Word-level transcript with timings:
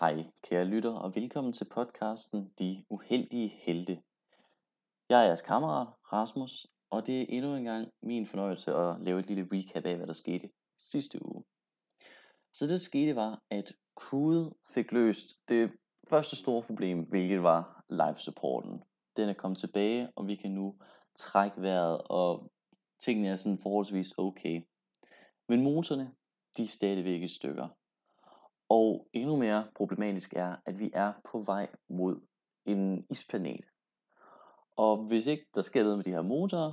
Hej 0.00 0.24
kære 0.42 0.64
lytter 0.64 0.90
og 0.90 1.14
velkommen 1.14 1.52
til 1.52 1.64
podcasten 1.64 2.52
De 2.58 2.84
Uheldige 2.90 3.48
Helte. 3.48 4.02
Jeg 5.08 5.20
er 5.20 5.24
jeres 5.24 5.42
kammerat 5.42 5.88
Rasmus, 6.12 6.66
og 6.90 7.06
det 7.06 7.20
er 7.20 7.26
endnu 7.28 7.54
en 7.54 7.64
gang 7.64 7.88
min 8.02 8.26
fornøjelse 8.26 8.74
at 8.74 9.00
lave 9.00 9.20
et 9.20 9.26
lille 9.26 9.48
recap 9.52 9.84
af, 9.84 9.96
hvad 9.96 10.06
der 10.06 10.12
skete 10.12 10.50
sidste 10.78 11.26
uge. 11.26 11.44
Så 12.52 12.64
det 12.64 12.70
der 12.70 12.78
skete 12.78 13.16
var, 13.16 13.42
at 13.50 13.72
crewet 13.96 14.52
fik 14.74 14.92
løst 14.92 15.26
det 15.48 15.70
første 16.08 16.36
store 16.36 16.62
problem, 16.62 17.08
hvilket 17.08 17.42
var 17.42 17.84
live 17.90 18.16
supporten. 18.16 18.82
Den 19.16 19.28
er 19.28 19.34
kommet 19.34 19.58
tilbage, 19.58 20.08
og 20.16 20.26
vi 20.26 20.36
kan 20.36 20.50
nu 20.50 20.78
trække 21.16 21.62
vejret, 21.62 22.02
og 22.04 22.52
tingene 23.00 23.28
er 23.28 23.36
sådan 23.36 23.58
forholdsvis 23.58 24.14
okay. 24.18 24.62
Men 25.48 25.62
motorerne, 25.62 26.14
de 26.56 26.62
er 26.62 26.68
stadigvæk 26.68 27.22
i 27.22 27.28
stykker. 27.28 27.68
Og 28.68 29.08
endnu 29.12 29.36
mere 29.36 29.66
problematisk 29.74 30.32
er, 30.32 30.56
at 30.66 30.78
vi 30.78 30.90
er 30.94 31.12
på 31.32 31.38
vej 31.38 31.68
mod 31.88 32.20
en 32.66 33.06
isplanet. 33.10 33.64
Og 34.76 34.96
hvis 34.96 35.26
ikke 35.26 35.46
der 35.54 35.62
sker 35.62 35.82
noget 35.82 35.98
med 35.98 36.04
de 36.04 36.10
her 36.10 36.22
motorer, 36.22 36.72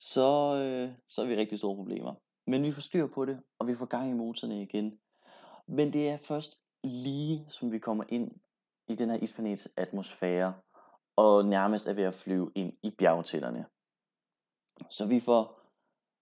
så, 0.00 0.56
øh, 0.56 0.92
så 1.08 1.22
er 1.22 1.26
vi 1.26 1.36
rigtig 1.36 1.58
store 1.58 1.76
problemer. 1.76 2.14
Men 2.46 2.62
vi 2.62 2.72
får 2.72 2.80
styr 2.80 3.06
på 3.06 3.24
det, 3.24 3.42
og 3.58 3.66
vi 3.66 3.74
får 3.74 3.86
gang 3.86 4.10
i 4.10 4.14
motorerne 4.14 4.62
igen. 4.62 4.98
Men 5.66 5.92
det 5.92 6.08
er 6.08 6.16
først 6.16 6.58
lige, 6.84 7.46
som 7.48 7.72
vi 7.72 7.78
kommer 7.78 8.04
ind 8.08 8.30
i 8.88 8.94
den 8.94 9.10
her 9.10 9.16
isplanets 9.16 9.68
atmosfære, 9.76 10.54
og 11.16 11.44
nærmest 11.44 11.88
er 11.88 11.92
ved 11.92 12.04
at 12.04 12.14
flyve 12.14 12.52
ind 12.54 12.72
i 12.82 12.90
bjergtællerne. 12.90 13.66
Så 14.90 15.06
vi 15.06 15.20
får 15.20 15.60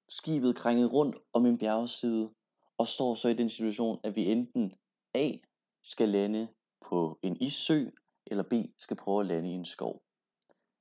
skibet 0.09 0.56
krænget 0.56 0.92
rundt 0.92 1.16
om 1.33 1.47
en 1.47 1.59
bjergside, 1.59 2.30
og 2.78 2.89
står 2.89 3.14
så 3.14 3.28
i 3.28 3.34
den 3.34 3.48
situation, 3.48 4.00
at 4.05 4.16
vi 4.16 4.33
enten 4.33 4.73
A 5.15 5.33
skal 5.83 6.09
lande 6.09 6.48
på 6.80 7.19
en 7.23 7.37
issø, 7.41 7.91
eller 8.27 8.43
B 8.43 8.53
skal 8.78 8.97
prøve 8.97 9.20
at 9.20 9.27
lande 9.27 9.50
i 9.50 9.55
en 9.55 9.64
skov. 9.64 10.03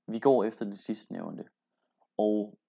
Vi 0.08 0.20
går 0.20 0.44
efter 0.44 0.66
det 0.66 0.80
sidste 0.80 1.14
nævnte, 1.14 1.44
og 2.18 2.60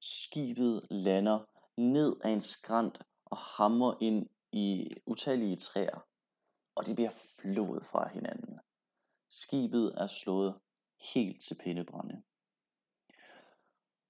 skibet 0.00 0.86
lander 0.90 1.44
ned 1.76 2.16
ad 2.24 2.32
en 2.32 2.40
skrant 2.40 3.02
og 3.24 3.36
hammer 3.36 3.94
ind 4.00 4.28
i 4.52 4.90
utallige 5.06 5.56
træer, 5.56 6.06
og 6.74 6.86
de 6.86 6.94
bliver 6.94 7.10
flået 7.40 7.84
fra 7.84 8.08
hinanden. 8.08 8.60
Skibet 9.28 9.94
er 9.96 10.06
slået 10.06 10.60
helt 11.14 11.42
til 11.42 11.54
pindebrænde. 11.54 12.22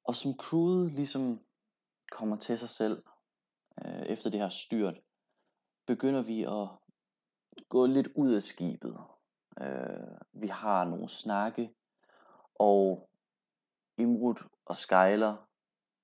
Og 0.04 0.14
som 0.14 0.34
crewet 0.34 0.92
ligesom 0.92 1.40
kommer 2.10 2.36
til 2.36 2.58
sig 2.58 2.68
selv 2.68 3.02
øh, 3.84 4.02
efter 4.02 4.30
det 4.30 4.40
her 4.40 4.48
styrt, 4.48 5.00
begynder 5.86 6.22
vi 6.22 6.42
at 6.42 6.68
gå 7.72 7.86
lidt 7.86 8.08
ud 8.14 8.34
af 8.34 8.42
skibet. 8.42 8.96
Øh, 9.60 10.18
vi 10.32 10.46
har 10.46 10.84
nogle 10.84 11.08
snakke, 11.08 11.74
og 12.54 13.10
Imrud 13.98 14.48
og 14.64 14.76
Skyler 14.76 15.48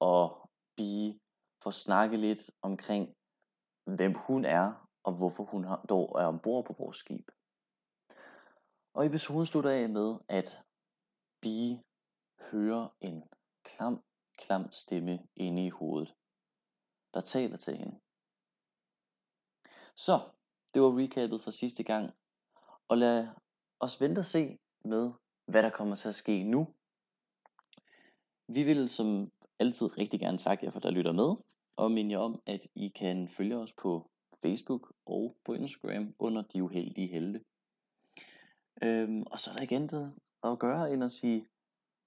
og 0.00 0.50
Bee 0.76 1.20
får 1.62 1.70
snakke 1.70 2.16
lidt 2.16 2.50
omkring, 2.62 3.16
hvem 3.84 4.14
hun 4.14 4.44
er, 4.44 4.88
og 5.02 5.12
hvorfor 5.16 5.44
hun 5.44 5.66
dog 5.88 6.20
er 6.20 6.26
ombord 6.26 6.64
på 6.64 6.72
vores 6.78 6.96
skib. 6.96 7.30
Og 8.94 9.06
episoden 9.06 9.46
slutter 9.46 9.70
af 9.70 9.88
med, 9.88 10.18
at 10.28 10.62
Bee 11.40 11.82
hører 12.50 12.88
en 13.00 13.24
klam, 13.62 14.02
klam 14.38 14.72
stemme 14.72 15.28
inde 15.36 15.66
i 15.66 15.70
hovedet, 15.70 16.14
der 17.14 17.20
taler 17.20 17.56
til 17.56 17.76
hende. 17.76 18.00
Så, 19.94 20.30
det 20.78 20.84
var 20.84 20.98
recapet 20.98 21.42
fra 21.42 21.50
sidste 21.50 21.82
gang. 21.82 22.10
Og 22.88 22.98
lad 22.98 23.28
os 23.80 24.00
vente 24.00 24.18
og 24.18 24.24
se 24.24 24.58
med, 24.84 25.10
hvad 25.46 25.62
der 25.62 25.70
kommer 25.70 25.96
til 25.96 26.08
at 26.08 26.14
ske 26.14 26.42
nu. 26.42 26.66
Vi 28.48 28.62
vil 28.62 28.88
som 28.88 29.32
altid 29.58 29.98
rigtig 29.98 30.20
gerne 30.20 30.38
takke 30.38 30.64
jer 30.66 30.70
for, 30.70 30.80
der 30.80 30.90
lytter 30.90 31.12
med, 31.12 31.36
og 31.76 31.90
minde 31.90 32.12
jer 32.12 32.18
om, 32.18 32.42
at 32.46 32.66
I 32.74 32.88
kan 32.88 33.28
følge 33.28 33.56
os 33.56 33.72
på 33.72 34.10
Facebook 34.42 34.94
og 35.06 35.36
på 35.44 35.54
Instagram 35.54 36.14
under 36.18 36.42
De 36.42 36.62
Uheldige 36.62 37.08
Helte. 37.08 37.44
Øhm, 38.82 39.22
og 39.22 39.40
så 39.40 39.50
er 39.50 39.54
der 39.54 39.62
ikke 39.62 39.76
andet 39.76 40.14
at 40.42 40.58
gøre, 40.58 40.92
end 40.92 41.04
at 41.04 41.10
sige, 41.10 41.46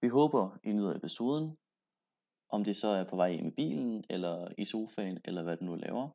vi 0.01 0.07
håber, 0.07 0.57
I 0.63 0.71
nyder 0.71 0.95
episoden, 0.95 1.57
om 2.49 2.63
det 2.63 2.75
så 2.75 2.87
er 2.87 3.03
på 3.03 3.15
vej 3.15 3.31
hjem 3.31 3.47
i 3.47 3.51
bilen, 3.51 4.03
eller 4.09 4.47
i 4.57 4.65
sofaen, 4.65 5.19
eller 5.25 5.43
hvad 5.43 5.57
du 5.57 5.63
nu 5.63 5.75
laver 5.75 6.09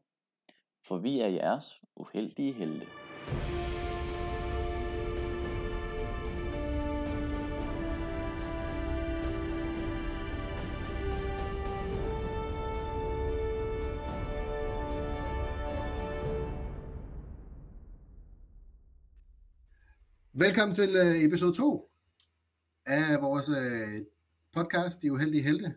for 0.89 0.99
vi 0.99 1.21
er 1.21 1.29
jeres 1.29 1.83
uheldige 1.97 2.53
helte. 2.53 2.87
Velkommen 20.33 20.75
til 20.75 20.97
øh, 20.97 21.23
episode 21.25 21.53
2 21.53 21.91
af 22.87 23.23
vores 23.23 23.49
øh, 23.49 24.05
podcast, 24.53 25.03
De 25.03 25.13
Uheldige 25.13 25.43
Helte. 25.43 25.75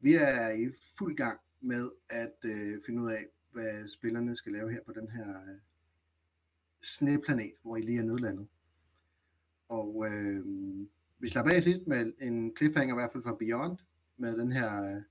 Vi 0.00 0.14
er 0.14 0.50
i 0.50 0.70
fuld 0.98 1.16
gang 1.16 1.40
med 1.60 1.90
at 2.10 2.34
øh, 2.44 2.80
finde 2.86 3.02
ud 3.02 3.10
af, 3.10 3.24
hvad 3.52 3.88
spillerne 3.88 4.36
skal 4.36 4.52
lave 4.52 4.72
her 4.72 4.82
på 4.82 4.92
den 4.92 5.08
her 5.10 5.42
øh, 5.42 5.58
sneplanet, 6.82 7.52
hvor 7.62 7.76
I 7.76 7.80
lige 7.80 7.98
er 7.98 8.02
nødlandet. 8.02 8.48
Og 9.68 10.06
øh, 10.10 10.46
vi 11.18 11.28
slapper 11.28 11.52
af 11.52 11.62
sidst 11.62 11.86
med 11.86 12.12
en 12.18 12.56
cliffhanger, 12.56 12.94
i 12.94 12.98
hvert 12.98 13.12
fald 13.12 13.22
fra 13.22 13.36
Beyond, 13.38 13.78
med 14.16 14.36
den 14.36 14.52
her 14.52 14.96
øh, 14.96 15.02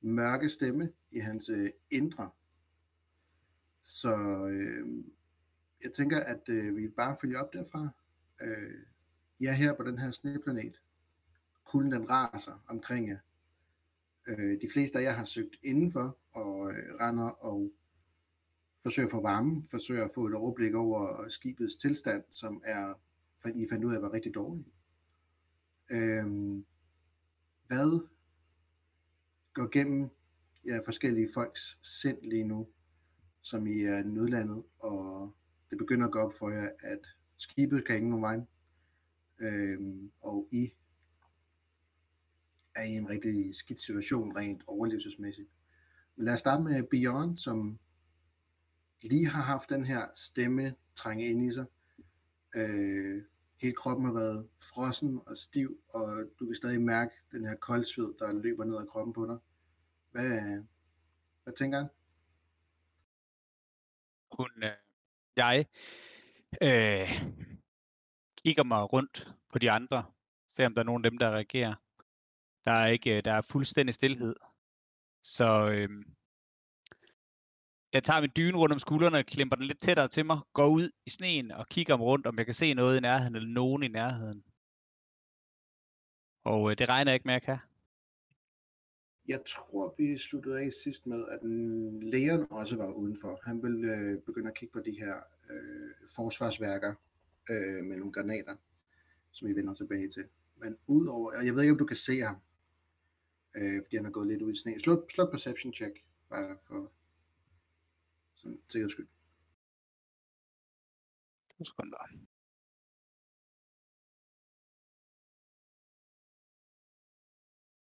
mørke 0.00 0.48
stemme 0.48 0.92
i 1.10 1.18
hans 1.18 1.48
øh, 1.48 1.70
indre. 1.90 2.30
Så 3.82 4.16
øh, 4.46 5.04
jeg 5.84 5.92
tænker, 5.92 6.20
at 6.20 6.48
øh, 6.48 6.76
vi 6.76 6.88
bare 6.88 7.16
følger 7.20 7.40
op 7.40 7.52
derfra. 7.52 7.88
Øh, 8.40 8.80
jeg 9.40 9.50
er 9.50 9.54
her 9.54 9.74
på 9.74 9.82
den 9.82 9.98
her 9.98 10.10
sneplanet. 10.10 10.80
Kulden 11.64 11.92
den 11.92 12.10
raser 12.10 12.64
omkring 12.68 13.08
jer. 13.08 13.18
Øh, 14.28 14.60
de 14.60 14.68
fleste 14.72 14.98
af 14.98 15.02
jer 15.02 15.12
har 15.12 15.24
søgt 15.24 15.56
indenfor 15.62 16.18
og 16.32 16.70
øh, 16.70 16.94
render 17.00 17.28
og 17.28 17.72
forsøger 18.82 19.06
at 19.06 19.10
få 19.10 19.22
varme, 19.22 19.64
forsøger 19.70 20.04
at 20.04 20.10
få 20.14 20.26
et 20.26 20.34
overblik 20.34 20.74
over 20.74 21.28
skibets 21.28 21.76
tilstand, 21.76 22.24
som 22.30 22.62
er, 22.64 22.94
I 23.54 23.66
fandt 23.70 23.84
ud 23.84 23.94
af, 23.94 24.02
var 24.02 24.12
rigtig 24.12 24.34
dårlig. 24.34 24.66
Øh, 25.90 26.26
hvad 27.66 28.08
går 29.54 29.70
gennem 29.70 30.08
ja, 30.66 30.78
forskellige 30.84 31.28
folks 31.34 31.78
sind 31.82 32.18
lige 32.22 32.44
nu, 32.44 32.68
som 33.42 33.66
I 33.66 33.80
er 33.82 34.02
nødlandet, 34.02 34.62
og 34.78 35.34
det 35.70 35.78
begynder 35.78 36.06
at 36.06 36.12
gå 36.12 36.18
op 36.18 36.32
for 36.38 36.50
jer, 36.50 36.70
at 36.80 37.00
skibet 37.36 37.86
kan 37.86 37.96
ingen 37.96 38.22
vej, 38.22 38.40
øh, 39.40 39.80
og 40.20 40.48
I 40.52 40.74
er 42.76 42.82
i 42.82 42.92
en 42.92 43.08
rigtig 43.08 43.54
skidt 43.54 43.80
situation 43.80 44.36
rent 44.36 44.62
overlevelsesmæssigt. 44.66 45.48
Men 46.16 46.24
lad 46.24 46.34
os 46.34 46.40
starte 46.40 46.62
med 46.62 46.82
Beyond, 46.90 47.38
som 47.38 47.78
lige 49.02 49.28
har 49.28 49.42
haft 49.42 49.70
den 49.70 49.84
her 49.84 50.06
stemme 50.14 50.74
trænge 50.96 51.26
ind 51.26 51.42
i 51.42 51.50
sig. 51.50 51.66
Øh, 52.54 53.22
hele 53.56 53.74
kroppen 53.74 54.06
har 54.06 54.12
været 54.12 54.48
frossen 54.60 55.20
og 55.26 55.36
stiv, 55.36 55.80
og 55.88 56.24
du 56.38 56.46
kan 56.46 56.54
stadig 56.54 56.82
mærke 56.82 57.14
den 57.32 57.44
her 57.44 57.54
koldsved, 57.54 58.14
der 58.18 58.32
løber 58.32 58.64
ned 58.64 58.76
ad 58.76 58.86
kroppen 58.86 59.12
på 59.12 59.26
dig. 59.26 59.38
Hvad, 60.10 60.62
hvad 61.44 61.54
tænker 61.54 61.80
du? 61.80 61.86
Hun, 64.32 64.50
øh, 64.62 64.70
jeg, 65.36 65.66
øh, 66.62 67.08
kigger 68.36 68.64
mig 68.64 68.92
rundt 68.92 69.34
på 69.52 69.58
de 69.58 69.70
andre, 69.70 70.04
ser 70.48 70.66
om 70.66 70.74
der 70.74 70.82
er 70.82 70.86
nogen 70.86 71.04
af 71.04 71.10
dem, 71.10 71.18
der 71.18 71.30
reagerer. 71.30 71.83
Der 72.64 72.72
er 72.72 72.86
ikke, 72.86 73.16
øh, 73.16 73.24
der 73.24 73.32
er 73.32 73.42
fuldstændig 73.50 73.94
stillhed. 73.94 74.34
Så 75.22 75.70
øh, 75.72 75.88
jeg 77.92 78.02
tager 78.02 78.20
min 78.20 78.30
dyne 78.36 78.56
rundt 78.58 78.72
om 78.72 78.78
skuldrene 78.78 79.22
klemper 79.22 79.56
den 79.56 79.66
lidt 79.66 79.80
tættere 79.80 80.08
til 80.08 80.26
mig, 80.26 80.38
går 80.52 80.68
ud 80.68 80.90
i 81.06 81.10
sneen 81.10 81.50
og 81.50 81.68
kigger 81.68 81.94
om 81.94 82.02
rundt, 82.02 82.26
om 82.26 82.38
jeg 82.38 82.44
kan 82.44 82.54
se 82.54 82.74
noget 82.74 82.96
i 82.96 83.00
nærheden 83.00 83.36
eller 83.36 83.48
nogen 83.48 83.82
i 83.82 83.88
nærheden. 83.88 84.44
Og 86.44 86.70
øh, 86.70 86.78
det 86.78 86.88
regner 86.88 87.10
jeg 87.10 87.16
ikke 87.16 87.28
med, 87.28 87.34
at 87.34 87.48
jeg 87.48 87.58
kan. 87.58 87.68
Jeg 89.28 89.40
tror, 89.46 89.94
vi 89.98 90.18
sluttede 90.18 90.60
af 90.60 90.72
sidst 90.84 91.06
med, 91.06 91.28
at 91.28 91.40
lægeren 92.02 92.46
også 92.50 92.76
var 92.76 92.92
udenfor. 92.92 93.40
Han 93.44 93.62
vil 93.62 93.84
øh, 93.84 94.22
begynde 94.22 94.48
at 94.48 94.56
kigge 94.56 94.72
på 94.72 94.80
de 94.80 94.98
her 94.98 95.14
øh, 95.50 95.90
forsvarsværker 96.16 96.94
øh, 97.50 97.84
med 97.84 97.96
nogle 97.96 98.12
granater, 98.12 98.56
som 99.30 99.48
vi 99.48 99.54
vender 99.54 99.74
tilbage 99.74 100.08
til. 100.08 100.24
Men 100.56 100.76
udover, 100.86 101.42
jeg 101.42 101.54
ved 101.54 101.62
ikke, 101.62 101.72
om 101.72 101.78
du 101.78 101.86
kan 101.86 101.96
se 101.96 102.20
ham, 102.20 102.36
øh, 103.56 103.82
fordi 103.84 103.96
han 103.96 104.06
er 104.06 104.10
gået 104.10 104.28
lidt 104.28 104.42
ud 104.42 104.52
i 104.52 104.56
sne. 104.56 104.80
Slå, 104.80 105.06
slå 105.08 105.30
perception 105.30 105.72
check, 105.72 106.04
bare 106.28 106.56
for 106.66 106.92
sådan 108.34 108.58
sikkerheds 108.68 108.92
skyld. 108.92 109.08
To 111.58 111.64
sekunder. 111.64 111.98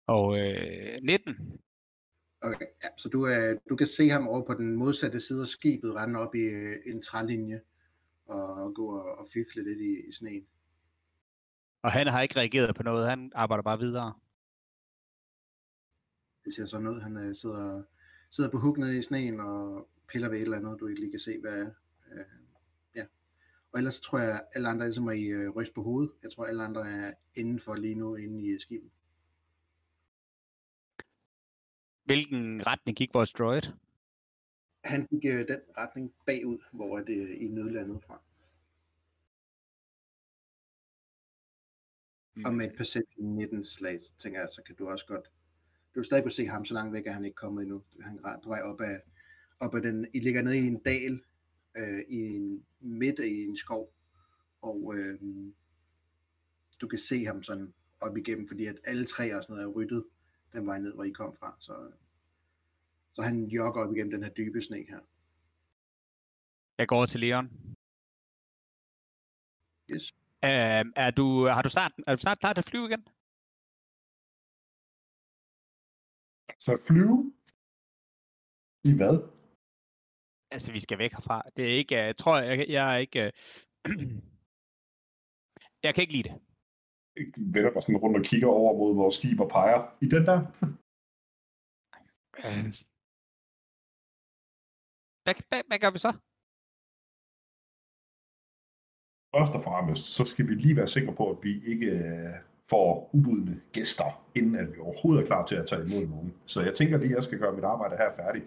Og 0.08 0.38
øh, 0.38 1.02
19. 1.04 1.62
Okay, 2.42 2.66
ja, 2.84 2.90
så 2.98 3.10
du, 3.10 3.28
øh, 3.28 3.60
du 3.70 3.76
kan 3.76 3.88
se 3.88 4.10
ham 4.10 4.28
over 4.28 4.46
på 4.46 4.54
den 4.54 4.76
modsatte 4.76 5.20
side 5.20 5.42
af 5.42 5.48
skibet 5.48 5.96
rende 5.96 6.20
op 6.20 6.36
i 6.36 6.40
øh, 6.40 6.78
en 6.86 7.02
trælinje 7.02 7.62
og 8.26 8.76
gå 8.76 8.86
og, 9.00 9.18
og 9.18 9.26
fifle 9.34 9.64
lidt 9.64 9.82
i, 9.82 10.08
i 10.10 10.12
sneen. 10.12 10.48
Og 11.84 11.92
han 11.92 12.08
har 12.08 12.22
ikke 12.22 12.40
reageret 12.40 12.76
på 12.76 12.84
noget. 12.84 13.10
Han 13.10 13.32
arbejder 13.36 13.64
bare 13.64 13.80
videre. 13.80 14.14
Det 16.46 16.54
ser 16.54 16.66
sådan 16.66 16.88
ud. 16.88 17.02
Han 17.02 17.18
øh, 17.18 17.36
sidder, 17.36 17.84
sidder 18.30 18.50
på 18.50 18.58
huk 18.58 18.78
nede 18.78 18.98
i 18.98 19.02
sneen 19.02 19.40
og 19.40 19.90
piller 20.08 20.30
ved 20.30 20.38
et 20.38 20.44
eller 20.44 20.58
andet, 20.58 20.80
du 20.80 20.88
ikke 20.88 21.02
lige 21.02 21.12
kan 21.12 21.20
se, 21.20 21.40
hvad 21.40 21.62
er. 21.62 21.72
Øh, 22.12 22.26
ja. 22.96 23.06
Og 23.74 23.80
ellers 23.80 24.00
tror 24.00 24.20
jeg, 24.20 24.36
at 24.36 24.48
alle 24.56 24.70
andre 24.70 24.86
ligesom 24.86 25.08
er 25.08 25.12
i 25.12 25.26
øh, 25.26 25.50
ryst 25.50 25.74
på 25.74 25.84
hovedet. 25.84 26.12
Jeg 26.24 26.32
tror, 26.32 26.46
alle 26.46 26.64
andre 26.64 26.92
er 26.92 27.14
indenfor 27.36 27.76
lige 27.76 27.96
nu 27.96 28.16
inde 28.16 28.44
i 28.44 28.48
øh, 28.48 28.60
skibet. 28.60 28.92
Hvilken 32.04 32.68
retning 32.68 32.98
gik 32.98 33.14
vores 33.14 33.34
droid? 33.34 33.62
Han 34.84 35.08
gik 35.08 35.26
øh, 35.26 35.48
den 35.48 35.60
retning 35.78 36.14
bagud, 36.26 36.58
hvor 36.72 37.00
er 37.00 37.04
det 37.04 37.30
i 37.30 37.48
nødlandet 37.48 38.04
fra. 38.04 38.22
Mm. 42.36 42.46
Og 42.46 42.54
med 42.54 42.66
et 42.66 42.78
perception 42.78 43.36
19 43.36 43.64
slag, 43.64 44.00
tænker 44.18 44.40
jeg, 44.40 44.50
så 44.50 44.64
kan 44.64 44.76
du 44.76 44.90
også 44.90 45.06
godt... 45.06 45.32
Du 45.96 46.00
vil 46.00 46.06
stadig 46.06 46.24
kunne 46.24 46.32
se 46.32 46.46
ham 46.48 46.66
så 46.66 46.74
langt 46.74 46.94
væk, 46.94 47.06
at 47.06 47.14
han 47.14 47.26
ikke 47.26 47.36
er 47.36 47.42
kommet 47.42 47.62
endnu. 47.62 47.84
Han 48.02 48.20
er 48.26 48.40
på 48.44 48.50
vej 48.50 48.62
op 48.62 48.82
ad, 48.82 49.00
op 49.60 49.76
ad 49.76 49.82
den... 49.82 50.08
I 50.14 50.20
ligger 50.20 50.42
nede 50.42 50.58
i 50.58 50.68
en 50.68 50.80
dal, 50.80 51.22
øh, 51.78 52.00
i 52.10 52.36
en 52.36 52.66
midt 52.80 53.20
i 53.20 53.44
en 53.44 53.58
skov, 53.58 53.94
og 54.62 54.94
øh, 54.96 55.20
du 56.82 56.88
kan 56.88 57.00
se 57.00 57.26
ham 57.26 57.44
sådan 57.44 57.74
op 58.00 58.18
igennem, 58.18 58.48
fordi 58.48 58.66
at 58.66 58.76
alle 58.84 59.06
tre 59.06 59.36
og 59.36 59.44
sådan 59.44 59.56
noget 59.56 59.68
er 59.68 59.72
ryddet 59.72 60.04
den 60.54 60.66
vej 60.66 60.80
ned, 60.80 60.94
hvor 60.94 61.04
I 61.04 61.10
kom 61.10 61.34
fra. 61.40 61.56
Så, 61.60 61.92
så 63.14 63.22
han 63.22 63.46
jogger 63.46 63.82
op 63.82 63.96
igennem 63.96 64.12
den 64.12 64.24
her 64.24 64.30
dybe 64.30 64.62
sne 64.62 64.86
her. 64.90 65.00
Jeg 66.78 66.88
går 66.88 67.06
til 67.06 67.20
Leon. 67.20 67.52
Yes. 69.92 70.14
Uh, 70.44 70.92
er 70.96 71.12
du, 71.18 71.46
har 71.46 71.62
du 71.62 71.70
snart, 71.70 71.92
er 72.08 72.16
du 72.16 72.22
snart 72.22 72.40
klar 72.40 72.54
til 72.54 72.62
at 72.62 72.66
flyve 72.66 72.86
igen? 72.86 73.08
Så 76.66 76.72
flyve? 76.88 77.18
I 78.90 78.92
hvad? 79.00 79.16
Altså, 80.54 80.72
vi 80.72 80.80
skal 80.80 80.98
væk 80.98 81.14
herfra. 81.18 81.42
Det 81.56 81.64
er 81.66 81.76
ikke, 81.82 81.96
jeg 81.96 82.18
tror, 82.18 82.38
jeg, 82.38 82.66
jeg 82.78 82.86
er 82.94 82.98
ikke... 83.06 83.20
øh, 83.26 83.32
jeg 85.86 85.92
kan 85.94 86.02
ikke 86.02 86.16
lide 86.18 86.30
det. 86.30 86.36
Jeg 87.16 87.26
vender 87.56 87.72
mig 87.74 87.84
sådan 87.84 88.02
rundt 88.04 88.18
og 88.18 88.26
kigger 88.26 88.48
over 88.48 88.78
mod 88.80 88.96
vores 88.96 89.16
skib 89.16 89.40
og 89.40 89.50
peger. 89.50 89.80
I 90.06 90.08
den 90.16 90.24
der? 90.30 90.40
Øh. 92.46 92.66
Hvad, 95.24 95.36
hvad, 95.50 95.62
hvad 95.70 95.80
gør 95.84 95.92
vi 95.96 96.00
så? 96.08 96.12
Først 99.34 99.54
og 99.58 99.64
fremmest, 99.68 100.04
så 100.18 100.24
skal 100.32 100.48
vi 100.50 100.54
lige 100.56 100.76
være 100.76 100.88
sikre 100.88 101.16
på, 101.16 101.24
at 101.34 101.38
vi 101.44 101.52
ikke 101.72 101.86
øh, 101.86 102.51
får 102.72 103.10
ubudne 103.16 103.56
gæster, 103.76 104.10
inden 104.36 104.56
at 104.56 104.68
vi 104.74 104.80
overhovedet 104.80 105.22
er 105.22 105.28
klar 105.28 105.44
til 105.46 105.56
at 105.62 105.68
tage 105.70 105.82
imod 105.88 106.04
nogen. 106.14 106.34
Så 106.46 106.62
jeg 106.68 106.74
tænker 106.80 106.98
lige, 106.98 107.12
at 107.12 107.16
jeg 107.16 107.24
skal 107.24 107.40
gøre 107.40 107.56
mit 107.58 107.64
arbejde 107.74 107.96
her 108.02 108.12
færdigt. 108.22 108.46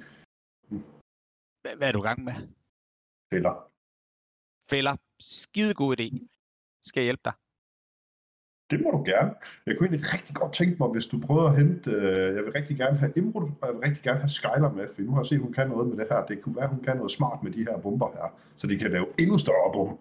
Hvad, 1.63 1.75
hvad 1.77 1.89
er 1.89 1.93
du 1.93 2.03
i 2.05 2.07
gang 2.09 2.21
med? 2.29 2.37
Eller 3.37 3.55
Fælder. 4.71 4.97
Skide 5.21 5.75
god 5.75 5.91
idé. 6.01 6.09
Skal 6.89 7.01
jeg 7.01 7.07
hjælpe 7.07 7.25
dig? 7.25 7.33
Det 8.71 8.79
må 8.83 8.91
du 8.91 9.03
gerne. 9.13 9.31
Jeg 9.67 9.73
kunne 9.75 9.89
egentlig 9.89 10.13
rigtig 10.15 10.35
godt 10.37 10.53
tænke 10.53 10.77
mig, 10.81 10.89
hvis 10.89 11.07
du 11.07 11.17
prøver 11.27 11.47
at 11.51 11.57
hente... 11.57 11.91
Øh, 11.91 12.35
jeg 12.37 12.43
vil 12.45 12.53
rigtig 12.53 12.77
gerne 12.77 12.97
have 12.99 13.13
Imrud, 13.17 13.51
og 13.61 13.67
jeg 13.69 13.75
vil 13.75 13.83
rigtig 13.89 14.03
gerne 14.03 14.19
have 14.19 14.29
Skylar 14.29 14.73
med, 14.73 14.89
for 14.95 15.03
nu 15.03 15.11
har 15.11 15.21
jeg 15.21 15.27
set, 15.27 15.37
at 15.37 15.43
hun 15.43 15.53
kan 15.53 15.69
noget 15.69 15.89
med 15.89 15.97
det 15.97 16.07
her. 16.11 16.27
Det 16.27 16.43
kunne 16.43 16.57
være, 16.57 16.65
at 16.65 16.71
hun 16.71 16.83
kan 16.85 16.97
noget 16.97 17.13
smart 17.13 17.43
med 17.43 17.53
de 17.53 17.67
her 17.69 17.79
bomber 17.79 18.11
her, 18.19 18.29
så 18.57 18.67
de 18.67 18.79
kan 18.79 18.91
lave 18.91 19.07
endnu 19.19 19.39
større 19.39 19.73
bomber. 19.73 19.97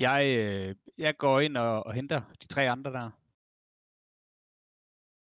Jeg, 0.00 0.38
øh, 0.38 0.76
jeg 0.98 1.16
går 1.16 1.40
ind 1.40 1.56
og, 1.56 1.86
og 1.86 1.92
henter 1.92 2.20
de 2.42 2.46
tre 2.46 2.70
andre 2.70 2.92
der. 2.92 3.10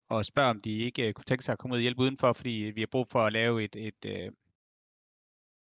Og 0.09 0.25
spørger, 0.25 0.51
om 0.51 0.61
de 0.61 0.79
ikke 0.79 1.09
øh, 1.09 1.15
kunne 1.15 1.25
tænke 1.25 1.45
sig 1.45 1.53
at 1.53 1.59
komme 1.59 1.75
ud 1.75 1.79
og 1.79 1.83
hjælpe 1.83 2.03
udenfor, 2.03 2.33
fordi 2.33 2.65
øh, 2.65 2.77
vi 2.77 2.81
har 2.81 2.87
brug 2.87 3.09
for 3.09 3.21
at 3.21 3.33
lave 3.33 3.65
et, 3.65 3.77
et, 3.77 4.05
øh, 4.07 4.33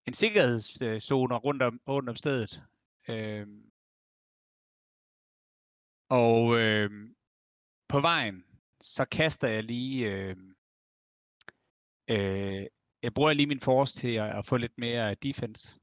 en 0.06 0.12
sikkerhedszone 0.12 1.34
rundt 1.36 1.62
om, 1.62 1.80
rundt 1.88 2.08
om 2.08 2.16
stedet. 2.16 2.62
Øh, 3.08 3.46
og 6.08 6.58
øh, 6.58 6.90
på 7.88 8.00
vejen, 8.00 8.44
så 8.80 9.04
kaster 9.04 9.48
jeg 9.48 9.64
lige... 9.64 10.10
Øh, 10.12 10.36
øh, 12.10 12.66
jeg 13.02 13.14
bruger 13.14 13.32
lige 13.32 13.46
min 13.46 13.60
force 13.60 13.96
til 13.96 14.14
at, 14.14 14.38
at 14.38 14.46
få 14.46 14.56
lidt 14.56 14.78
mere 14.78 15.14
defense. 15.14 15.78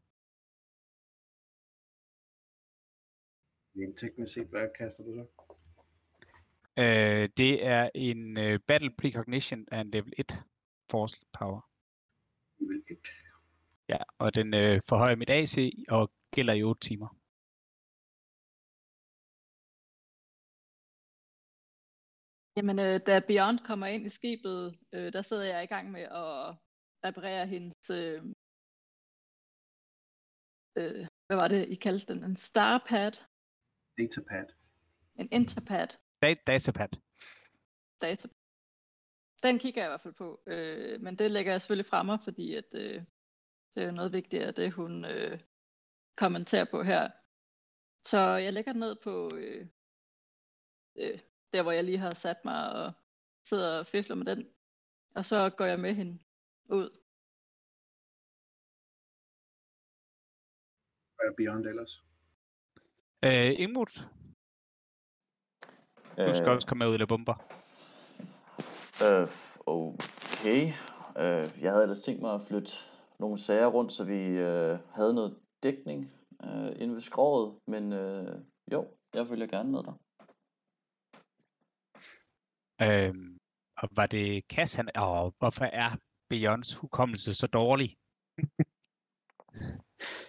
Rent 3.78 3.98
teknisk 3.98 4.34
set, 4.34 4.48
hvad 4.48 4.68
kaster 4.78 5.04
du 5.04 5.14
så? 5.14 5.26
Øh, 6.80 7.30
det 7.38 7.66
er 7.66 7.90
en 7.96 8.38
øh, 8.38 8.60
Battle 8.68 8.94
Precognition 9.00 9.68
af 9.72 9.80
en 9.82 9.92
level 9.92 10.14
1 10.18 10.44
Force 10.92 11.26
Power. 11.34 11.62
Level 12.60 12.84
1. 12.92 12.98
Ja, 13.90 13.98
og 14.18 14.36
den 14.36 14.54
øh, 14.54 14.82
forhøjer 14.90 15.16
mit 15.16 15.30
AC 15.30 15.58
og 15.90 16.12
gælder 16.36 16.54
i 16.54 16.64
8 16.64 16.80
timer. 16.88 17.10
Jamen, 22.58 22.80
øh, 22.80 23.00
da 23.08 23.20
Beyond 23.20 23.60
kommer 23.60 23.88
ind 23.88 24.06
i 24.06 24.10
skibet, 24.10 24.78
øh, 24.94 25.14
der 25.14 25.22
sidder 25.22 25.44
jeg 25.44 25.64
i 25.64 25.68
gang 25.68 25.92
med 25.92 26.02
at 26.02 26.56
reparere 27.06 27.48
hendes... 27.48 27.90
Øh, 27.90 28.24
øh, 30.78 31.08
hvad 31.28 31.38
var 31.38 31.48
det, 31.48 31.70
I 31.70 31.76
kaldte 31.76 32.14
den? 32.14 32.24
En 32.24 32.36
starpad? 32.36 33.12
Datapad. 33.98 34.48
En 35.20 35.28
interpad? 35.32 35.88
Da- 36.22 36.44
datapad. 36.48 36.90
Data. 38.02 38.28
Den 39.44 39.60
kigger 39.60 39.82
jeg 39.82 39.90
i 39.90 39.92
hvert 39.92 40.02
fald 40.02 40.14
på, 40.14 40.42
øh, 40.48 41.02
men 41.02 41.18
det 41.20 41.32
lægger 41.32 41.52
jeg 41.52 41.62
selvfølgelig 41.62 41.90
fremme, 41.90 42.20
fordi 42.24 42.56
at, 42.56 42.70
øh, 42.74 43.04
det 43.76 43.84
er 43.84 43.86
jo 43.86 43.92
noget 43.92 44.14
vigtigere, 44.14 44.52
det 44.52 44.72
hun 44.72 45.06
øh, 45.06 45.40
kommenterer 46.16 46.66
på 46.72 46.84
her. 46.84 47.12
Så 48.04 48.18
jeg 48.18 48.54
lægger 48.54 48.72
den 48.72 48.80
ned 48.80 48.96
på 49.04 49.30
øh, 49.36 49.68
øh, 50.96 51.20
der, 51.54 51.64
hvor 51.64 51.72
jeg 51.72 51.84
lige 51.84 51.98
har 51.98 52.14
sat 52.14 52.46
mig 52.46 52.72
og 52.72 52.94
sidder 53.44 53.80
og 53.80 53.88
fifler 53.88 54.16
med 54.16 54.26
den. 54.26 54.50
Og 55.16 55.26
så 55.26 55.50
går 55.58 55.66
jeg 55.66 55.80
med 55.80 55.94
hende 55.96 56.20
ud. 56.70 56.90
Er 61.20 61.34
Beyond 61.38 61.66
ellers? 61.66 62.06
Øh, 63.28 63.60
Imut, 63.60 63.94
du 66.18 66.34
skal 66.34 66.50
Øh, 66.50 66.56
også 66.56 66.68
komme 66.68 66.86
med 66.86 66.94
ud 66.94 67.00
af 67.00 67.08
bomber. 67.08 67.36
Øh, 69.06 69.28
okay. 69.66 70.62
Øh, 71.18 71.64
jeg 71.64 71.72
havde 71.72 71.84
ellers 71.84 72.00
tænkt 72.00 72.22
mig 72.22 72.34
at 72.34 72.42
flytte 72.42 72.72
nogle 73.20 73.38
sager 73.38 73.68
rundt, 73.68 73.92
så 73.92 74.04
vi 74.04 74.22
øh, 74.26 74.80
havde 74.94 75.14
noget 75.14 75.40
dækning 75.64 76.12
øh, 76.44 76.82
inde 76.82 76.94
ved 76.94 77.02
skroget, 77.02 77.60
men 77.68 77.94
øh, 77.94 78.42
jo, 78.72 78.88
jeg 79.14 79.28
følger 79.28 79.48
gerne 79.48 79.72
med 79.72 79.84
dig. 79.84 79.94
Øh, 82.82 83.14
og 83.78 83.90
var 83.96 84.06
det 84.06 84.44
Cass, 84.54 84.76
han... 84.76 84.90
Åh, 85.00 85.32
hvorfor 85.40 85.66
er 85.66 85.90
Beyonds 86.30 86.76
hukommelse 86.76 87.34
så 87.34 87.48
dårlig? 87.48 87.96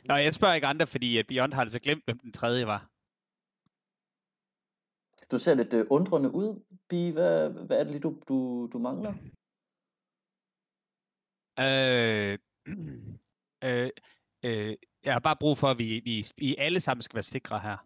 Nå, 0.08 0.14
jeg 0.14 0.34
spørger 0.34 0.54
ikke 0.54 0.66
andre, 0.66 0.86
fordi 0.86 1.22
Beyond 1.22 1.52
har 1.52 1.60
altså 1.60 1.80
glemt, 1.80 2.04
hvem 2.04 2.18
den 2.18 2.32
tredje 2.32 2.66
var. 2.66 2.90
Du 5.30 5.38
ser 5.38 5.54
lidt 5.54 5.74
øh, 5.74 5.86
undrende 5.90 6.30
ud, 6.30 6.64
Bi. 6.88 7.10
Hvad, 7.10 7.50
hvad 7.66 7.78
er 7.78 7.84
det 7.84 7.92
lige, 7.92 8.00
du, 8.00 8.22
du, 8.28 8.68
du 8.72 8.78
mangler? 8.78 9.14
Øh, 11.66 12.38
øh, 13.66 13.90
øh, 14.44 14.76
jeg 15.04 15.12
har 15.12 15.20
bare 15.20 15.36
brug 15.40 15.58
for, 15.58 15.66
at 15.66 15.78
vi, 15.78 16.00
vi, 16.04 16.24
vi 16.36 16.56
alle 16.58 16.80
sammen 16.80 17.02
skal 17.02 17.14
være 17.14 17.22
sikre 17.22 17.60
her. 17.60 17.76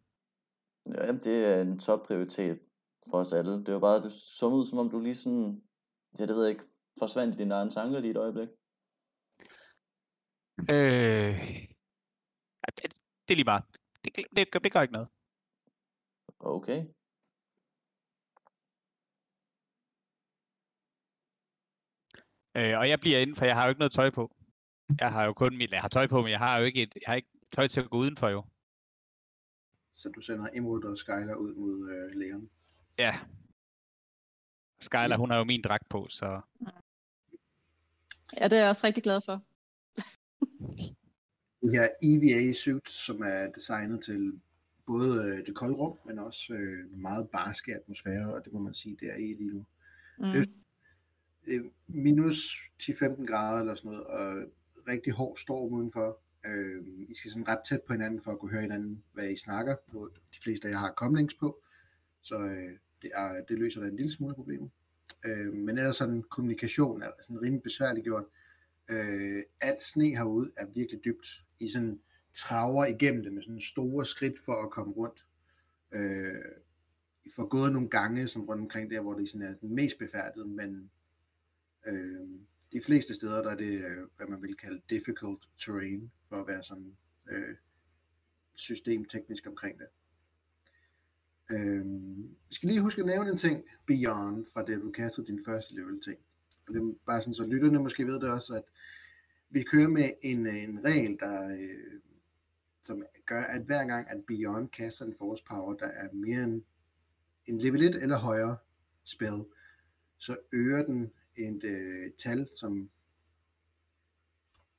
Ja, 0.87 1.07
jamen, 1.07 1.23
det 1.23 1.45
er 1.45 1.63
en 1.63 1.79
topprioritet 1.79 2.59
for 3.11 3.19
os 3.19 3.33
alle. 3.33 3.65
Det 3.65 3.75
var 3.75 3.81
bare, 3.81 4.03
det 4.03 4.13
så 4.13 4.47
ud, 4.47 4.67
som 4.67 4.79
om 4.79 4.91
du 4.91 5.01
lige 5.01 5.15
sådan, 5.15 5.63
ja, 6.19 6.27
det 6.27 6.35
ved 6.35 6.45
jeg 6.45 6.51
ikke, 6.51 6.65
forsvandt 6.99 7.35
i 7.35 7.39
dine 7.39 7.55
egne 7.55 7.71
tanker 7.71 8.01
lige 8.01 8.11
et 8.11 8.17
øjeblik. 8.17 8.49
Øh, 10.71 11.70
det, 12.71 12.83
det 13.29 13.35
er 13.35 13.37
lige 13.37 13.45
bare. 13.45 13.62
Det, 14.05 14.17
det, 14.37 14.50
gør- 14.50 14.59
det 14.59 14.73
gør 14.73 14.81
ikke 14.83 14.93
noget. 14.93 15.09
Okay. 16.41 16.81
Øh, 22.57 22.79
og 22.79 22.89
jeg 22.89 23.00
bliver 23.00 23.19
inden, 23.19 23.37
for 23.37 23.45
jeg 23.45 23.57
har 23.57 23.65
jo 23.65 23.69
ikke 23.69 23.79
noget 23.79 23.93
tøj 23.93 24.11
på. 24.11 24.37
Jeg 25.00 25.12
har 25.12 25.25
jo 25.25 25.33
kun 25.33 25.57
mit, 25.59 25.73
jeg 25.73 25.81
har 25.81 25.89
tøj 25.89 26.07
på, 26.07 26.23
men 26.23 26.31
jeg 26.31 26.39
har 26.39 26.59
jo 26.59 26.65
ikke, 26.65 26.83
et, 26.83 26.95
jeg 26.95 27.03
har 27.07 27.15
ikke 27.15 27.29
tøj 27.53 27.67
til 27.67 27.81
at 27.81 27.91
gå 27.91 27.97
udenfor 27.99 28.29
jo. 28.29 28.45
Så 29.95 30.09
du 30.09 30.21
sender 30.21 30.49
Emerald 30.53 30.85
og 30.85 30.99
Skyler 30.99 31.35
ud 31.35 31.55
mod 31.55 31.91
øh, 31.91 32.19
lægerne. 32.19 32.49
Ja. 32.99 33.12
Skylar, 34.81 35.17
hun 35.17 35.31
har 35.31 35.39
jo 35.39 35.45
min 35.45 35.62
dragt 35.62 35.89
på, 35.89 36.07
så 36.09 36.41
Ja, 38.37 38.45
det 38.45 38.53
er 38.53 38.61
jeg 38.61 38.69
også 38.69 38.87
rigtig 38.87 39.03
glad 39.03 39.21
for. 39.25 39.43
De 41.62 41.69
her 41.71 41.88
EVA 42.02 42.52
suits, 42.52 42.93
som 43.07 43.23
er 43.23 43.50
designet 43.52 44.05
til 44.05 44.40
både 44.87 45.25
øh, 45.25 45.47
det 45.47 45.55
kolde 45.55 45.75
rum, 45.75 45.99
men 46.07 46.19
også 46.19 46.52
øh, 46.55 46.99
meget 47.00 47.29
barske 47.31 47.75
atmosfære, 47.75 48.35
og 48.35 48.45
det 48.45 48.52
må 48.52 48.59
man 48.59 48.75
sige, 48.75 48.97
det 49.00 49.09
er 49.12 49.17
i 49.17 49.35
lige 49.35 49.50
nu. 49.50 49.64
Mm. 50.19 50.25
Det- 50.33 50.50
øh, 51.47 51.64
minus 51.88 52.57
10-15 52.83 53.26
grader 53.26 53.61
eller 53.61 53.75
sådan 53.75 53.90
noget, 53.90 54.07
og 54.07 54.52
rigtig 54.88 55.12
hård 55.12 55.37
storm 55.37 55.73
udenfor. 55.73 56.19
Øh, 56.47 56.83
I 57.09 57.14
skal 57.14 57.31
sådan 57.31 57.49
ret 57.49 57.59
tæt 57.69 57.83
på 57.87 57.93
hinanden 57.93 58.21
for 58.21 58.33
at 58.33 58.38
kunne 58.38 58.50
høre 58.50 58.61
hinanden, 58.62 59.02
hvad 59.12 59.31
I 59.31 59.37
snakker. 59.37 59.76
Nu, 59.93 60.07
de 60.09 60.38
fleste 60.43 60.69
af 60.69 60.73
jer 60.73 60.79
har 60.79 60.93
comlinks 60.97 61.35
på, 61.35 61.62
så 62.23 62.38
øh, 62.38 62.71
det, 63.02 63.11
er, 63.14 63.45
det 63.49 63.59
løser 63.59 63.81
da 63.81 63.87
en 63.87 63.97
lille 63.97 64.12
smule 64.12 64.35
problemet. 64.35 64.71
Øh, 65.25 65.52
men 65.55 65.79
ellers 65.79 65.97
sådan 65.97 66.23
kommunikation 66.23 67.02
er 67.02 67.11
sådan 67.23 67.43
rimelig 67.43 67.62
besværligt 67.62 68.05
gjort. 68.05 68.25
Øh, 68.90 69.43
alt 69.61 69.83
sne 69.83 70.09
herude 70.09 70.50
er 70.57 70.67
virkelig 70.67 71.05
dybt. 71.05 71.45
I 71.61 71.69
sådan 71.69 72.00
traver 72.35 72.87
igennem 72.87 73.23
det 73.23 73.33
med 73.33 73.43
sådan 73.43 73.61
store 73.61 74.05
skridt 74.05 74.38
for 74.38 74.62
at 74.62 74.71
komme 74.71 74.93
rundt. 74.93 75.26
Øh, 75.93 76.35
I 77.25 77.29
får 77.37 77.49
gået 77.49 77.73
nogle 77.73 77.88
gange 77.88 78.29
som 78.29 78.45
rundt 78.45 78.62
omkring 78.62 78.90
der, 78.90 79.00
hvor 79.00 79.14
det 79.14 79.29
sådan 79.29 79.47
er 79.47 79.55
den 79.55 79.75
mest 79.75 79.99
befærdet, 79.99 80.49
men 80.49 80.90
øh, 81.87 82.29
de 82.73 82.81
fleste 82.87 83.14
steder, 83.14 83.43
der 83.43 83.50
er 83.50 83.57
det, 83.57 83.73
øh, 83.73 84.07
hvad 84.17 84.26
man 84.26 84.43
vil 84.43 84.57
kalde 84.57 84.81
difficult 84.90 85.49
terrain, 85.59 86.11
for 86.29 86.37
at 86.37 86.47
være 86.47 86.62
sådan 86.62 86.97
øh, 87.31 87.57
systemteknisk 88.55 89.47
omkring 89.47 89.79
det. 89.79 89.87
Øh, 91.50 91.87
vi 92.49 92.55
skal 92.55 92.69
lige 92.69 92.81
huske 92.81 93.00
at 93.00 93.07
nævne 93.07 93.31
en 93.31 93.37
ting, 93.37 93.64
Beyond, 93.87 94.47
fra 94.52 94.64
det 94.64 94.81
du 94.81 94.90
kastede 94.90 95.26
din 95.26 95.40
første 95.47 95.75
level 95.75 96.00
ting. 96.02 96.19
Og 96.69 96.75
det 96.75 96.83
er 96.83 96.95
bare 97.07 97.21
sådan, 97.21 97.35
så 97.35 97.45
lytterne 97.45 97.79
måske 97.79 98.07
ved 98.07 98.14
det 98.14 98.31
også, 98.31 98.55
at 98.55 98.64
vi 99.50 99.62
kører 99.62 99.88
med 99.88 100.11
en, 100.23 100.47
øh, 100.47 100.62
en 100.62 100.85
regel, 100.85 101.19
der, 101.21 101.49
øh, 101.49 102.00
som 102.83 103.02
gør, 103.26 103.42
at 103.42 103.62
hver 103.62 103.87
gang, 103.87 104.11
at 104.11 104.25
Beyond 104.26 104.69
kaster 104.69 105.04
en 105.04 105.14
force 105.19 105.45
power, 105.49 105.75
der 105.75 105.87
er 105.87 106.12
mere 106.12 106.42
end 106.42 106.62
en 107.47 107.59
level 107.59 107.83
1 107.83 108.02
eller 108.02 108.19
højere 108.19 108.57
spil, 109.04 109.45
så 110.19 110.37
øger 110.52 110.85
den 110.85 111.12
et 111.37 111.64
øh, 111.64 112.12
tal, 112.19 112.49
som 112.61 112.90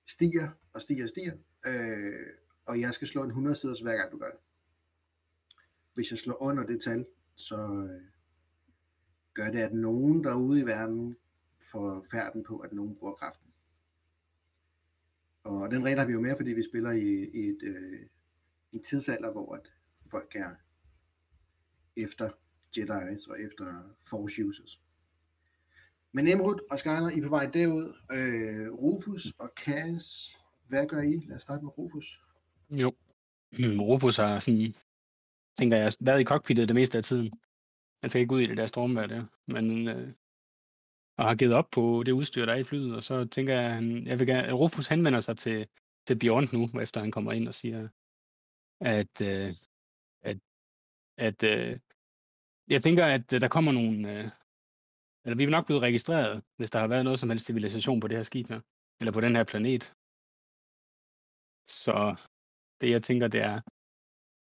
stiger 0.07 0.49
og 0.73 0.81
stiger 0.81 1.03
og 1.03 1.09
stiger, 1.09 1.33
øh, 1.65 2.27
og 2.65 2.79
jeg 2.79 2.93
skal 2.93 3.07
slå 3.07 3.23
en 3.23 3.29
100 3.29 3.55
siders 3.55 3.79
hver 3.79 3.95
gang 3.97 4.11
du 4.11 4.17
gør 4.17 4.29
det. 4.29 4.39
Hvis 5.93 6.11
jeg 6.11 6.19
slår 6.19 6.41
under 6.41 6.65
det 6.65 6.81
tal, 6.81 7.05
så 7.35 7.87
øh, 7.91 8.01
gør 9.33 9.51
det, 9.51 9.59
at 9.59 9.73
nogen 9.73 10.23
derude 10.23 10.59
i 10.59 10.65
verden 10.65 11.17
får 11.71 12.05
færden 12.11 12.43
på, 12.43 12.59
at 12.59 12.73
nogen 12.73 12.95
bruger 12.95 13.13
kraften. 13.13 13.50
Og 15.43 15.71
den 15.71 15.85
regel 15.85 15.99
har 15.99 16.05
vi 16.05 16.13
jo 16.13 16.21
med, 16.21 16.35
fordi 16.37 16.53
vi 16.53 16.63
spiller 16.63 16.91
i, 16.91 17.29
i 17.33 17.39
et, 17.39 17.59
øh, 17.63 17.99
en 18.71 18.83
tidsalder, 18.83 19.31
hvor 19.31 19.55
at 19.55 19.73
folk 20.11 20.35
er 20.35 20.49
efter 21.97 22.29
Jedi's 22.77 23.31
og 23.31 23.41
efter 23.41 23.95
Force 24.09 24.45
users. 24.45 24.81
Men 26.11 26.25
Nemrud 26.25 26.67
og 26.71 26.79
Skyler, 26.79 27.09
I 27.09 27.19
er 27.19 27.23
på 27.23 27.29
vej 27.29 27.45
derud. 27.45 27.95
Øh, 28.11 28.73
Rufus 28.73 29.33
og 29.37 29.51
Cass, 29.65 30.37
hvad 30.67 30.87
gør 30.87 31.01
I? 31.01 31.25
Lad 31.27 31.35
os 31.35 31.41
starte 31.41 31.63
med 31.63 31.77
Rufus. 31.77 32.21
Jo. 32.69 32.95
Rufus 33.89 34.17
har 34.17 34.39
sådan, 34.39 34.75
tænker 35.57 35.77
jeg, 35.77 35.93
været 35.99 36.21
i 36.21 36.23
cockpittet 36.23 36.67
det 36.67 36.75
meste 36.75 36.97
af 36.97 37.03
tiden. 37.03 37.31
Han 38.01 38.09
skal 38.09 38.21
ikke 38.21 38.35
ud 38.35 38.41
i 38.41 38.47
det 38.47 38.57
der 38.57 38.67
stormvejr 38.67 39.07
der, 39.07 39.25
men 39.45 39.87
øh, 39.87 40.13
og 41.21 41.27
har 41.27 41.35
givet 41.35 41.53
op 41.53 41.69
på 41.71 42.03
det 42.05 42.11
udstyr, 42.11 42.45
der 42.45 42.53
er 42.53 42.57
i 42.57 42.63
flyet, 42.63 42.95
og 42.95 43.03
så 43.03 43.25
tænker 43.25 43.53
jeg, 43.59 43.73
han, 43.73 44.07
jeg 44.07 44.19
vil 44.19 44.27
gerne, 44.27 44.51
Rufus 44.51 44.87
henvender 44.87 45.19
sig 45.19 45.37
til, 45.37 45.67
til 46.07 46.19
Bjørn 46.19 46.47
nu, 46.53 46.81
efter 46.81 47.01
han 47.01 47.11
kommer 47.11 47.31
ind 47.31 47.47
og 47.47 47.53
siger, 47.53 47.89
at, 48.79 49.21
øh, 49.21 49.53
at, 50.29 50.37
at 51.17 51.43
øh, 51.43 51.79
jeg 52.67 52.81
tænker, 52.83 53.05
at 53.05 53.33
øh, 53.33 53.41
der 53.41 53.47
kommer 53.47 53.71
nogle, 53.71 53.97
øh, 54.13 54.25
eller 55.25 55.37
vi 55.37 55.45
vil 55.45 55.51
nok 55.51 55.65
blive 55.65 55.79
registreret, 55.79 56.43
hvis 56.57 56.71
der 56.71 56.79
har 56.79 56.87
været 56.87 57.03
noget 57.03 57.19
som 57.19 57.29
helst 57.29 57.45
civilisation 57.45 57.99
på 57.99 58.07
det 58.07 58.17
her 58.17 58.23
skib 58.23 58.47
her, 58.47 58.61
eller 58.99 59.11
på 59.11 59.21
den 59.21 59.35
her 59.35 59.43
planet. 59.43 59.83
Så 61.85 62.15
det 62.81 62.89
jeg 62.91 63.03
tænker, 63.03 63.27
det 63.27 63.41
er, 63.41 63.61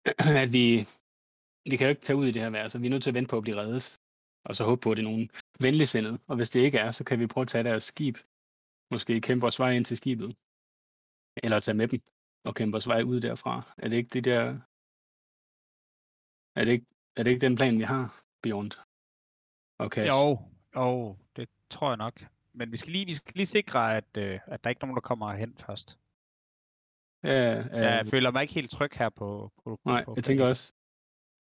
at 0.44 0.50
vi, 0.54 0.68
vi 1.70 1.76
kan 1.78 1.86
jo 1.88 1.90
ikke 1.90 2.06
tage 2.08 2.18
ud 2.22 2.26
i 2.28 2.32
det 2.32 2.42
her 2.42 2.50
vejr, 2.50 2.68
så 2.68 2.80
vi 2.80 2.86
er 2.86 2.90
nødt 2.90 3.04
til 3.04 3.12
at 3.12 3.18
vente 3.20 3.30
på 3.30 3.38
at 3.38 3.44
blive 3.44 3.58
reddet, 3.62 3.86
og 4.48 4.56
så 4.56 4.64
håbe 4.64 4.82
på, 4.82 4.92
at 4.92 4.98
det 4.98 5.04
er 5.04 5.12
nogen 5.12 5.30
venligsindet. 5.60 6.22
Og 6.28 6.36
hvis 6.36 6.50
det 6.50 6.60
ikke 6.60 6.78
er, 6.78 6.92
så 6.92 7.04
kan 7.04 7.20
vi 7.20 7.28
prøve 7.28 7.42
at 7.42 7.48
tage 7.48 7.64
deres 7.64 7.84
skib, 7.84 8.18
måske 8.92 9.22
kæmpe 9.22 9.48
os 9.48 9.60
vej 9.60 9.72
ind 9.72 9.86
til 9.86 9.98
skibet, 9.98 10.36
eller 11.44 11.60
tage 11.60 11.76
med 11.76 11.88
dem 11.88 12.02
og 12.46 12.56
kæmpe 12.56 12.78
os 12.78 12.88
vej 12.88 13.02
ud 13.02 13.20
derfra. 13.20 13.74
Er 13.78 13.88
det 13.90 13.98
ikke 13.98 14.10
det 14.10 14.26
der, 14.26 14.60
er 16.56 16.66
det 16.66 16.72
ikke, 16.72 16.86
er 17.16 17.24
det 17.24 17.32
ikke 17.32 17.46
den 17.46 17.56
plan, 17.56 17.78
vi 17.78 17.84
har, 17.84 18.24
Beyond? 18.42 18.72
Okay. 19.80 20.08
jo, 20.08 20.40
jo, 20.76 21.18
det 21.36 21.50
tror 21.70 21.90
jeg 21.90 21.98
nok. 21.98 22.26
Men 22.54 22.72
vi 22.72 22.78
skal 22.78 22.92
lige, 22.92 23.06
vi 23.06 23.14
skal 23.14 23.34
lige 23.36 23.46
sikre, 23.46 23.98
at, 23.98 24.18
øh, 24.18 24.40
at 24.48 24.64
der 24.64 24.70
ikke 24.70 24.80
er 24.80 24.86
nogen, 24.86 24.96
der 24.96 25.02
kommer 25.02 25.34
hen 25.34 25.58
først. 25.58 26.00
Ja, 27.24 27.52
Jeg 27.86 28.00
øh, 28.06 28.12
føler 28.12 28.32
mig 28.32 28.42
ikke 28.42 28.54
helt 28.54 28.70
tryg 28.70 28.92
her 28.94 29.10
på, 29.10 29.52
på, 29.64 29.76
på 29.76 29.82
nej, 29.86 30.06
på 30.06 30.14
jeg 30.16 30.24
tænker 30.24 30.46
også, 30.46 30.74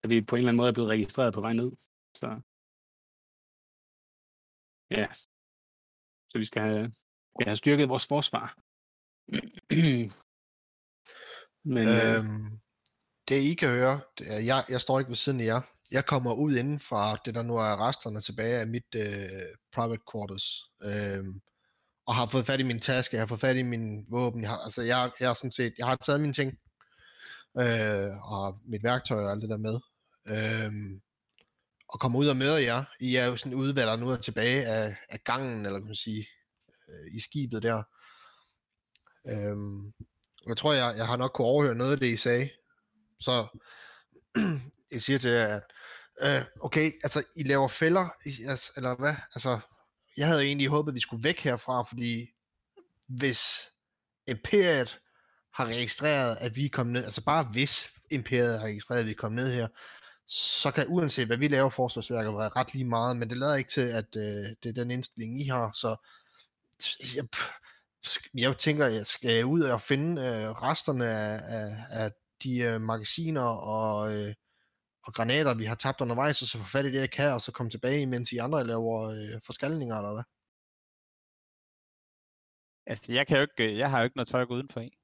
at 0.02 0.10
vi 0.10 0.20
på 0.20 0.36
en 0.36 0.38
eller 0.38 0.48
anden 0.48 0.56
måde 0.56 0.68
er 0.68 0.72
blevet 0.72 0.90
registreret 0.90 1.34
på 1.34 1.40
vej 1.40 1.52
ned. 1.52 1.72
Så 2.14 2.40
ja, 4.90 5.06
så 6.28 6.38
vi 6.38 6.44
skal 6.44 6.62
have, 6.62 6.92
skal 7.34 7.46
have 7.46 7.56
styrket 7.56 7.88
vores 7.88 8.06
forsvar. 8.06 8.56
Men 11.74 11.88
øh, 11.88 12.18
øhm, 12.18 12.60
det 13.28 13.34
I 13.34 13.54
kan 13.54 13.68
høre, 13.68 14.00
det 14.18 14.34
er, 14.34 14.38
jeg, 14.38 14.64
jeg 14.68 14.80
står 14.80 14.98
ikke 14.98 15.08
ved 15.08 15.16
siden 15.16 15.40
af 15.40 15.44
jer. 15.44 15.60
Jeg 15.90 16.06
kommer 16.06 16.34
ud 16.34 16.56
inden 16.56 16.80
fra 16.80 17.16
det, 17.24 17.34
der 17.34 17.42
nu 17.42 17.56
er 17.56 17.88
resterne 17.88 18.20
tilbage 18.20 18.58
af 18.58 18.66
mit 18.66 18.94
øh, 18.94 19.56
private 19.74 20.02
quarters. 20.12 20.64
Øh, 20.82 21.24
og 22.06 22.14
har 22.14 22.26
fået 22.26 22.46
fat 22.46 22.60
i 22.60 22.62
min 22.62 22.80
taske, 22.80 23.16
jeg 23.16 23.22
har 23.22 23.26
fået 23.26 23.40
fat 23.40 23.56
i 23.56 23.62
min 23.62 24.06
våben. 24.08 24.42
Jeg 24.42 24.50
har, 24.50 24.58
altså, 24.58 24.82
jeg, 24.82 25.10
jeg, 25.20 25.28
har 25.28 25.34
sådan 25.34 25.52
set, 25.52 25.74
jeg 25.78 25.86
har 25.86 25.96
taget 25.96 26.20
mine 26.20 26.32
ting. 26.32 26.58
Øh, 27.58 28.32
og 28.32 28.60
mit 28.64 28.82
værktøj 28.82 29.24
og 29.24 29.30
alt 29.30 29.42
det 29.42 29.50
der 29.50 29.56
med. 29.56 29.80
Øh, 30.28 31.00
og 31.88 32.00
kommer 32.00 32.18
ud 32.18 32.28
og 32.28 32.36
møder 32.36 32.58
jer. 32.58 32.84
I 33.00 33.16
er 33.16 33.26
jo 33.26 33.36
sådan 33.36 33.58
udvalgt 33.58 33.90
og 33.90 33.98
nu 33.98 34.08
er 34.08 34.16
tilbage 34.16 34.66
af, 34.66 34.96
af 35.08 35.24
gangen, 35.24 35.66
eller 35.66 35.78
kan 35.78 35.86
man 35.86 35.94
sige, 35.94 36.28
øh, 36.88 37.14
i 37.14 37.20
skibet 37.20 37.62
der. 37.62 37.82
Øhm, 39.28 39.92
jeg 40.46 40.56
tror, 40.56 40.72
jeg, 40.72 40.94
jeg 40.96 41.06
har 41.06 41.16
nok 41.16 41.32
kunne 41.34 41.46
overhøre 41.46 41.74
noget 41.74 41.92
af 41.92 41.98
det, 41.98 42.06
I 42.06 42.16
sagde. 42.16 42.50
Så 43.20 43.46
jeg 44.92 45.02
siger 45.02 45.18
til 45.18 45.30
jer, 45.30 45.56
at 45.56 45.62
øh, 46.22 46.44
okay, 46.60 46.92
altså 47.02 47.24
I 47.36 47.42
laver 47.42 47.68
fælder, 47.68 48.08
I, 48.26 48.30
altså, 48.48 48.72
eller 48.76 48.96
hvad? 48.96 49.14
Altså, 49.34 49.60
jeg 50.16 50.26
havde 50.26 50.44
egentlig 50.44 50.68
håbet, 50.68 50.92
at 50.92 50.94
vi 50.94 51.00
skulle 51.00 51.24
væk 51.24 51.40
herfra, 51.40 51.82
fordi 51.82 52.26
hvis 53.08 53.40
Imperiet 54.26 54.98
har 55.54 55.66
registreret, 55.66 56.36
at 56.40 56.56
vi 56.56 56.64
er 56.64 56.70
kommet 56.72 56.92
ned, 56.92 57.04
altså 57.04 57.24
bare 57.24 57.44
hvis 57.52 57.88
Imperiet 58.10 58.60
har 58.60 58.66
registreret, 58.66 59.00
at 59.00 59.06
vi 59.06 59.10
er 59.10 59.14
kommet 59.14 59.44
ned 59.44 59.54
her, 59.54 59.68
så 60.28 60.70
kan 60.70 60.86
uanset 60.88 61.26
hvad 61.26 61.36
vi 61.36 61.48
laver 61.48 61.70
forsvarsværker 61.70 62.36
være 62.36 62.48
ret 62.48 62.74
lige 62.74 62.84
meget, 62.84 63.16
men 63.16 63.30
det 63.30 63.38
lader 63.38 63.56
ikke 63.56 63.70
til, 63.70 63.80
at 63.80 64.16
øh, 64.16 64.46
det 64.62 64.68
er 64.68 64.72
den 64.72 64.90
indstilling, 64.90 65.40
I 65.40 65.44
har, 65.44 65.72
så 65.74 65.96
jeg, 67.16 67.24
jeg 68.34 68.58
tænker, 68.58 68.86
jeg 68.86 69.06
skal 69.06 69.44
ud 69.44 69.60
og 69.60 69.80
finde 69.80 70.22
øh, 70.22 70.50
resterne 70.50 71.06
af, 71.10 71.40
af, 71.58 71.76
af 71.90 72.12
de 72.42 72.58
øh, 72.58 72.80
magasiner 72.80 73.42
og, 73.42 74.14
øh, 74.14 74.34
og 75.04 75.14
granater, 75.14 75.54
vi 75.54 75.64
har 75.64 75.74
tabt 75.74 76.00
undervejs, 76.00 76.42
og 76.42 76.48
så 76.48 76.58
få 76.58 76.64
fat 76.64 76.84
i 76.84 76.92
det, 76.92 77.00
jeg 77.00 77.10
kan, 77.10 77.32
og 77.32 77.40
så 77.40 77.52
komme 77.52 77.70
tilbage, 77.70 78.06
mens 78.06 78.32
I 78.32 78.36
andre 78.36 78.66
laver 78.66 79.02
øh, 79.10 79.40
forskalninger, 79.46 79.96
eller 79.96 80.12
hvad? 80.12 80.24
Altså, 82.86 83.12
jeg, 83.12 83.26
kan 83.26 83.36
jo 83.36 83.42
ikke, 83.42 83.72
øh, 83.72 83.78
jeg 83.78 83.90
har 83.90 83.98
jo 83.98 84.04
ikke 84.04 84.16
noget 84.16 84.28
tøj 84.28 84.42
at 84.42 84.48
gå 84.48 84.54
udenfor 84.54 84.80
i. 84.80 84.97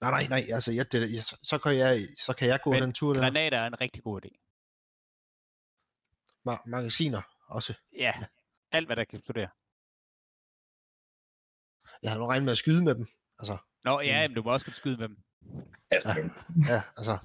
Nej, 0.00 0.10
nej, 0.10 0.26
nej, 0.28 0.54
altså, 0.54 0.72
jeg, 0.72 0.92
det, 0.92 1.14
jeg, 1.14 1.24
så, 1.24 1.58
kan 1.58 1.76
jeg, 1.76 2.08
så 2.18 2.32
kan 2.32 2.48
jeg 2.48 2.60
gå 2.64 2.70
Men 2.70 2.82
den 2.82 2.92
tur 2.92 3.14
der. 3.14 3.20
Granater 3.20 3.58
er 3.58 3.66
en 3.66 3.80
rigtig 3.80 4.02
god 4.02 4.20
idé. 4.24 4.30
Ma- 6.48 6.62
magasiner 6.66 7.22
også. 7.46 7.74
Ja, 7.92 8.14
alt 8.72 8.86
hvad 8.88 8.96
der 8.96 9.04
kan 9.04 9.18
eksplodere. 9.18 9.48
Jeg 12.02 12.10
havde 12.10 12.20
nu 12.20 12.26
regnet 12.26 12.44
med 12.44 12.52
at 12.52 12.58
skyde 12.58 12.84
med 12.84 12.94
dem. 12.94 13.06
Altså, 13.38 13.58
Nå, 13.84 14.00
ja, 14.00 14.28
men 14.28 14.34
du 14.34 14.42
må 14.42 14.52
også 14.52 14.66
kunne 14.66 14.74
skyde 14.74 14.96
med 14.96 15.08
dem. 15.08 15.18
Altså, 15.90 16.08
ja, 16.68 16.82
altså, 16.96 17.18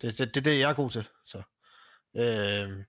det, 0.00 0.18
det, 0.18 0.34
det 0.34 0.36
er 0.36 0.40
det, 0.40 0.58
jeg 0.58 0.70
er 0.70 0.74
god 0.74 0.90
til. 0.90 1.08
Så. 1.24 1.38
Øh, 2.14 2.84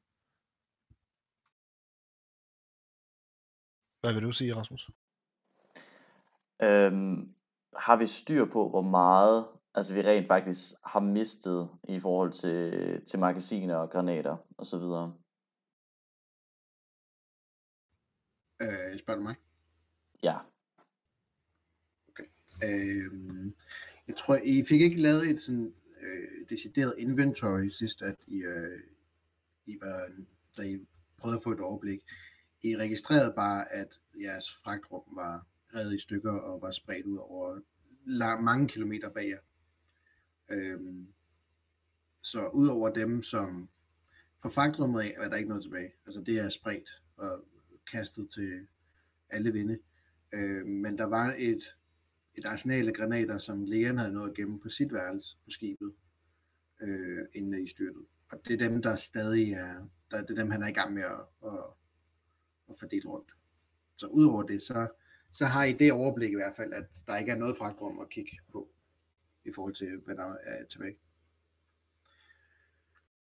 hvad 4.02 4.14
vil 4.14 4.24
du 4.24 4.32
sige, 4.32 4.56
Rasmus? 4.56 4.90
Øhm, 6.62 7.37
har 7.78 7.96
vi 7.96 8.08
styr 8.08 8.46
på, 8.46 8.70
hvor 8.70 8.82
meget 8.82 9.48
altså 9.76 9.94
vi 9.94 10.02
rent 10.02 10.28
faktisk 10.28 10.74
har 10.86 11.00
mistet 11.00 11.70
i 11.90 12.00
forhold 12.00 12.32
til, 12.32 13.02
til 13.06 13.20
magasiner 13.20 13.76
og 13.76 13.90
granater 13.90 14.38
og 14.58 14.66
så 14.66 14.78
videre? 14.78 15.14
Øh, 18.62 19.00
spørger 19.00 19.18
du 19.20 19.24
mig? 19.24 19.36
Ja. 20.24 20.38
Øh, 22.64 23.12
jeg 24.08 24.16
tror, 24.16 24.36
I 24.44 24.64
fik 24.70 24.82
ikke 24.82 25.02
lavet 25.02 25.30
et 25.30 25.40
sådan 25.40 25.74
øh, 26.02 26.50
decideret 26.50 26.94
inventory 26.98 27.68
sidst, 27.68 28.02
at 28.02 28.16
I, 28.28 28.36
øh, 28.36 28.80
I 29.66 29.78
var, 29.82 30.10
da 30.58 30.62
I 30.62 30.88
prøvede 31.18 31.38
at 31.38 31.44
få 31.44 31.52
et 31.52 31.60
overblik. 31.60 32.02
I 32.64 32.78
registrerede 32.78 33.34
bare, 33.36 33.72
at 33.72 34.00
jeres 34.22 34.46
fragtrum 34.64 35.04
var 35.16 35.46
revet 35.78 35.96
i 35.96 36.00
stykker 36.00 36.32
og 36.32 36.62
var 36.62 36.72
spredt 36.72 37.06
ud 37.06 37.18
over 37.18 37.60
lang, 38.06 38.44
mange 38.44 38.68
kilometer 38.68 39.10
bag 39.10 39.30
jer. 39.30 39.40
Øhm, 40.52 41.08
så 42.22 42.48
udover 42.48 42.90
dem, 42.90 43.24
som 43.24 43.70
for 44.42 44.50
fragtrummet 44.50 45.02
af, 45.02 45.14
er 45.18 45.30
der 45.30 45.38
ikke 45.38 45.50
noget 45.50 45.64
tilbage. 45.64 45.92
Altså 46.06 46.22
det 46.22 46.40
er 46.40 46.50
spredt 46.50 47.04
og 47.18 47.46
kastet 47.92 48.30
til 48.30 48.68
alle 49.30 49.54
vinde. 49.54 49.80
Øhm, 50.34 50.70
men 50.70 50.98
der 50.98 51.06
var 51.06 51.36
et, 51.38 51.78
et 52.36 52.46
arsenal 52.46 52.88
af 52.88 52.94
granater, 52.94 53.38
som 53.38 53.64
lægerne 53.64 54.00
havde 54.00 54.14
nået 54.14 54.30
at 54.30 54.36
gemme 54.36 54.60
på 54.60 54.70
sit 54.70 54.94
værelse 54.94 55.38
på 55.44 55.50
skibet, 55.50 55.94
øh, 56.82 57.26
inden 57.34 57.66
I 57.66 57.68
styrtede. 57.68 58.06
Og 58.32 58.42
det 58.48 58.54
er 58.54 58.70
dem, 58.70 58.82
der 58.82 58.96
stadig 58.96 59.52
er, 59.52 59.90
der, 60.12 60.22
det 60.22 60.30
er 60.30 60.44
dem, 60.44 60.52
han 60.52 60.64
er 60.64 60.68
i 60.68 60.72
gang 60.72 60.94
med 60.94 61.04
at, 61.04 61.26
at, 61.46 61.64
at 62.70 62.76
fordele 62.80 63.10
rundt. 63.10 63.32
Så 63.98 64.08
udover 64.08 64.44
det, 64.44 64.62
så, 64.62 64.88
så 65.32 65.46
har 65.46 65.64
I 65.64 65.74
det 65.74 65.92
overblik 65.92 66.32
i 66.32 66.36
hvert 66.36 66.56
fald, 66.56 66.74
at 66.74 67.04
der 67.08 67.18
ikke 67.18 67.32
er 67.32 67.36
noget 67.36 67.56
fragtrum 67.58 68.00
at 68.00 68.10
kigge 68.10 68.32
på, 68.52 68.68
i 69.46 69.50
forhold 69.56 69.74
til, 69.74 70.02
hvad 70.06 70.16
der 70.16 70.36
er 70.44 70.66
tilbage. 70.66 70.98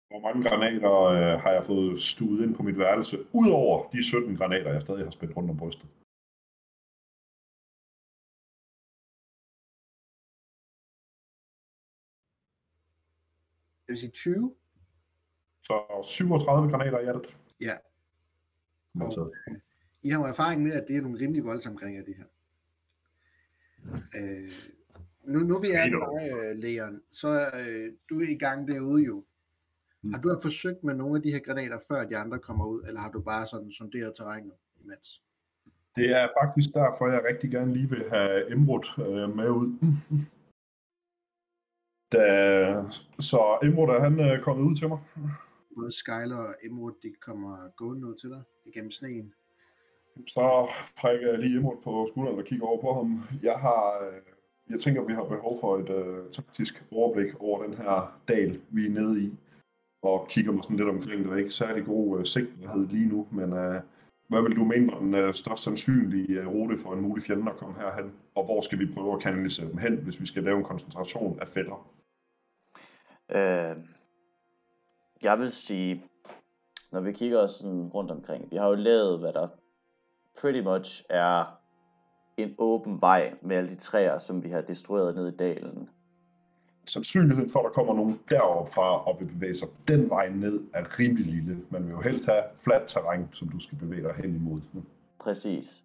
Hvor 0.08 0.20
mange 0.20 0.48
granater 0.48 1.02
øh, 1.02 1.40
har 1.40 1.50
jeg 1.50 1.64
fået 1.64 2.02
stuet 2.02 2.44
ind 2.44 2.54
på 2.54 2.62
mit 2.62 2.78
værelse, 2.78 3.18
udover 3.32 3.90
de 3.90 4.02
17 4.02 4.36
granater, 4.36 4.72
jeg 4.72 4.82
stadig 4.82 5.04
har 5.04 5.10
spændt 5.10 5.36
rundt 5.36 5.50
om 5.50 5.56
brystet? 5.56 5.88
Det 13.86 13.92
vil 13.92 13.98
sige 13.98 14.10
20. 14.10 14.54
Så 15.62 16.02
37 16.04 16.70
granater 16.70 16.98
i 16.98 17.06
alt. 17.06 17.38
Ja. 17.60 17.76
Modtaget. 18.94 19.32
I 20.02 20.08
har 20.08 20.18
jo 20.20 20.26
erfaring 20.26 20.62
med, 20.62 20.72
at 20.72 20.84
det 20.88 20.96
er 20.96 21.00
nogle 21.00 21.20
rimelig 21.20 21.44
voldsomme 21.44 21.78
granater, 21.78 22.04
de 22.04 22.14
her. 22.14 22.24
Øh, 24.18 24.52
nu, 25.24 25.38
nu 25.38 25.58
vi 25.58 25.70
er 25.70 25.86
med, 25.88 26.50
øh, 26.50 26.58
Leon, 26.62 27.00
så 27.10 27.50
øh, 27.60 27.92
du 28.08 28.20
er 28.20 28.28
i 28.28 28.38
gang 28.38 28.68
derude 28.68 29.04
jo. 29.04 29.24
Mm. 30.02 30.12
Har 30.12 30.20
du 30.20 30.28
haft 30.28 30.42
forsøgt 30.42 30.84
med 30.84 30.94
nogle 30.94 31.16
af 31.16 31.22
de 31.22 31.30
her 31.30 31.38
granater, 31.38 31.78
før 31.88 32.04
de 32.04 32.16
andre 32.16 32.38
kommer 32.38 32.66
ud, 32.66 32.84
eller 32.88 33.00
har 33.00 33.10
du 33.10 33.20
bare 33.20 33.46
sådan 33.46 33.70
sonderet 33.70 34.14
terrænet 34.14 34.52
imens? 34.84 35.22
Det 35.96 36.10
er 36.10 36.28
faktisk 36.42 36.74
derfor, 36.74 37.08
jeg 37.08 37.24
rigtig 37.28 37.50
gerne 37.50 37.72
lige 37.72 37.90
vil 37.90 38.10
have 38.10 38.52
Emrud 38.52 38.86
øh, 38.98 39.36
med 39.36 39.48
ud. 39.48 39.68
Da, 42.12 42.20
så 43.20 43.58
Emrud 43.62 43.88
er 43.88 44.00
han 44.00 44.20
øh, 44.20 44.42
kommet 44.42 44.64
ud 44.64 44.76
til 44.76 44.88
mig. 44.88 44.98
Både 45.76 45.92
Skyler 45.92 46.36
og 46.36 46.54
Emerald, 46.64 46.96
de 47.02 47.12
kommer 47.20 47.70
gående 47.76 48.06
ud 48.06 48.14
til 48.14 48.30
dig 48.30 48.42
igennem 48.66 48.90
sneen. 48.90 49.34
Så 50.26 50.68
prikker 50.96 51.30
jeg 51.30 51.38
lige 51.38 51.58
imod 51.58 51.76
på 51.84 52.06
skulderen 52.10 52.38
og 52.38 52.44
kigger 52.44 52.66
over 52.66 52.80
på 52.80 52.94
ham. 52.94 53.22
Jeg 53.42 53.54
har, 53.54 53.98
øh, 54.06 54.22
jeg 54.70 54.80
tænker, 54.80 55.02
vi 55.02 55.12
har 55.12 55.24
behov 55.24 55.60
for 55.60 55.76
et 55.76 55.90
øh, 55.90 56.32
taktisk 56.32 56.84
overblik 56.92 57.40
over 57.40 57.62
den 57.62 57.74
her 57.74 58.20
dal, 58.28 58.60
vi 58.70 58.86
er 58.86 58.90
nede 58.90 59.22
i. 59.22 59.32
Og 60.02 60.28
kigger 60.28 60.52
mig 60.52 60.64
sådan 60.64 60.76
lidt 60.76 60.88
omkring. 60.88 61.24
Det 61.24 61.32
er 61.32 61.36
ikke 61.36 61.50
særlig 61.50 61.84
god 61.84 62.18
øh, 62.18 62.24
sikkerhed 62.24 62.86
lige 62.86 63.08
nu, 63.08 63.26
men 63.30 63.52
øh, 63.52 63.80
hvad 64.28 64.42
vil 64.42 64.56
du 64.56 64.64
mene 64.64 64.92
var 64.92 64.98
den 64.98 65.14
øh, 65.14 65.34
størst 65.34 65.62
sandsynlige 65.62 66.40
øh, 66.40 66.48
rute 66.48 66.76
for 66.76 66.92
en 66.92 67.00
mulig 67.00 67.22
fjende 67.22 67.50
at 67.50 67.56
komme 67.56 67.74
herhen? 67.80 68.12
Og 68.34 68.44
hvor 68.44 68.60
skal 68.60 68.78
vi 68.78 68.92
prøve 68.94 69.14
at 69.14 69.22
kanalisere 69.22 69.68
dem 69.68 69.78
hen, 69.78 69.96
hvis 69.96 70.20
vi 70.20 70.26
skal 70.26 70.42
lave 70.42 70.58
en 70.58 70.64
koncentration 70.64 71.38
af 71.40 71.48
fælder? 71.48 71.88
Øh, 73.30 73.76
jeg 75.22 75.38
vil 75.38 75.50
sige, 75.50 76.04
når 76.92 77.00
vi 77.00 77.12
kigger 77.12 77.38
os 77.38 77.50
sådan 77.50 77.88
rundt 77.88 78.10
omkring, 78.10 78.50
vi 78.50 78.56
har 78.56 78.68
jo 78.68 78.74
lavet, 78.74 79.18
hvad 79.18 79.32
der 79.32 79.48
pretty 80.40 80.60
much 80.60 81.04
er 81.10 81.58
en 82.36 82.54
åben 82.58 83.00
vej 83.00 83.34
med 83.42 83.56
alle 83.56 83.70
de 83.70 83.76
træer, 83.76 84.18
som 84.18 84.44
vi 84.44 84.48
har 84.48 84.60
destrueret 84.60 85.14
ned 85.14 85.32
i 85.32 85.36
dalen. 85.36 85.88
Sandsynligheden 86.86 87.50
for, 87.50 87.58
at 87.58 87.64
der 87.64 87.70
kommer 87.70 87.94
nogen 87.94 88.20
deroppe 88.30 88.72
fra 88.72 89.08
og 89.08 89.20
vil 89.20 89.26
bevæge 89.26 89.54
sig 89.54 89.68
den 89.88 90.10
vej 90.10 90.28
ned, 90.28 90.60
er 90.74 90.98
rimelig 90.98 91.26
lille. 91.26 91.62
Man 91.70 91.84
vil 91.84 91.90
jo 91.90 92.00
helst 92.00 92.26
have 92.26 92.42
fladt 92.60 92.88
terræn, 92.88 93.28
som 93.32 93.48
du 93.48 93.60
skal 93.60 93.78
bevæge 93.78 94.02
dig 94.02 94.14
hen 94.14 94.34
imod. 94.34 94.60
Præcis. 95.18 95.84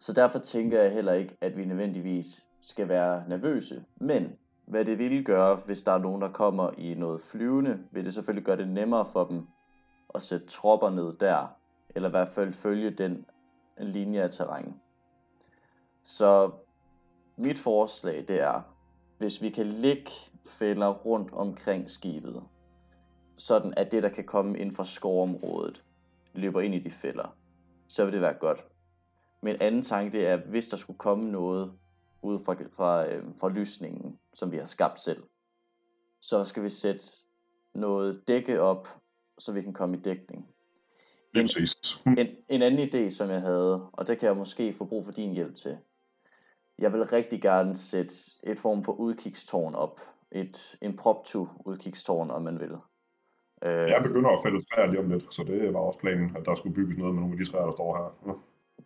Så 0.00 0.12
derfor 0.12 0.38
tænker 0.38 0.82
jeg 0.82 0.92
heller 0.92 1.12
ikke, 1.12 1.36
at 1.40 1.56
vi 1.56 1.64
nødvendigvis 1.64 2.46
skal 2.60 2.88
være 2.88 3.24
nervøse. 3.28 3.84
Men 3.96 4.32
hvad 4.66 4.84
det 4.84 4.98
vil 4.98 5.24
gøre, 5.24 5.60
hvis 5.66 5.82
der 5.82 5.92
er 5.92 5.98
nogen, 5.98 6.22
der 6.22 6.32
kommer 6.32 6.70
i 6.78 6.94
noget 6.94 7.20
flyvende, 7.20 7.78
vil 7.90 8.04
det 8.04 8.14
selvfølgelig 8.14 8.44
gøre 8.44 8.56
det 8.56 8.68
nemmere 8.68 9.04
for 9.04 9.24
dem 9.24 9.46
at 10.14 10.22
sætte 10.22 10.46
tropper 10.46 10.90
ned 10.90 11.12
der, 11.20 11.56
eller 11.94 12.08
i 12.08 12.10
hvert 12.10 12.28
fald 12.28 12.52
følge 12.52 12.90
den 12.90 13.24
linje 13.78 14.22
af 14.22 14.30
terræn. 14.30 14.80
Så 16.04 16.50
mit 17.36 17.58
forslag 17.58 18.24
det 18.28 18.40
er, 18.40 18.62
hvis 19.18 19.42
vi 19.42 19.50
kan 19.50 19.66
lægge 19.66 20.10
fælder 20.46 20.88
rundt 20.88 21.32
omkring 21.32 21.90
skibet, 21.90 22.42
sådan 23.36 23.74
at 23.76 23.92
det, 23.92 24.02
der 24.02 24.08
kan 24.08 24.24
komme 24.24 24.58
ind 24.58 24.74
fra 24.74 24.84
skovområdet, 24.84 25.84
løber 26.34 26.60
ind 26.60 26.74
i 26.74 26.78
de 26.78 26.90
fælder, 26.90 27.36
så 27.86 28.04
vil 28.04 28.12
det 28.12 28.20
være 28.20 28.34
godt. 28.34 28.64
Min 29.42 29.56
anden 29.60 29.82
tanke 29.82 30.18
det 30.18 30.26
er, 30.26 30.36
hvis 30.36 30.68
der 30.68 30.76
skulle 30.76 30.98
komme 30.98 31.30
noget 31.30 31.72
ud 32.22 32.38
fra, 32.38 32.54
fra, 32.72 33.06
øh, 33.06 33.24
fra 33.40 33.48
lysningen, 33.48 34.18
som 34.34 34.52
vi 34.52 34.56
har 34.56 34.64
skabt 34.64 35.00
selv, 35.00 35.22
så 36.20 36.44
skal 36.44 36.62
vi 36.62 36.68
sætte 36.68 37.04
noget 37.74 38.22
dække 38.28 38.60
op, 38.60 38.88
så 39.38 39.52
vi 39.52 39.62
kan 39.62 39.72
komme 39.72 39.96
i 39.96 40.00
dækning. 40.00 40.55
Lige 41.36 41.44
præcis. 41.44 42.02
En, 42.06 42.28
en 42.48 42.62
anden 42.62 42.88
idé, 42.88 43.10
som 43.10 43.30
jeg 43.30 43.40
havde, 43.40 43.90
og 43.92 44.08
det 44.08 44.18
kan 44.18 44.26
jeg 44.28 44.36
måske 44.36 44.74
få 44.74 44.84
brug 44.84 45.04
for 45.04 45.12
din 45.12 45.32
hjælp 45.32 45.54
til. 45.54 45.78
Jeg 46.78 46.92
vil 46.92 47.04
rigtig 47.04 47.42
gerne 47.42 47.76
sætte 47.76 48.14
et 48.42 48.58
form 48.58 48.84
for 48.84 48.92
udkigstårn 48.92 49.74
op. 49.74 50.00
Et 50.32 50.76
impromptu 50.82 51.48
udkigstårn, 51.64 52.30
om 52.30 52.42
man 52.42 52.60
vil. 52.60 52.72
Øh, 53.62 53.90
Jeg 53.90 54.02
begynder 54.02 54.30
at 54.30 54.40
fælde 54.44 54.64
træer 54.64 54.86
lige 54.86 55.00
om 55.00 55.10
lidt, 55.10 55.34
så 55.34 55.44
det 55.44 55.74
var 55.74 55.80
også 55.80 55.98
planen, 55.98 56.36
at 56.36 56.44
der 56.44 56.54
skulle 56.54 56.74
bygges 56.74 56.98
noget 56.98 57.14
med 57.14 57.22
nogle 57.22 57.34
af 57.34 57.44
de 57.44 57.50
træer, 57.52 57.64
der 57.64 57.72
står 57.72 57.96
her. 57.96 58.32
Ja. 58.32 58.38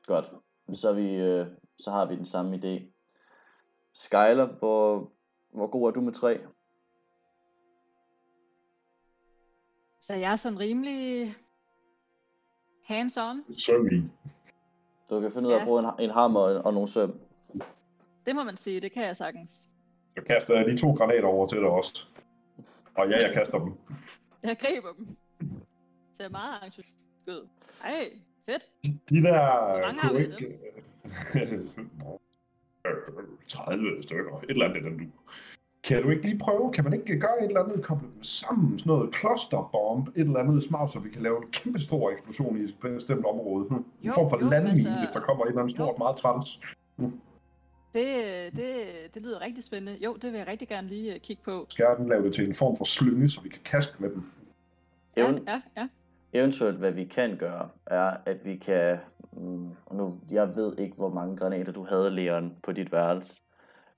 Godt. 0.07 0.31
Så, 0.73 0.93
vi, 0.93 1.15
øh, 1.15 1.47
så 1.79 1.91
har 1.91 2.07
vi 2.07 2.17
den 2.17 2.25
samme 2.25 2.57
idé. 2.57 2.93
Skyler, 3.95 4.47
hvor, 4.59 5.13
hvor 5.53 5.67
god 5.67 5.89
er 5.89 5.93
du 5.93 6.01
med 6.01 6.13
træ? 6.13 6.39
Så 10.01 10.15
jeg 10.15 10.33
er 10.33 10.37
sådan 10.37 10.59
rimelig 10.59 11.35
hands-on. 12.95 13.59
Søm 13.59 13.87
i. 13.87 14.03
Du 15.11 15.21
kan 15.21 15.33
finde 15.33 15.49
ud 15.49 15.53
af 15.53 15.57
Ja. 15.57 15.61
at 15.63 15.67
bruge 15.67 15.81
en, 15.81 15.87
en 15.99 16.11
hammer 16.11 16.41
og, 16.41 16.65
og 16.65 16.75
nogle 16.75 16.89
søm. 16.89 17.15
Det 18.27 18.35
må 18.35 18.45
man 18.45 18.57
sige, 18.57 18.81
det 18.81 18.93
kan 18.93 19.05
jeg 19.05 19.17
sagtens. 19.17 19.69
Så 20.19 20.25
kaster 20.27 20.55
jeg 20.57 20.67
de 20.67 20.77
to 20.79 20.93
granater 20.93 21.29
over 21.29 21.47
til 21.47 21.59
dig 21.59 21.67
også. 21.69 22.07
Og 22.95 23.11
ja, 23.11 23.27
jeg 23.27 23.35
kaster 23.35 23.59
dem. 23.59 23.73
Jeg 24.43 24.57
griber 24.59 24.93
dem. 24.99 25.09
Ser 26.21 26.29
meget 26.29 26.65
entusiastisk 26.65 27.29
ud. 27.29 27.49
Ej, 27.85 28.11
fedt. 28.47 28.71
De 29.11 29.23
der 29.23 29.71
Hvor 29.73 29.81
mange 29.87 30.01
har 30.01 30.13
vi 30.13 30.19
ikke... 30.19 30.59
30 33.49 34.03
stykker. 34.03 34.41
Et 34.41 34.51
eller 34.51 34.65
andet 34.65 34.77
af 34.77 34.83
dem, 34.83 34.99
du. 34.99 35.05
Kan 35.85 36.03
du 36.03 36.11
ikke 36.11 36.23
lige 36.23 36.39
prøve? 36.39 36.73
Kan 36.73 36.85
man 36.85 36.93
ikke 36.93 37.19
gøre 37.21 37.39
et 37.43 37.47
eller 37.49 37.63
andet, 37.65 37.83
koble 37.85 38.09
dem 38.15 38.23
sammen? 38.23 38.79
Sådan 38.79 38.91
noget 38.91 39.15
clusterbomb, 39.17 40.09
et 40.09 40.15
eller 40.17 40.39
andet 40.41 40.63
smart, 40.65 40.91
så 40.93 40.99
vi 40.99 41.09
kan 41.11 41.23
lave 41.23 41.37
en 41.37 41.51
kæmpe 41.53 41.79
stor 41.79 42.11
eksplosion 42.11 42.57
i 42.57 42.61
et 42.61 42.75
bestemt 42.83 43.27
område. 43.27 43.67
Hm. 43.69 43.75
En 43.75 43.85
Jo, 44.03 44.13
form 44.13 44.31
for 44.31 44.39
jo, 44.41 44.49
landmine, 44.49 44.71
altså- 44.77 44.99
hvis 44.99 45.09
der 45.13 45.21
kommer 45.21 45.45
et 45.45 45.49
eller 45.49 45.61
andet 45.61 45.73
stort, 45.77 45.95
jo. 45.95 45.99
meget 45.99 46.17
træls. 46.17 46.61
Det, 47.95 48.07
det, 48.57 48.75
det 49.15 49.23
lyder 49.23 49.41
rigtig 49.41 49.65
spændende. 49.65 49.99
Jo, 50.05 50.15
det 50.15 50.33
vil 50.33 50.39
jeg 50.39 50.47
rigtig 50.49 50.69
gerne 50.69 50.89
lige 50.89 51.15
øh, 51.15 51.21
kigge 51.21 51.43
på. 51.45 51.67
Skal 51.69 51.87
den 51.99 52.09
lave 52.09 52.25
det 52.25 52.35
til 52.35 52.47
en 52.49 52.55
form 52.55 52.77
for 52.77 52.85
slynge, 52.85 53.29
så 53.29 53.41
vi 53.41 53.49
kan 53.49 53.61
kaste 53.65 54.03
med 54.03 54.11
dem? 54.11 54.23
Ja, 55.17 55.33
ja, 55.47 55.61
ja. 55.77 55.89
eventuelt, 56.33 56.79
hvad 56.79 56.93
vi 56.93 57.05
kan 57.05 57.37
gøre, 57.37 57.69
er, 57.87 58.17
at 58.27 58.37
vi 58.45 58.57
kan... 58.57 58.99
Mm, 59.33 59.69
nu, 59.93 60.13
jeg 60.31 60.57
ved 60.57 60.79
ikke, 60.79 60.97
hvor 60.97 61.09
mange 61.15 61.37
granater 61.37 61.73
du 61.73 61.85
havde, 61.85 62.11
Leon, 62.11 62.53
på 62.63 62.73
dit 62.73 62.93
værelse. 62.93 63.41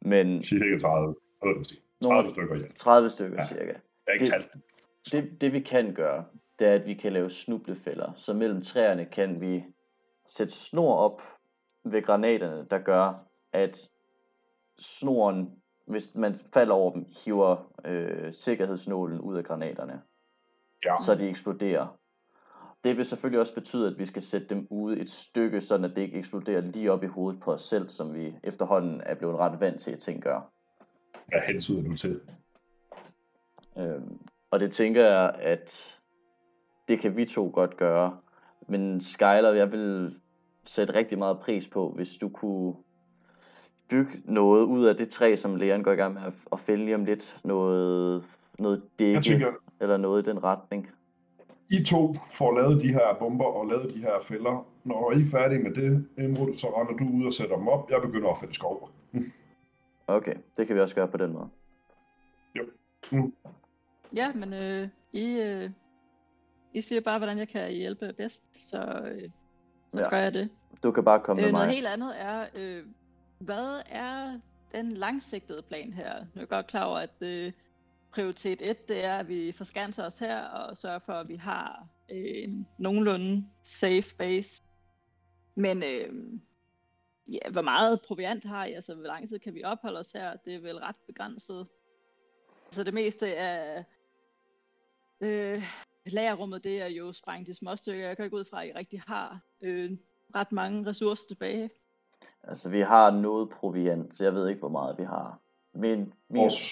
Men 0.01 0.43
Cirka 0.43 0.79
30. 0.79 1.15
Hvad 1.43 1.53
vil 1.53 1.59
det 1.59 1.67
sige? 1.69 1.81
30 2.03 2.15
Nogle- 2.15 2.29
stykker 2.31 2.55
alt. 2.55 2.79
30 2.79 3.11
stykker 3.11 3.37
Ja. 3.43 3.49
cirka. 3.49 3.73
Jeg 4.07 4.15
ikke 4.15 4.25
Det- 4.25 4.33
talt. 4.33 4.53
Det, 5.13 5.41
det 5.41 5.53
vi 5.53 5.61
kan 5.61 5.95
gøre, 5.95 6.25
det 6.59 6.67
er, 6.67 6.75
at 6.75 6.87
vi 6.87 6.95
kan 6.95 7.13
lave 7.13 7.31
snublefælder. 7.31 8.13
Så 8.17 8.33
mellem 8.33 8.63
træerne 8.63 9.05
kan 9.05 9.41
vi 9.41 9.65
sætte 10.29 10.53
snor 10.53 10.95
op 10.97 11.23
ved 11.85 12.03
granaterne, 12.03 12.67
der 12.71 12.79
gør, 12.79 13.15
at 13.53 13.89
snoren, 14.79 15.51
hvis 15.87 16.15
man 16.15 16.35
falder 16.35 16.75
over 16.75 16.93
dem, 16.93 17.07
hiver 17.25 17.73
øh, 17.85 18.33
sikkerhedsnålen 18.33 19.21
ud 19.21 19.37
af 19.37 19.45
granaterne, 19.45 20.03
Ja. 20.85 20.95
så 21.07 21.15
de 21.15 21.29
eksploderer. 21.29 21.99
Det 22.85 22.97
vil 22.97 23.05
selvfølgelig 23.05 23.41
også 23.41 23.55
betyde, 23.55 23.87
at 23.87 23.99
vi 23.99 24.07
skal 24.07 24.23
sætte 24.23 24.47
dem 24.47 24.67
ude 24.71 25.01
et 25.01 25.11
stykke, 25.11 25.57
at 25.57 25.83
det 25.97 25.99
ikke 25.99 26.19
eksploderer 26.19 26.61
lige 26.61 26.93
op 26.93 27.03
i 27.03 27.07
hovedet 27.07 27.41
på 27.41 27.53
os 27.53 27.63
selv, 27.63 27.89
som 27.89 28.15
vi 28.15 28.37
efterhånden 28.43 29.01
er 29.07 29.15
blevet 29.15 29.37
ret 29.37 29.61
vant 29.61 29.81
til, 29.81 29.91
at 29.91 29.99
ting 29.99 30.23
gør. 30.23 30.53
Hvad 31.33 31.41
hensyder 31.41 31.83
du 31.83 31.97
til? 31.97 32.21
Øhm, 33.79 34.19
og 34.51 34.61
det 34.61 34.73
tænker 34.73 35.05
jeg, 35.05 35.35
at 35.39 35.99
det 36.89 37.01
kan 37.01 37.17
vi 37.17 37.25
to 37.25 37.51
godt 37.55 37.77
gøre. 37.77 38.17
Men 38.69 39.01
Skyler, 39.01 39.53
jeg 39.53 39.73
vil 39.73 40.17
sætte 40.65 40.95
rigtig 40.95 41.19
meget 41.19 41.39
pris 41.39 41.69
på, 41.69 41.93
hvis 41.97 42.17
du 42.21 42.29
kunne 42.29 42.75
bygge 43.89 44.23
noget 44.25 44.65
ud 44.65 44.85
af 44.85 44.97
det 44.97 45.09
træ, 45.09 45.37
som 45.37 45.57
Leon 45.57 45.83
går 45.83 45.93
i 45.93 45.97
gang 45.97 46.15
med 46.15 46.23
at, 46.23 46.33
at 46.53 46.61
fælde 46.61 46.85
lige 46.85 46.95
om 46.95 47.05
lidt. 47.05 47.41
Noget, 47.45 48.25
noget 48.59 48.83
dække, 48.99 49.21
tænker, 49.21 49.53
eller 49.81 49.97
noget 49.97 50.27
i 50.27 50.31
den 50.31 50.45
retning. 50.45 50.91
I 51.71 51.85
to 51.85 52.15
får 52.33 52.55
lavet 52.61 52.83
de 52.83 52.89
her 52.93 53.17
bomber 53.19 53.45
og 53.45 53.67
lavet 53.67 53.95
de 53.95 53.99
her 53.99 54.21
fælder. 54.23 54.67
Når 54.85 55.13
I 55.13 55.21
er 55.21 55.31
færdige 55.31 55.63
med 55.63 55.75
det, 55.75 56.07
Imrud, 56.19 56.55
så 56.55 56.67
render 56.67 56.97
du 56.97 57.05
ud 57.17 57.27
og 57.27 57.33
sætter 57.33 57.57
dem 57.57 57.69
op. 57.69 57.91
Jeg 57.91 58.01
begynder 58.03 58.29
at 58.29 58.39
fælde 58.39 58.55
skov. 58.55 58.91
Okay, 60.13 60.35
det 60.57 60.67
kan 60.67 60.77
vi 60.77 60.81
også 60.81 60.95
gøre 60.95 61.09
på 61.09 61.17
den 61.17 61.33
måde. 61.33 61.49
Ja, 64.17 64.33
men 64.33 64.53
øh, 64.53 64.89
I, 65.13 65.25
øh, 65.41 65.71
I 66.75 66.81
siger 66.81 67.01
bare, 67.01 67.19
hvordan 67.19 67.39
jeg 67.39 67.49
kan 67.49 67.71
hjælpe 67.73 68.13
bedst, 68.13 68.45
så, 68.71 68.83
øh, 68.83 69.31
så 69.93 70.03
Ja. 70.03 70.09
gør 70.11 70.17
jeg 70.19 70.35
det. 70.35 70.51
Du 70.83 70.91
kan 70.93 71.05
bare 71.05 71.21
komme 71.21 71.43
Øh, 71.43 71.47
med 71.47 71.53
noget 71.53 71.67
mig. 71.67 71.75
helt 71.75 71.87
andet 71.87 72.21
er, 72.21 72.47
øh, 72.55 72.85
hvad 73.39 73.83
er 73.87 74.41
den 74.75 74.91
langsigtede 74.93 75.63
plan 75.63 75.93
her? 75.93 76.19
Nu 76.21 76.27
er 76.35 76.41
jeg 76.41 76.49
godt 76.49 76.67
klar 76.67 76.85
over, 76.85 76.99
at 76.99 77.15
øh, 77.21 77.53
prioritet 78.13 78.71
1, 78.71 78.89
det 78.89 79.05
er, 79.05 79.19
at 79.19 79.29
vi 79.29 79.53
forskanser 79.53 80.05
os 80.07 80.19
her 80.19 80.45
og 80.45 80.77
sørger 80.77 80.99
for, 80.99 81.13
at 81.13 81.29
vi 81.29 81.37
har 81.37 81.87
øh, 82.13 82.25
en 82.45 82.67
nogenlunde 82.79 83.47
safe 83.63 84.17
base. 84.19 84.63
Men 85.55 85.83
øh, 85.83 86.15
ja, 87.29 87.51
hvor 87.51 87.63
meget 87.63 88.01
proviant 88.03 88.45
har 88.45 88.65
I? 88.65 88.73
Altså, 88.73 88.95
hvor 88.95 89.07
lang 89.07 89.29
tid 89.29 89.39
kan 89.39 89.55
vi 89.55 89.65
opholde 89.65 90.01
os 90.01 90.13
her? 90.13 90.37
Det 90.37 90.55
er 90.55 90.61
vel 90.61 90.79
ret 90.79 90.97
begrænset. 91.07 91.67
Altså, 92.67 92.85
det 92.85 92.95
meste 92.95 93.37
af 93.37 93.85
øh, 95.21 95.63
lagerrummet, 96.07 96.65
det 96.65 96.83
er 96.83 96.87
jo 96.87 97.13
sprængt 97.13 97.49
i 97.49 97.55
små 97.55 97.77
stykker. 97.77 98.07
Jeg 98.07 98.17
kan 98.17 98.25
ikke 98.25 98.37
ud 98.37 98.45
fra, 98.45 98.63
at 98.63 98.69
I 98.69 98.73
rigtig 98.73 99.03
har 99.07 99.41
øh, 99.61 99.91
ret 100.35 100.53
mange 100.53 100.87
ressourcer 100.87 101.29
tilbage. 101.29 101.71
Altså, 102.43 102.71
vi 102.71 102.81
har 102.81 103.11
noget 103.11 103.51
proviant, 103.51 104.15
så 104.15 104.25
jeg 104.25 104.35
ved 104.35 104.49
ikke, 104.49 104.59
hvor 104.59 104.69
meget 104.69 104.99
vi 104.99 105.05
har. 105.05 105.39
Min, 105.75 106.15
min, 106.29 106.43
Vores, 106.43 106.71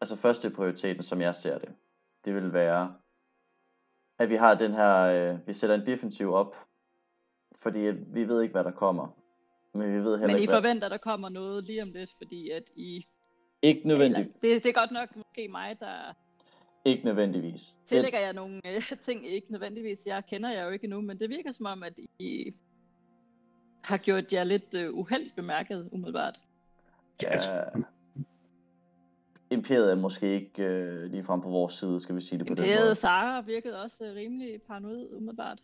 altså 0.00 0.16
første 0.16 0.50
prioriteten, 0.50 1.02
som 1.02 1.20
jeg 1.20 1.34
ser 1.34 1.58
det, 1.58 1.74
det 2.24 2.34
vil 2.34 2.52
være, 2.52 2.94
at 4.18 4.28
vi 4.28 4.36
har 4.36 4.54
den 4.54 4.72
her, 4.72 4.96
øh, 4.96 5.46
vi 5.46 5.52
sætter 5.52 5.76
en 5.76 5.86
defensiv 5.86 6.32
op, 6.32 6.56
fordi 7.62 7.78
vi 8.06 8.28
ved 8.28 8.42
ikke, 8.42 8.52
hvad 8.52 8.64
der 8.64 8.70
kommer. 8.70 9.16
Men 9.74 9.92
vi 9.92 9.98
ved 10.04 10.18
heller 10.18 10.26
Men 10.26 10.36
I 10.36 10.40
ikke, 10.40 10.52
hvad... 10.52 10.62
forventer, 10.62 10.86
at 10.86 10.90
der 10.90 10.98
kommer 10.98 11.28
noget 11.28 11.64
lige 11.64 11.82
om 11.82 11.92
lidt, 11.92 12.10
fordi 12.18 12.50
at 12.50 12.62
I... 12.76 13.06
Ikke 13.62 13.88
nødvendigt, 13.88 14.18
Eller, 14.18 14.54
det, 14.54 14.64
det 14.64 14.76
er 14.76 14.80
godt 14.80 14.90
nok 14.90 15.16
måske 15.16 15.48
mig, 15.48 15.80
der 15.80 16.14
ikke 16.84 17.04
nødvendigvis. 17.04 17.76
Tillægger 17.86 18.20
jeg 18.20 18.32
nogle 18.32 18.60
øh, 18.66 18.82
ting, 19.06 19.26
ikke 19.26 19.52
nødvendigvis. 19.52 20.06
Jeg 20.06 20.22
kender 20.26 20.50
jer 20.50 20.64
jo 20.64 20.70
ikke 20.70 20.84
endnu, 20.84 21.00
men 21.00 21.18
det 21.18 21.30
virker 21.30 21.50
som 21.50 21.66
om, 21.66 21.82
at 21.82 21.92
I 22.18 22.54
har 23.84 23.96
gjort 23.96 24.32
jer 24.32 24.44
lidt 24.44 24.74
øh, 24.74 24.94
uheldigt 24.94 25.36
bemærket, 25.36 25.88
umiddelbart. 25.92 26.40
ja, 27.22 27.36
imperiet 29.50 29.90
er 29.90 29.94
måske 29.94 30.34
ikke 30.34 30.62
øh, 30.62 31.10
lige 31.10 31.24
frem 31.24 31.40
på 31.40 31.48
vores 31.48 31.74
side, 31.74 32.00
skal 32.00 32.16
vi 32.16 32.20
sige 32.20 32.38
det 32.38 32.46
på 32.46 32.54
den 32.54 32.62
måde. 32.62 32.72
Imperiet 32.72 32.96
Sara 32.96 33.40
virkede 33.40 33.82
også 33.82 34.04
øh, 34.04 34.14
rimelig 34.14 34.62
paranoid, 34.62 35.08
umiddelbart. 35.12 35.62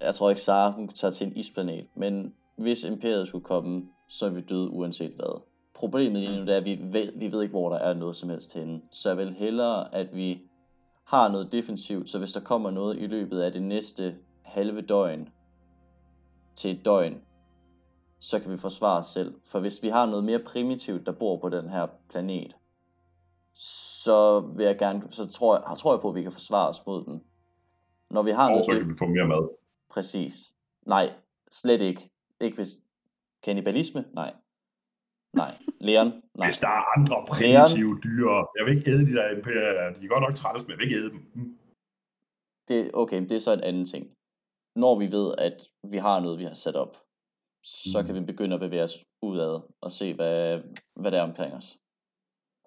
Jeg 0.00 0.14
tror 0.14 0.30
ikke, 0.30 0.42
Sara 0.42 0.70
hun 0.70 0.88
tager 0.88 1.12
til 1.12 1.26
en 1.26 1.36
isplanet, 1.36 1.86
men 1.94 2.34
hvis 2.56 2.84
imperiet 2.84 3.28
skulle 3.28 3.44
komme, 3.44 3.88
så 4.08 4.26
er 4.26 4.30
vi 4.30 4.40
døde 4.40 4.70
uanset 4.70 5.12
hvad. 5.12 5.42
Problemet 5.74 6.22
lige 6.22 6.36
nu 6.36 6.46
det 6.46 6.54
er, 6.54 6.56
at 6.56 6.64
vi 6.64 6.78
ved, 6.82 7.12
vi 7.16 7.32
ved 7.32 7.42
ikke, 7.42 7.52
hvor 7.52 7.68
der 7.68 7.76
er 7.76 7.94
noget 7.94 8.16
som 8.16 8.30
helst 8.30 8.54
henne. 8.54 8.80
Så 8.90 9.08
jeg 9.08 9.18
vil 9.18 9.34
hellere, 9.34 9.94
at 9.94 10.16
vi 10.16 10.40
har 11.04 11.28
noget 11.28 11.52
defensivt, 11.52 12.10
så 12.10 12.18
hvis 12.18 12.32
der 12.32 12.40
kommer 12.40 12.70
noget 12.70 12.98
i 12.98 13.06
løbet 13.06 13.40
af 13.40 13.52
det 13.52 13.62
næste 13.62 14.16
halve 14.42 14.80
døgn 14.80 15.28
til 16.54 16.70
et 16.70 16.84
døgn, 16.84 17.20
så 18.20 18.38
kan 18.38 18.52
vi 18.52 18.56
forsvare 18.56 18.98
os 18.98 19.06
selv. 19.06 19.34
For 19.46 19.60
hvis 19.60 19.82
vi 19.82 19.88
har 19.88 20.06
noget 20.06 20.24
mere 20.24 20.38
primitivt, 20.38 21.06
der 21.06 21.12
bor 21.12 21.36
på 21.36 21.48
den 21.48 21.68
her 21.68 21.86
planet, 22.10 22.56
så 23.54 24.40
vil 24.40 24.66
jeg 24.66 24.78
gerne, 24.78 25.02
så 25.10 25.26
tror 25.26 25.68
jeg, 25.68 25.78
tror 25.78 25.92
jeg 25.94 26.00
på, 26.00 26.08
at 26.08 26.14
vi 26.14 26.22
kan 26.22 26.32
forsvare 26.32 26.68
os 26.68 26.86
mod 26.86 27.04
dem. 27.04 27.20
Når 28.10 28.22
vi 28.22 28.30
har 28.30 28.44
og 28.44 28.50
noget 28.50 28.64
så 28.64 28.78
kan 28.78 28.88
vi 28.88 28.94
få 28.98 29.06
mere 29.06 29.26
mad. 29.26 29.59
Præcis. 29.90 30.52
Nej, 30.86 31.12
slet 31.50 31.80
ikke. 31.80 32.10
Ikke 32.40 32.54
hvis... 32.54 32.68
Kannibalisme? 33.42 34.04
Nej. 34.12 34.34
Nej. 35.32 35.54
Leon? 35.80 36.22
Nej. 36.34 36.46
Hvis 36.46 36.58
der 36.58 36.68
er 36.68 36.98
andre 36.98 37.24
primitive 37.28 38.00
dyr, 38.04 38.28
jeg 38.58 38.66
vil 38.66 38.76
ikke 38.76 38.90
æde 38.90 39.06
de 39.06 39.12
der 39.12 39.36
imperier. 39.36 39.92
De 39.98 40.04
er 40.04 40.08
godt 40.08 40.20
nok 40.20 40.34
træls, 40.34 40.62
men 40.62 40.70
jeg 40.70 40.78
vil 40.78 40.86
ikke 40.86 40.96
æde 40.96 41.10
dem. 41.10 41.30
Mm. 41.34 41.58
Det, 42.68 42.90
okay, 42.94 43.20
det 43.20 43.32
er 43.32 43.38
så 43.38 43.52
en 43.52 43.60
anden 43.60 43.84
ting. 43.84 44.14
Når 44.76 44.98
vi 44.98 45.12
ved, 45.12 45.34
at 45.38 45.68
vi 45.84 45.98
har 45.98 46.20
noget, 46.20 46.38
vi 46.38 46.44
har 46.44 46.54
sat 46.54 46.76
op, 46.76 46.96
så 47.62 48.02
kan 48.06 48.14
vi 48.14 48.20
begynde 48.20 48.54
at 48.54 48.60
bevæge 48.60 48.82
os 48.82 49.04
udad 49.22 49.60
og 49.80 49.92
se, 49.92 50.14
hvad, 50.14 50.62
hvad 50.96 51.10
der 51.10 51.18
er 51.18 51.22
omkring 51.22 51.54
os. 51.54 51.78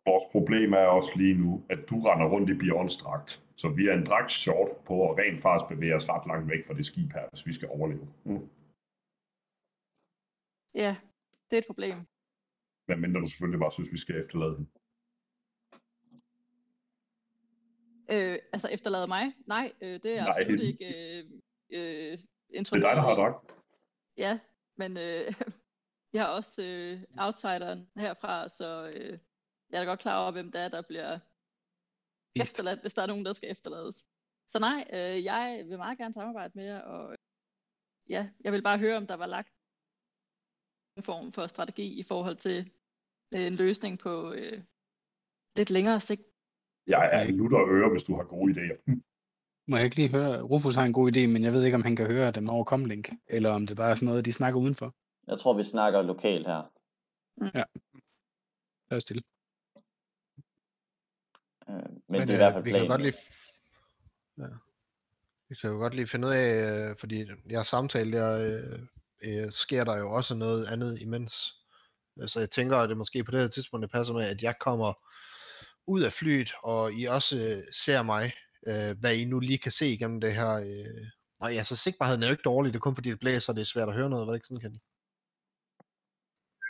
Vores 0.06 0.24
problem 0.32 0.74
er 0.74 0.86
også 0.86 1.12
lige 1.16 1.34
nu, 1.34 1.66
at 1.70 1.80
du 1.90 2.00
render 2.00 2.28
rundt 2.30 2.50
i 2.50 2.54
Beyondstrakt. 2.54 3.43
Så 3.56 3.70
vi 3.70 3.88
er 3.88 3.94
en 3.94 4.06
dragt 4.06 4.32
short 4.32 4.72
på 4.86 5.10
at 5.12 5.18
rent 5.18 5.42
faktisk 5.42 5.70
bevæge 5.70 5.96
os 5.96 6.10
ret 6.10 6.28
langt 6.28 6.50
væk 6.50 6.68
fra 6.68 6.74
det 6.74 6.86
skib 6.86 7.12
her, 7.12 7.30
hvis 7.30 7.48
vi 7.48 7.54
skal 7.54 7.70
overleve. 7.70 8.08
Mm. 8.26 8.50
Ja, 10.76 10.96
det 11.50 11.56
er 11.56 11.62
et 11.62 11.68
problem. 11.68 11.98
Men 12.88 13.02
mindre 13.02 13.22
du 13.22 13.28
selvfølgelig 13.28 13.60
bare 13.60 13.72
synes, 13.72 13.92
vi 13.92 13.98
skal 13.98 14.16
efterlade 14.24 14.56
dem. 14.56 14.68
Øh, 18.12 18.40
altså 18.54 18.68
efterlade 18.72 19.08
mig? 19.08 19.34
Nej, 19.48 19.74
øh, 19.82 20.00
det 20.04 20.18
er 20.18 20.24
Nej. 20.24 20.30
absolut 20.30 20.60
ikke 20.60 20.86
øh, 20.86 21.26
øh, 21.70 22.18
Det 22.50 22.58
er 22.60 22.64
dig, 22.74 22.82
der 22.82 23.02
har 23.02 23.16
dragt. 23.16 23.52
Ja, 24.18 24.40
men 24.78 24.98
øh, 24.98 25.34
jeg 26.14 26.24
er 26.24 26.28
også 26.28 26.64
øh, 26.64 27.02
outsideren 27.18 27.90
herfra, 27.98 28.50
så 28.50 28.92
øh, 28.96 29.20
jeg 29.70 29.78
er 29.78 29.84
da 29.84 29.86
godt 29.86 30.00
klar 30.00 30.22
over, 30.22 30.32
hvem 30.32 30.52
det 30.52 30.62
er, 30.62 30.70
der 30.70 30.82
bliver. 30.82 31.20
Efterladt, 32.36 32.82
hvis 32.82 32.94
der 32.94 33.02
er 33.02 33.08
nogen, 33.08 33.26
der 33.26 33.34
skal 33.34 33.52
efterlades. 33.52 34.06
Så 34.50 34.60
nej, 34.60 34.88
øh, 34.94 35.24
jeg 35.24 35.64
vil 35.68 35.78
meget 35.78 35.98
gerne 35.98 36.14
samarbejde 36.14 36.52
med 36.56 36.66
jer, 36.66 36.80
og 36.80 37.12
øh, 37.12 37.18
ja, 38.10 38.30
jeg 38.44 38.52
vil 38.54 38.64
bare 38.64 38.80
høre, 38.80 38.98
om 38.98 39.08
der 39.08 39.16
var 39.16 39.26
lagt 39.26 39.54
en 40.98 41.04
form 41.04 41.32
for 41.32 41.48
strategi 41.48 42.00
i 42.00 42.04
forhold 42.04 42.38
til 42.38 42.72
øh, 43.34 43.48
en 43.48 43.56
løsning 43.56 44.00
på 44.00 44.34
øh, 44.34 44.64
lidt 45.58 45.70
længere 45.70 46.00
sigt. 46.00 46.22
Jeg 46.88 47.10
er 47.14 47.32
lutter 47.32 47.68
øre, 47.68 47.90
hvis 47.92 48.04
du 48.04 48.16
har 48.16 48.24
gode 48.24 48.54
idéer. 48.54 48.78
Mm. 48.88 49.04
Må 49.68 49.76
jeg 49.76 49.86
ikke 49.86 49.96
lige 49.96 50.12
høre, 50.18 50.42
Rufus 50.42 50.76
har 50.76 50.86
en 50.86 50.94
god 50.94 51.12
idé, 51.12 51.28
men 51.28 51.44
jeg 51.44 51.54
ved 51.54 51.64
ikke, 51.64 51.76
om 51.76 51.84
han 51.84 51.96
kan 51.96 52.08
høre 52.08 52.32
dem 52.32 52.50
over 52.50 52.64
Comlink, 52.64 53.10
eller 53.28 53.50
om 53.50 53.68
det 53.68 53.78
bare 53.78 53.92
er 53.92 53.96
sådan 53.96 54.06
noget, 54.06 54.26
de 54.26 54.34
snakker 54.34 54.60
udenfor. 54.60 54.96
Jeg 55.28 55.40
tror, 55.40 55.54
vi 55.54 55.64
snakker 55.64 56.02
lokalt 56.02 56.48
her. 56.48 56.62
Der 58.90 58.96
er 58.96 59.00
stille. 59.00 59.24
Øh, 61.70 61.76
men, 61.76 62.02
men 62.08 62.22
det 62.22 62.30
er 62.30 62.34
i 62.34 62.38
hvert 62.38 62.54
fald 62.54 62.64
vi 62.64 62.70
kan 62.70 62.80
jo 62.80 62.86
planen. 62.86 62.90
godt 62.90 63.02
lige... 63.02 63.14
Ja. 64.38 64.48
Vi 65.50 65.56
kan 65.56 65.70
jo 65.70 65.76
godt 65.76 65.96
lige 65.96 66.08
finde 66.08 66.28
ud 66.28 66.34
af, 66.34 66.90
øh, 66.90 66.96
fordi 67.00 67.26
jeg 67.50 67.66
samtale 67.66 68.12
der, 68.18 68.32
øh, 68.38 68.80
øh, 69.24 69.52
sker 69.52 69.84
der 69.84 69.98
jo 69.98 70.12
også 70.12 70.36
noget 70.36 70.66
andet 70.66 71.02
imens. 71.02 71.54
Øh, 72.22 72.28
Så 72.28 72.40
jeg 72.40 72.50
tænker, 72.50 72.78
at 72.78 72.90
det 72.90 72.98
måske 72.98 73.24
på 73.24 73.32
det 73.32 73.40
her 73.40 73.48
tidspunkt 73.48 73.84
det 73.84 73.92
passer 73.92 74.14
med, 74.14 74.24
at 74.30 74.44
jeg 74.44 74.56
kommer 74.60 74.94
ud 75.88 76.02
af 76.02 76.14
flyet, 76.14 76.52
og 76.64 76.94
I 76.94 77.06
også 77.06 77.38
øh, 77.38 77.64
ser 77.84 78.04
mig, 78.04 78.34
øh, 78.68 79.00
hvad 79.00 79.16
I 79.16 79.26
nu 79.26 79.40
lige 79.40 79.58
kan 79.58 79.72
se 79.72 79.88
igennem 79.88 80.22
det 80.22 80.36
her. 80.36 80.50
Øh. 80.50 81.08
Og 81.40 81.54
ja, 81.54 81.64
så 81.64 81.76
sigtbarheden 81.76 82.24
er 82.24 82.28
jo 82.28 82.32
ikke 82.34 82.44
dårlig, 82.44 82.74
det 82.74 82.80
er 82.80 82.82
kun 82.82 82.96
fordi 82.96 83.10
det 83.10 83.20
blæser, 83.20 83.54
og 83.54 83.56
det 83.56 83.62
er 83.62 83.66
svært 83.66 83.90
at 83.90 83.96
høre 83.96 84.10
noget, 84.10 84.28
var 84.28 84.34
det 84.34 84.38
ikke 84.38 84.48
sådan, 84.48 84.62
kan 84.62 84.80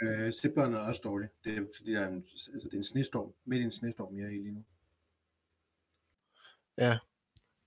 Øh, 0.02 0.34
Sigtbåndet 0.34 0.80
er 0.80 0.88
også 0.88 1.02
dårligt. 1.04 1.32
Det 1.44 1.58
er, 1.58 1.62
fordi 1.78 1.92
der 1.92 2.02
er 2.02 2.08
en, 2.08 2.26
altså, 2.54 2.68
det 2.72 2.74
er 2.74 2.78
en 2.78 2.84
snestorm. 2.84 3.34
Midt 3.46 3.62
i 3.62 3.64
en 3.64 3.72
snestorm, 3.72 4.18
jeg 4.18 4.26
er 4.26 4.30
i 4.30 4.38
lige 4.38 4.52
nu. 4.52 4.64
Ja. 6.78 6.98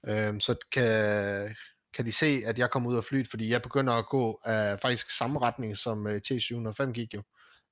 Øhm, 0.08 0.40
så 0.40 0.56
kan, 0.72 1.56
kan 1.94 2.06
de 2.06 2.12
se, 2.12 2.42
at 2.46 2.58
jeg 2.58 2.70
kommer 2.70 2.90
ud 2.90 2.96
af 2.96 3.04
flyet, 3.04 3.28
fordi 3.28 3.48
jeg 3.50 3.62
begynder 3.62 3.92
at 3.92 4.08
gå 4.08 4.40
af 4.44 4.80
faktisk 4.80 5.10
samme 5.10 5.38
retning, 5.38 5.78
som 5.78 6.06
øh, 6.06 6.20
T705 6.26 6.92
gik 6.92 7.14
jo, 7.14 7.22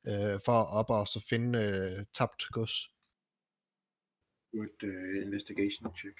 øh, 0.07 0.41
for 0.45 0.63
op 0.63 0.91
og 0.91 1.07
så 1.07 1.27
finde 1.29 1.59
øh, 1.59 2.05
tabt 2.15 2.43
gods. 2.53 2.75
Et 4.55 4.83
uh, 4.83 5.27
investigation 5.27 5.97
check. 5.97 6.19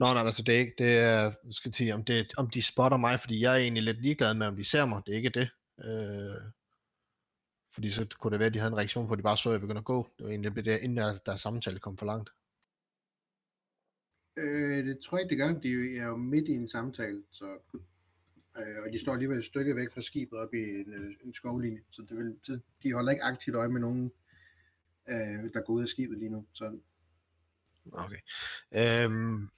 Nå, 0.00 0.06
nej, 0.14 0.22
altså 0.26 0.42
det 0.42 0.54
er 0.54 0.58
ikke, 0.58 0.74
det 0.78 0.98
er, 0.98 1.32
skal 1.50 1.74
sige, 1.74 1.94
om, 1.94 2.04
det, 2.04 2.32
om 2.36 2.50
de 2.50 2.62
spotter 2.62 2.96
mig, 2.96 3.20
fordi 3.20 3.40
jeg 3.40 3.52
er 3.52 3.56
egentlig 3.56 3.82
lidt 3.82 4.02
ligeglad 4.02 4.34
med, 4.34 4.46
om 4.46 4.56
de 4.56 4.64
ser 4.64 4.84
mig, 4.84 5.02
det 5.06 5.12
er 5.12 5.16
ikke 5.16 5.30
det. 5.30 5.50
Øh, 5.84 6.52
fordi 7.74 7.90
så 7.90 8.06
kunne 8.18 8.30
det 8.30 8.38
være, 8.38 8.46
at 8.46 8.54
de 8.54 8.58
havde 8.58 8.72
en 8.72 8.78
reaktion 8.78 9.06
på, 9.06 9.12
at 9.12 9.18
de 9.18 9.22
bare 9.22 9.36
så, 9.36 9.48
at 9.48 9.52
jeg 9.52 9.60
begyndte 9.60 9.78
at 9.78 9.84
gå. 9.84 10.08
Det 10.18 10.24
var 10.24 10.30
egentlig 10.30 10.64
det, 10.64 10.80
inden 10.80 10.96
der, 10.96 11.18
der 11.26 11.36
samtale 11.36 11.78
kom 11.78 11.98
for 11.98 12.06
langt. 12.06 12.30
Øh, 14.36 14.86
det 14.86 14.98
tror 14.98 15.18
jeg 15.18 15.24
ikke, 15.24 15.30
det 15.30 15.54
gør. 15.54 15.60
De 15.60 15.98
er 15.98 16.06
jo 16.06 16.16
midt 16.16 16.48
i 16.48 16.52
en 16.52 16.68
samtale, 16.68 17.22
så, 17.30 17.44
øh, 18.58 18.82
og 18.86 18.92
de 18.92 18.98
står 18.98 19.12
alligevel 19.12 19.38
et 19.38 19.44
stykke 19.44 19.76
væk 19.76 19.92
fra 19.94 20.00
skibet 20.00 20.38
op 20.38 20.54
i 20.54 20.58
en, 20.58 20.94
øh, 20.94 21.14
en 21.24 21.34
skovlinje, 21.34 21.80
så, 21.90 22.02
det 22.08 22.16
vil, 22.16 22.36
så 22.42 22.60
de 22.82 22.92
holder 22.92 23.12
ikke 23.12 23.24
aktivt 23.24 23.56
øje 23.56 23.68
med 23.68 23.80
nogen, 23.80 24.12
øh, 25.08 25.52
der 25.54 25.60
går 25.66 25.72
ud 25.74 25.82
af 25.82 25.88
skibet 25.88 26.18
lige 26.18 26.30
nu. 26.30 26.46
Så 26.52 26.78
Okay. 27.92 28.20
Øhm, 28.74 29.48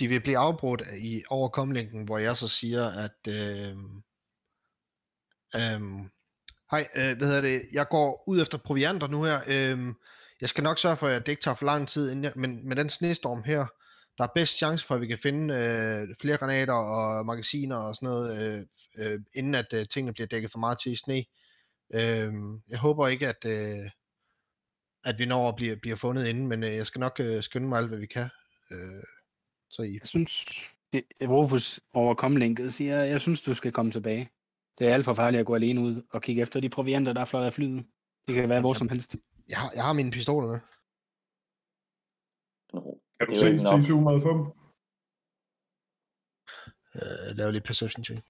de 0.00 0.08
vil 0.08 0.20
blive 0.20 0.38
afbrudt 0.38 0.82
i 0.98 1.22
overkomlinken, 1.28 2.04
hvor 2.04 2.18
jeg 2.18 2.36
så 2.36 2.48
siger, 2.48 2.86
at 2.86 3.28
øh, 3.28 3.76
øh, 5.54 5.80
hej, 6.70 6.88
øh, 6.94 7.16
hvad 7.16 7.26
hedder 7.26 7.40
det, 7.40 7.62
jeg 7.72 7.88
går 7.88 8.24
ud 8.26 8.40
efter 8.42 8.58
provianter 8.58 9.06
nu 9.06 9.22
her. 9.24 9.40
øh, 9.48 9.94
jeg 10.42 10.48
skal 10.48 10.64
nok 10.64 10.78
sørge 10.78 10.96
for, 10.96 11.06
at 11.06 11.26
det 11.26 11.32
ikke 11.32 11.42
tager 11.42 11.54
for 11.54 11.66
lang 11.66 11.88
tid, 11.88 12.10
inden 12.10 12.24
jeg, 12.24 12.32
men 12.36 12.68
med 12.68 12.76
den 12.76 12.90
snestorm 12.90 13.42
her, 13.42 13.66
der 14.18 14.24
er 14.24 14.28
bedst 14.34 14.56
chance 14.56 14.86
for, 14.86 14.94
at 14.94 15.00
vi 15.00 15.06
kan 15.06 15.18
finde 15.18 15.54
øh, 15.54 16.14
flere 16.20 16.36
granater 16.36 16.74
og 16.74 17.26
magasiner 17.26 17.76
og 17.76 17.94
sådan 17.94 18.06
noget, 18.06 18.28
øh, 18.38 18.66
øh, 18.98 19.20
inden 19.34 19.54
at 19.54 19.66
øh, 19.72 19.86
tingene 19.86 20.12
bliver 20.12 20.26
dækket 20.26 20.52
for 20.52 20.58
meget 20.58 20.78
til 20.78 20.92
i 20.92 20.96
sne. 20.96 21.24
Øh, 21.94 22.32
jeg 22.68 22.78
håber 22.78 23.08
ikke, 23.08 23.28
at, 23.28 23.44
øh, 23.44 23.90
at 25.04 25.18
vi 25.18 25.24
når 25.24 25.48
at 25.48 25.56
blive, 25.56 25.76
bliver 25.76 25.96
fundet 25.96 26.26
inden, 26.26 26.48
men 26.48 26.64
øh, 26.64 26.74
jeg 26.74 26.86
skal 26.86 26.98
nok 26.98 27.20
øh, 27.20 27.42
skynde 27.42 27.68
mig 27.68 27.78
alt, 27.78 27.88
hvad 27.88 27.98
vi 27.98 28.06
kan. 28.06 28.28
Øh, 28.70 29.02
så 29.70 29.82
I, 29.82 29.92
Jeg 29.92 30.06
synes, 30.06 30.44
det, 30.92 31.04
Rufus 31.22 31.80
overkomlinket 31.92 32.72
siger, 32.72 33.02
jeg 33.02 33.20
synes, 33.20 33.40
du 33.40 33.54
skal 33.54 33.72
komme 33.72 33.90
tilbage. 33.90 34.30
Det 34.78 34.88
er 34.88 34.94
alt 34.94 35.04
for 35.04 35.14
farligt 35.14 35.40
at 35.40 35.46
gå 35.46 35.54
alene 35.54 35.80
ud 35.80 36.02
og 36.10 36.22
kigge 36.22 36.42
efter 36.42 36.60
de 36.60 36.68
provianter, 36.68 37.12
der 37.12 37.20
er 37.20 37.24
fløjet 37.24 37.46
af 37.46 37.52
flyet. 37.52 37.84
Det 38.28 38.34
kan 38.34 38.48
være 38.48 38.60
hvor 38.60 38.74
som 38.74 38.88
helst. 38.88 39.16
Jeg, 39.48 39.58
har, 39.58 39.70
jeg 39.74 39.84
har 39.84 39.92
mine 39.92 40.10
pistoler 40.10 40.48
med. 40.48 40.60
En 42.74 42.78
ro. 42.78 43.02
Kan 43.18 43.26
du 43.28 43.32
er 43.32 43.36
se 43.36 43.50
ikke 43.50 43.62
nok. 43.62 43.80
T705? 43.80 44.28
Øh, 46.98 47.36
lave 47.38 47.52
lidt 47.52 47.64
perception 47.64 48.04
check. 48.04 48.20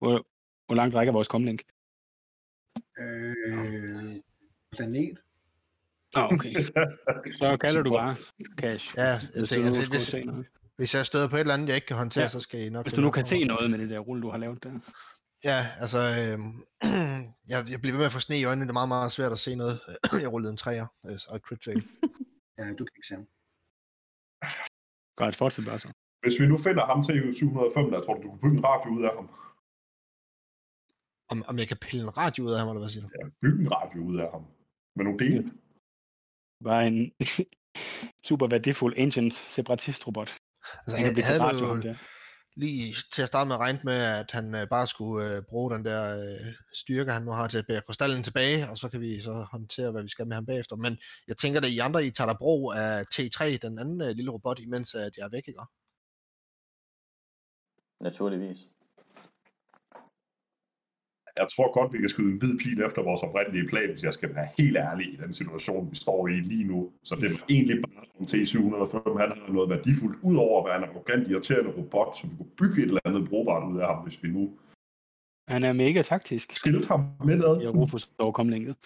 Hvor, 0.00 0.14
hvor 0.66 0.74
langt 0.74 0.94
rækker 0.94 1.12
vores 1.12 1.28
komlink? 1.28 1.60
øh, 2.98 4.22
planet. 4.76 5.18
Ah, 6.16 6.26
okay. 6.34 6.52
Så 7.40 7.56
kalder 7.60 7.82
du 7.82 7.90
bare 7.90 8.16
cash. 8.60 8.96
Ja, 8.96 9.02
jeg 9.02 9.20
Hvis 9.38 9.48
tænker, 9.50 9.68
nu 9.70 9.76
hvis, 9.76 9.88
hvis, 9.88 10.24
noget. 10.26 10.46
hvis 10.76 10.94
jeg 10.94 11.06
støder 11.06 11.28
på 11.28 11.36
et 11.36 11.40
eller 11.40 11.54
andet, 11.54 11.68
jeg 11.68 11.74
ikke 11.76 11.86
kan 11.86 11.96
håndtere, 11.96 12.22
Ja. 12.22 12.28
så 12.28 12.40
skal 12.40 12.60
I 12.66 12.68
nok... 12.70 12.84
Hvis 12.84 12.92
du 12.92 13.00
nu 13.00 13.10
kan 13.10 13.24
se 13.24 13.44
noget 13.44 13.70
med 13.70 13.78
det 13.78 13.90
der 13.90 13.98
rulle, 13.98 14.22
du 14.22 14.30
har 14.30 14.38
lavet 14.38 14.62
der. 14.62 14.70
Ja, 15.44 15.60
altså, 15.82 15.98
øh, 15.98 16.38
jeg, 17.52 17.58
jeg 17.72 17.78
bliver 17.80 17.92
ved 17.94 18.02
med 18.02 18.10
at 18.10 18.16
få 18.18 18.20
sne 18.20 18.36
i 18.38 18.44
øjnene, 18.44 18.64
det 18.66 18.70
er 18.70 18.80
meget, 18.80 18.88
meget 18.96 19.12
svært 19.12 19.32
at 19.32 19.38
se 19.38 19.54
noget. 19.54 19.80
jeg 20.24 20.32
rullede 20.32 20.50
en 20.50 20.56
træer 20.56 20.86
øh, 21.06 21.18
og 21.28 21.36
et 21.36 21.42
crit 21.42 21.64
fail. 21.64 21.82
Ja, 22.58 22.66
du 22.78 22.84
kan 22.84 22.96
ikke 22.96 23.10
se 23.10 23.14
ham. 23.14 23.26
Godt, 25.20 25.36
fortsæt 25.36 25.64
bare 25.64 25.78
så. 25.78 25.88
Hvis 26.22 26.40
vi 26.40 26.46
nu 26.46 26.56
finder 26.66 26.84
ham 26.90 27.00
til 27.04 27.34
705, 27.34 27.90
der 27.90 28.00
tror 28.02 28.14
du, 28.14 28.22
du 28.22 28.28
kunne 28.28 28.44
bygge 28.44 28.58
en 28.58 28.64
radio 28.64 28.88
ud 28.96 29.02
af 29.08 29.12
ham? 29.18 29.26
Om, 31.32 31.38
om 31.50 31.58
jeg 31.58 31.68
kan 31.68 31.76
pille 31.86 32.02
en 32.06 32.16
radio 32.16 32.40
ud 32.46 32.52
af 32.52 32.58
ham, 32.60 32.68
eller 32.68 32.82
hvad 32.82 32.90
siger 32.90 33.04
du? 33.04 33.10
Ja, 33.18 33.24
bygge 33.42 33.60
en 33.64 33.72
radio 33.78 34.00
ud 34.10 34.16
af 34.24 34.28
ham. 34.34 34.44
Med 34.96 35.04
nogle 35.04 35.18
dele. 35.24 35.40
Var 36.68 36.80
en 36.80 36.96
super 38.28 38.46
værdifuld 38.54 38.94
ancient 39.04 39.34
separatist-robot. 39.34 40.30
Altså, 40.80 40.96
Han 40.96 41.04
kan 41.04 41.06
jeg, 41.06 41.14
blive 41.14 41.26
jeg 41.26 41.32
til 41.32 41.42
havde 41.42 41.48
radio, 41.50 41.90
jo 41.90 41.94
lige 42.60 42.94
til 43.12 43.22
at 43.22 43.28
starte 43.28 43.48
med 43.48 43.56
regnet 43.56 43.84
med, 43.84 43.94
at 43.94 44.30
han 44.32 44.54
øh, 44.54 44.68
bare 44.68 44.86
skulle 44.86 45.36
øh, 45.36 45.42
bruge 45.42 45.70
den 45.74 45.84
der 45.84 46.02
øh, 46.20 46.54
styrke, 46.74 47.12
han 47.12 47.22
nu 47.22 47.32
har 47.32 47.48
til 47.48 47.58
at 47.58 47.66
bære 47.66 47.82
krystallen 47.86 48.22
tilbage, 48.22 48.70
og 48.70 48.78
så 48.78 48.88
kan 48.88 49.00
vi 49.00 49.20
så 49.20 49.32
håndtere, 49.52 49.90
hvad 49.90 50.02
vi 50.02 50.08
skal 50.08 50.26
med 50.26 50.34
ham 50.34 50.46
bagefter. 50.46 50.76
Men 50.76 50.98
jeg 51.28 51.36
tænker, 51.36 51.60
at 51.60 51.68
I 51.68 51.78
andre, 51.78 52.06
I 52.06 52.10
tager 52.10 52.28
der 52.28 52.38
brug 52.38 52.72
af 52.72 53.04
T3, 53.14 53.56
den 53.62 53.78
anden 53.78 54.00
øh, 54.00 54.08
lille 54.08 54.30
robot, 54.30 54.58
imens 54.58 54.94
at 54.94 55.12
jeg 55.16 55.24
er 55.24 55.30
væk, 55.30 55.48
ikke? 55.48 55.60
Naturligvis. 58.00 58.58
Jeg 61.36 61.46
tror 61.56 61.72
godt, 61.72 61.92
vi 61.92 61.98
kan 61.98 62.08
skyde 62.08 62.32
en 62.32 62.38
hvid 62.38 62.58
pil 62.58 62.82
efter 62.82 63.02
vores 63.02 63.22
oprindelige 63.22 63.68
plan, 63.68 63.90
hvis 63.90 64.02
jeg 64.02 64.12
skal 64.12 64.34
være 64.34 64.48
helt 64.58 64.76
ærlig 64.76 65.12
i 65.12 65.16
den 65.16 65.32
situation, 65.34 65.90
vi 65.90 65.96
står 65.96 66.28
i 66.28 66.32
lige 66.32 66.64
nu. 66.64 66.92
Så 67.02 67.14
det 67.14 67.30
var 67.30 67.44
egentlig 67.48 67.82
bare 67.82 68.04
en 68.20 68.26
T705. 68.26 69.18
Han 69.20 69.28
har 69.38 69.52
noget 69.52 69.70
værdifuldt, 69.70 70.18
udover 70.22 70.60
at 70.62 70.68
være 70.68 70.78
en 70.78 70.84
arrogant, 70.84 71.28
irriterende 71.30 71.70
robot, 71.70 72.16
som 72.18 72.30
vi 72.30 72.36
kunne 72.36 72.50
bygge 72.58 72.82
et 72.82 72.88
eller 72.88 73.00
andet 73.04 73.28
brugbart 73.28 73.72
ud 73.72 73.80
af 73.80 73.86
ham, 73.86 74.04
hvis 74.04 74.22
vi 74.22 74.28
nu 74.28 74.58
Han 75.48 75.64
er 75.64 75.72
mega 75.72 76.02
taktisk. 76.02 76.52
skilte 76.56 76.86
ham 76.88 77.00
med 77.24 77.44
ad. 77.44 77.62
i 77.62 77.66
Rufus 77.66 78.10
overkomlinket. 78.18 78.76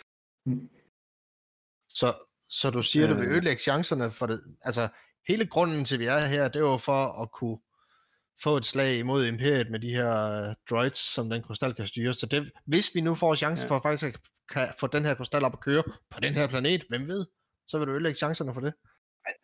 Så, 1.89 2.07
så 2.51 2.71
du 2.71 2.83
siger, 2.83 3.05
at 3.05 3.11
du 3.11 3.15
vil 3.17 3.25
Øh. 3.27 3.33
ødelægge 3.33 3.61
chancerne 3.61 4.11
for 4.11 4.27
det. 4.27 4.41
Altså, 4.63 4.89
hele 5.29 5.47
grunden 5.47 5.85
til, 5.85 5.95
at 5.95 6.01
vi 6.01 6.05
er 6.07 6.19
her, 6.35 6.49
det 6.49 6.57
er 6.57 6.61
jo 6.73 6.77
for 6.77 7.23
at 7.23 7.31
kunne 7.33 7.59
få 8.43 8.57
et 8.57 8.65
slag 8.65 8.99
imod 8.99 9.27
Imperiet 9.27 9.71
med 9.71 9.81
de 9.81 9.89
her 9.95 10.13
øh, 10.49 10.55
droids, 10.71 10.99
som 11.15 11.31
den 11.31 11.43
krystal 11.43 11.75
kan 11.75 11.87
styre. 11.87 12.13
Så 12.13 12.27
det, 12.27 12.53
hvis 12.67 12.91
vi 12.95 13.01
nu 13.01 13.15
får 13.15 13.35
chancen 13.35 13.67
Ja. 13.67 13.71
for 13.71 13.77
at 13.77 13.83
faktisk 13.83 14.15
at 14.15 14.21
kan 14.53 14.69
få 14.81 14.87
den 14.87 15.05
her 15.05 15.15
krystal 15.15 15.45
op 15.45 15.53
at 15.53 15.61
køre 15.61 15.83
på 16.11 16.21
den 16.21 16.33
her 16.35 16.47
planet, 16.49 16.85
hvem 16.89 17.01
ved, 17.07 17.27
så 17.67 17.79
vil 17.79 17.87
du 17.87 17.93
ødelægge 17.93 18.17
chancerne 18.17 18.55
for 18.55 18.61
det. 18.61 18.75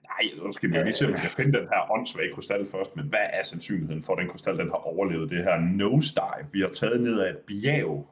Nej, 0.03 0.45
nu 0.47 0.53
skal 0.53 0.71
vi 0.71 0.77
jo 0.77 0.83
lige 0.85 0.95
se, 0.95 1.07
om 1.07 1.13
vi 1.13 1.19
kan 1.19 1.31
finde 1.31 1.59
den 1.59 1.69
her 1.69 1.91
åndssvage 1.91 2.35
krystal 2.35 2.67
først, 2.71 2.97
men 2.97 3.09
hvad 3.09 3.27
er 3.33 3.43
sandsynligheden 3.43 4.05
for, 4.05 4.13
at 4.13 4.19
den 4.21 4.29
krystal 4.31 4.59
den 4.59 4.69
har 4.69 4.77
overlevet 4.93 5.31
det 5.31 5.45
her 5.45 5.57
nosedive, 5.59 6.47
vi 6.53 6.61
har 6.61 6.69
taget 6.69 7.01
ned 7.01 7.21
af 7.21 7.31
et 7.31 7.39
bjerg? 7.49 8.09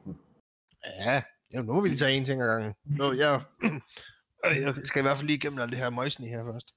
Ja, 1.05 1.23
jamen, 1.53 1.65
nu 1.67 1.73
må 1.73 1.81
vi 1.81 1.87
lige 1.89 1.97
tage 1.99 2.17
en 2.17 2.25
ting 2.25 2.41
ad 2.41 2.47
gangen. 2.47 2.73
Nu, 2.85 3.03
jeg, 3.13 3.41
jeg 4.65 4.73
skal 4.75 4.99
i 4.99 5.03
hvert 5.03 5.17
fald 5.17 5.27
lige 5.27 5.37
igennem 5.37 5.59
alt 5.59 5.69
det 5.71 5.77
her 5.79 5.89
møjsni 5.89 6.27
her 6.27 6.43
først. 6.53 6.67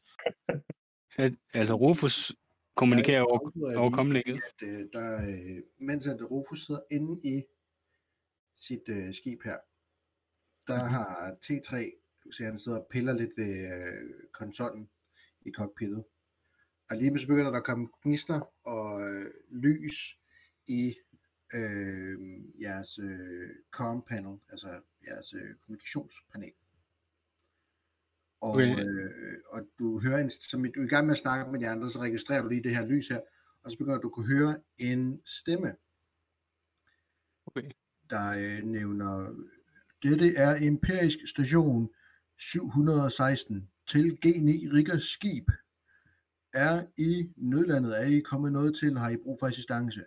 At- 1.24 1.34
Altså 1.54 1.74
Rufus 1.74 2.32
kommunikerer 2.74 3.22
over, 3.22 3.76
over 3.76 3.90
komlinket. 3.90 4.40
At, 4.60 4.68
øh, 4.68 4.86
der, 4.92 5.22
øh, 5.28 5.62
mens 5.78 6.06
at 6.06 6.30
Rufus 6.30 6.66
sidder 6.66 6.80
inde 6.90 7.20
i 7.24 7.42
sit 8.56 8.88
øh, 8.88 9.14
skib 9.14 9.42
her, 9.44 9.56
der 10.66 10.84
har 10.84 11.36
T3, 11.44 11.76
du 12.24 12.28
kan 12.28 12.32
se, 12.32 12.44
han 12.44 12.58
sidder 12.58 12.78
og 12.78 12.86
piller 12.90 13.12
lidt 13.12 13.30
ved 13.36 13.54
øh, 13.72 14.10
konsollen 14.32 14.90
i 15.46 15.50
cockpittet. 15.50 16.04
Og 16.90 16.96
lige 16.96 17.18
så 17.18 17.26
begynder 17.26 17.50
der 17.50 17.58
at 17.58 17.64
komme 17.64 17.88
gnister 18.02 18.40
og 18.64 19.02
øh, 19.02 19.30
lys 19.50 20.18
i 20.66 20.94
øh, 21.54 22.18
jeres 22.60 22.98
øh, 22.98 23.50
com 23.70 24.02
panel, 24.08 24.38
altså 24.48 24.80
jeres 25.06 25.34
øh, 25.34 25.54
kommunikationspanel. 25.60 26.52
Og, 28.42 28.50
Okay. 28.50 28.84
øh, 28.84 29.38
og 29.46 29.60
du 29.78 30.00
hører 30.00 30.18
en, 30.18 30.30
som 30.30 30.62
du 30.74 30.80
er 30.80 30.84
i 30.84 30.88
gang 30.88 31.06
med 31.06 31.14
at 31.14 31.18
snakke 31.18 31.52
med 31.52 31.60
de 31.60 31.68
andre, 31.68 31.90
så 31.90 31.98
registrerer 32.00 32.42
du 32.42 32.48
lige 32.48 32.62
det 32.62 32.76
her 32.76 32.86
lys 32.86 33.08
her, 33.08 33.20
og 33.62 33.70
så 33.70 33.78
begynder 33.78 33.98
du 33.98 34.08
at 34.08 34.12
kunne 34.12 34.36
høre 34.38 34.60
en 34.78 35.20
stemme, 35.26 35.76
Okay. 37.46 37.70
der 38.10 38.24
øh, 38.38 38.64
nævner, 38.66 39.34
dette 40.02 40.34
er 40.36 40.54
Imperisk 40.56 41.18
Station 41.26 41.90
716 42.38 43.70
til 43.86 44.18
G9 44.26 44.74
Riggers 44.76 45.02
skib. 45.02 45.48
Er 46.54 46.86
I 46.96 47.32
nødlandet? 47.36 48.00
Er 48.02 48.04
I 48.06 48.20
kommet 48.20 48.52
noget 48.52 48.76
til? 48.76 48.98
Har 48.98 49.10
I 49.10 49.16
brug 49.16 49.38
for 49.40 49.46
assistance? 49.46 50.04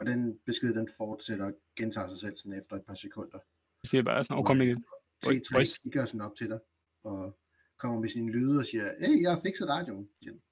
Og 0.00 0.06
den 0.06 0.38
besked, 0.46 0.74
den 0.74 0.88
fortsætter 0.96 1.44
og 1.46 1.52
gentager 1.76 2.08
sig 2.08 2.18
selv 2.18 2.36
sådan 2.36 2.58
efter 2.58 2.76
et 2.76 2.84
par 2.86 2.94
sekunder. 2.94 3.38
Jeg 3.82 3.88
siger 3.90 4.02
bare 4.02 4.24
sådan 4.24 4.36
over 4.36 4.46
komlinket. 4.46 4.84
T3 5.24 5.54
Boys. 5.54 5.78
kigger 5.78 6.04
sådan 6.04 6.26
op 6.26 6.36
til 6.36 6.48
dig, 6.52 6.60
og 7.04 7.38
kommer 7.82 8.00
med 8.00 8.08
sine 8.08 8.32
lyde 8.36 8.58
og 8.62 8.66
siger, 8.66 8.86
hey, 9.02 9.22
jeg 9.22 9.30
har 9.34 9.40
fikset 9.46 9.66
radioen. 9.68 10.08
siger 10.22 10.32
den. 10.32 10.42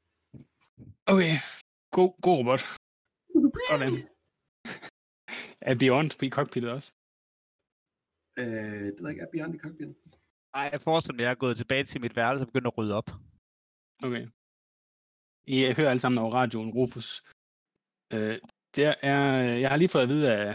Okay, 1.13 1.33
god, 1.97 2.11
god 2.27 2.37
robot. 2.41 2.63
Sådan. 3.71 3.95
Er 5.69 5.75
Beyond 5.83 6.11
i 6.23 6.31
cockpittet 6.37 6.71
også? 6.77 6.89
Øh, 8.41 8.87
det 8.93 8.99
ved 8.99 9.07
jeg 9.09 9.15
ikke, 9.15 9.23
er 9.27 9.33
Beyond 9.35 9.55
i 9.55 9.59
cockpitten? 9.65 9.97
Ej, 10.59 10.67
jeg 10.73 10.81
forestiller 10.81 11.15
mig, 11.17 11.23
at 11.23 11.27
jeg 11.27 11.35
er 11.37 11.45
gået 11.45 11.57
tilbage 11.57 11.85
til 11.85 12.01
mit 12.01 12.17
værelse 12.17 12.43
og 12.45 12.49
begyndt 12.49 12.67
at 12.71 12.77
rydde 12.79 12.95
op. 13.01 13.11
Okay. 14.07 14.25
I 15.55 15.57
hører 15.77 15.91
alle 15.91 16.05
sammen 16.05 16.19
over 16.23 16.33
radioen, 16.41 16.71
Rufus. 16.77 17.09
Øh, 18.15 18.37
der 18.77 18.95
er, 19.11 19.21
jeg 19.63 19.69
har 19.71 19.77
lige 19.77 19.93
fået 19.95 20.07
at 20.07 20.13
vide 20.15 20.27
af, 20.39 20.49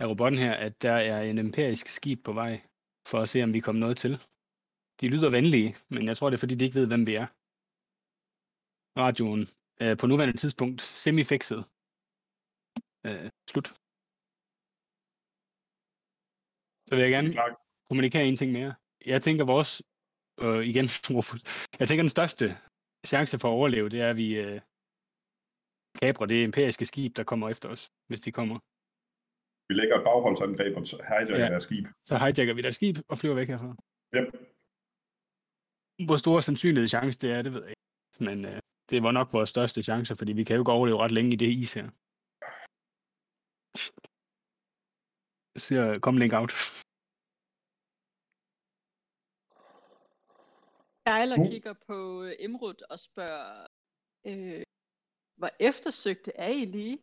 af 0.00 0.06
robotten 0.10 0.38
her, 0.44 0.54
at 0.66 0.82
der 0.82 0.96
er 1.12 1.20
en 1.30 1.38
empirisk 1.38 1.86
skib 1.88 2.18
på 2.24 2.32
vej, 2.32 2.52
for 3.06 3.18
at 3.22 3.28
se, 3.28 3.42
om 3.42 3.52
vi 3.52 3.60
kommer 3.60 3.80
noget 3.80 3.98
til. 3.98 4.12
De 5.00 5.08
lyder 5.08 5.30
venlige, 5.30 5.76
men 5.88 6.06
jeg 6.08 6.16
tror, 6.16 6.30
det 6.30 6.36
er, 6.36 6.44
fordi 6.44 6.54
de 6.54 6.64
ikke 6.64 6.78
ved, 6.80 6.86
hvem 6.86 7.06
vi 7.06 7.14
er. 7.14 7.26
Radioen 9.02 9.42
øh, 9.82 9.96
på 10.00 10.06
nuværende 10.06 10.36
tidspunkt 10.36 10.80
semi-fikset. 10.82 11.60
Øh, 13.06 13.30
slut. 13.50 13.68
Så 16.86 16.92
vil 16.94 17.02
jeg 17.06 17.12
gerne 17.16 17.28
kommunikere 17.88 18.24
en 18.24 18.36
ting 18.36 18.52
mere. 18.52 18.74
Jeg 19.06 19.22
tænker 19.22 19.44
vores, 19.44 19.82
øh, 20.44 20.62
igen, 20.70 20.86
jeg 21.80 21.88
tænker 21.88 22.02
den 22.06 22.16
største 22.18 22.46
chance 23.12 23.38
for 23.38 23.48
at 23.48 23.56
overleve, 23.58 23.88
det 23.88 24.00
er, 24.00 24.10
at 24.10 24.16
vi, 24.16 24.28
øh, 24.44 24.60
kapre 26.02 26.26
det 26.26 26.44
imperiske 26.44 26.84
skib, 26.86 27.16
der 27.16 27.24
kommer 27.24 27.48
efter 27.48 27.68
os, 27.68 27.92
hvis 28.06 28.20
de 28.20 28.32
kommer. 28.32 28.58
Vi 29.70 29.74
lægger 29.80 29.96
et 29.98 30.04
bagholdsangreb 30.08 30.72
og 30.76 30.84
hijacker 31.08 31.36
Ja. 31.44 31.50
deres 31.54 31.64
skib. 31.68 31.84
Så 32.08 32.14
hijacker 32.22 32.54
vi 32.54 32.62
deres 32.66 32.74
skib 32.80 32.96
og 33.10 33.18
flyver 33.20 33.34
væk 33.40 33.48
herfra. 33.52 33.70
Yep. 34.16 34.28
Hvor 36.06 36.18
stor 36.24 36.36
sandsynlighed 36.40 36.88
chance 36.88 37.18
det 37.22 37.30
er, 37.36 37.42
det 37.42 37.52
ved 37.54 37.62
jeg 37.66 37.70
ikke. 37.70 38.24
Men 38.28 38.38
øh, 38.50 38.60
det 38.90 39.02
var 39.02 39.12
nok 39.18 39.28
vores 39.32 39.50
største 39.54 39.82
chance, 39.82 40.16
fordi 40.16 40.32
vi 40.32 40.44
kan 40.44 40.56
jo 40.56 40.62
ikke 40.62 40.72
overleve 40.72 40.98
ret 41.04 41.12
længe 41.18 41.32
i 41.32 41.36
det 41.44 41.50
is 41.62 41.72
her. 41.78 41.86
Siger, 45.64 45.98
kom 46.04 46.16
link 46.22 46.32
out. 46.40 46.52
Skyler 51.06 51.36
Uh. 51.40 51.46
kigger 51.50 51.74
på 51.86 51.96
øh, 52.24 52.32
Imrud 52.46 52.78
og 52.90 52.98
spørger, 52.98 53.66
øh, 54.26 54.62
hvor 55.38 55.50
eftersøgte 55.60 56.32
er 56.36 56.48
I 56.48 56.64
lige? 56.64 56.98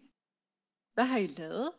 Hvad 0.94 1.06
har 1.06 1.20
I 1.20 1.28
lavet? 1.28 1.72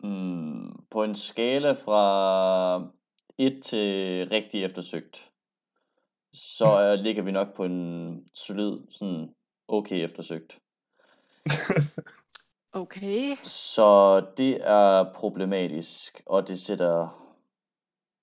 Mm, 0.00 0.86
på 0.90 1.04
en 1.04 1.14
skala 1.14 1.72
fra 1.72 2.90
1 3.38 3.62
til 3.64 4.28
rigtig 4.28 4.64
eftersøgt, 4.64 5.30
så 6.32 6.66
er, 6.66 6.96
ligger 6.96 7.22
vi 7.22 7.30
nok 7.30 7.56
på 7.56 7.64
en 7.64 8.28
solid, 8.34 8.78
sådan 8.90 9.34
okay 9.68 10.04
eftersøgt. 10.04 10.58
Okay. 12.76 13.36
Så 13.44 14.20
det 14.36 14.68
er 14.68 15.12
problematisk, 15.14 16.22
og 16.26 16.48
det 16.48 16.58
sætter 16.58 17.08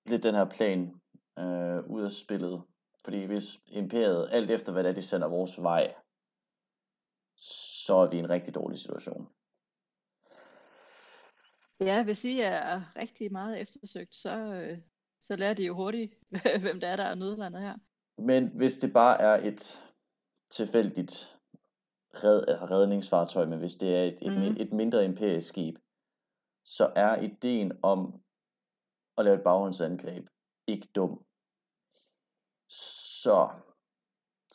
lidt 0.06 0.22
den 0.22 0.34
her 0.34 0.44
plan 0.44 1.00
øh, 1.38 1.90
ud 1.90 2.02
af 2.04 2.12
spillet. 2.12 2.62
Fordi 3.04 3.24
hvis 3.24 3.60
imperiet, 3.66 4.28
alt 4.30 4.50
efter 4.50 4.72
hvad 4.72 4.84
det 4.84 4.90
er, 4.90 4.94
de 4.94 5.02
sender 5.02 5.28
vores 5.28 5.62
vej, 5.62 5.94
så 7.86 7.94
er 7.94 8.10
vi 8.10 8.16
i 8.16 8.18
en 8.18 8.30
rigtig 8.30 8.54
dårlig 8.54 8.78
situation. 8.78 9.28
Ja, 11.80 12.04
hvis 12.04 12.24
I 12.24 12.40
er 12.40 12.96
rigtig 12.96 13.32
meget 13.32 13.60
eftersøgt, 13.60 14.14
så, 14.14 14.36
øh, 14.36 14.78
så 15.20 15.36
lærer 15.36 15.54
de 15.54 15.64
jo 15.66 15.74
hurtigt, 15.74 16.14
hvem 16.62 16.80
det 16.80 16.88
er, 16.88 16.96
der 16.96 17.04
er 17.04 17.14
nødlandet 17.14 17.62
her. 17.62 17.76
Men 18.18 18.48
hvis 18.56 18.78
det 18.78 18.92
bare 18.92 19.20
er 19.20 19.48
et 19.48 19.84
tilfældigt 20.50 21.38
red, 22.14 22.42
eller 22.48 22.70
redningsfartøj, 22.70 23.46
men 23.46 23.58
hvis 23.58 23.76
det 23.76 23.96
er 23.96 24.02
et, 24.02 24.18
et, 24.22 24.32
Mhm. 24.32 24.40
mm. 24.40 24.56
et 24.60 24.72
mindre 24.72 25.04
imperisk 25.04 25.48
skib, 25.48 25.78
så 26.64 26.92
er 26.96 27.20
ideen 27.20 27.72
om 27.82 28.22
at 29.18 29.24
lave 29.24 29.36
et 29.36 29.44
baghåndsangreb 29.44 30.28
ikke 30.66 30.88
dum. 30.94 31.24
Så 32.68 33.50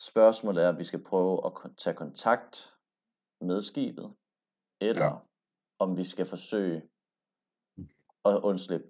spørgsmålet 0.00 0.64
er, 0.64 0.68
om 0.68 0.78
vi 0.78 0.84
skal 0.84 1.04
prøve 1.04 1.46
at 1.46 1.52
tage 1.76 1.96
kontakt 1.96 2.76
med 3.40 3.60
skibet, 3.60 4.14
eller 4.80 5.04
ja. 5.04 5.12
om 5.78 5.96
vi 5.96 6.04
skal 6.04 6.26
forsøge 6.26 6.89
at 8.24 8.40
undslippe 8.42 8.86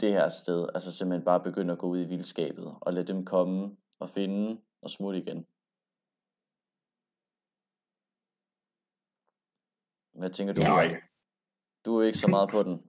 det 0.00 0.12
her 0.12 0.28
sted, 0.28 0.68
altså 0.74 0.92
simpelthen 0.92 1.24
bare 1.24 1.42
begynde 1.42 1.72
at 1.72 1.78
gå 1.78 1.86
ud 1.86 2.00
i 2.00 2.04
vildskabet, 2.04 2.74
og 2.80 2.92
lade 2.92 3.12
dem 3.12 3.24
komme 3.24 3.76
og 3.98 4.10
finde 4.10 4.60
og 4.82 4.90
smutte 4.90 5.18
igen. 5.18 5.46
Hvad 10.12 10.30
tænker 10.30 10.54
du? 10.54 10.62
Nej. 10.62 11.02
Du 11.84 11.96
er 11.96 12.06
ikke 12.06 12.18
så 12.18 12.28
meget 12.28 12.50
på 12.50 12.62
den. 12.62 12.82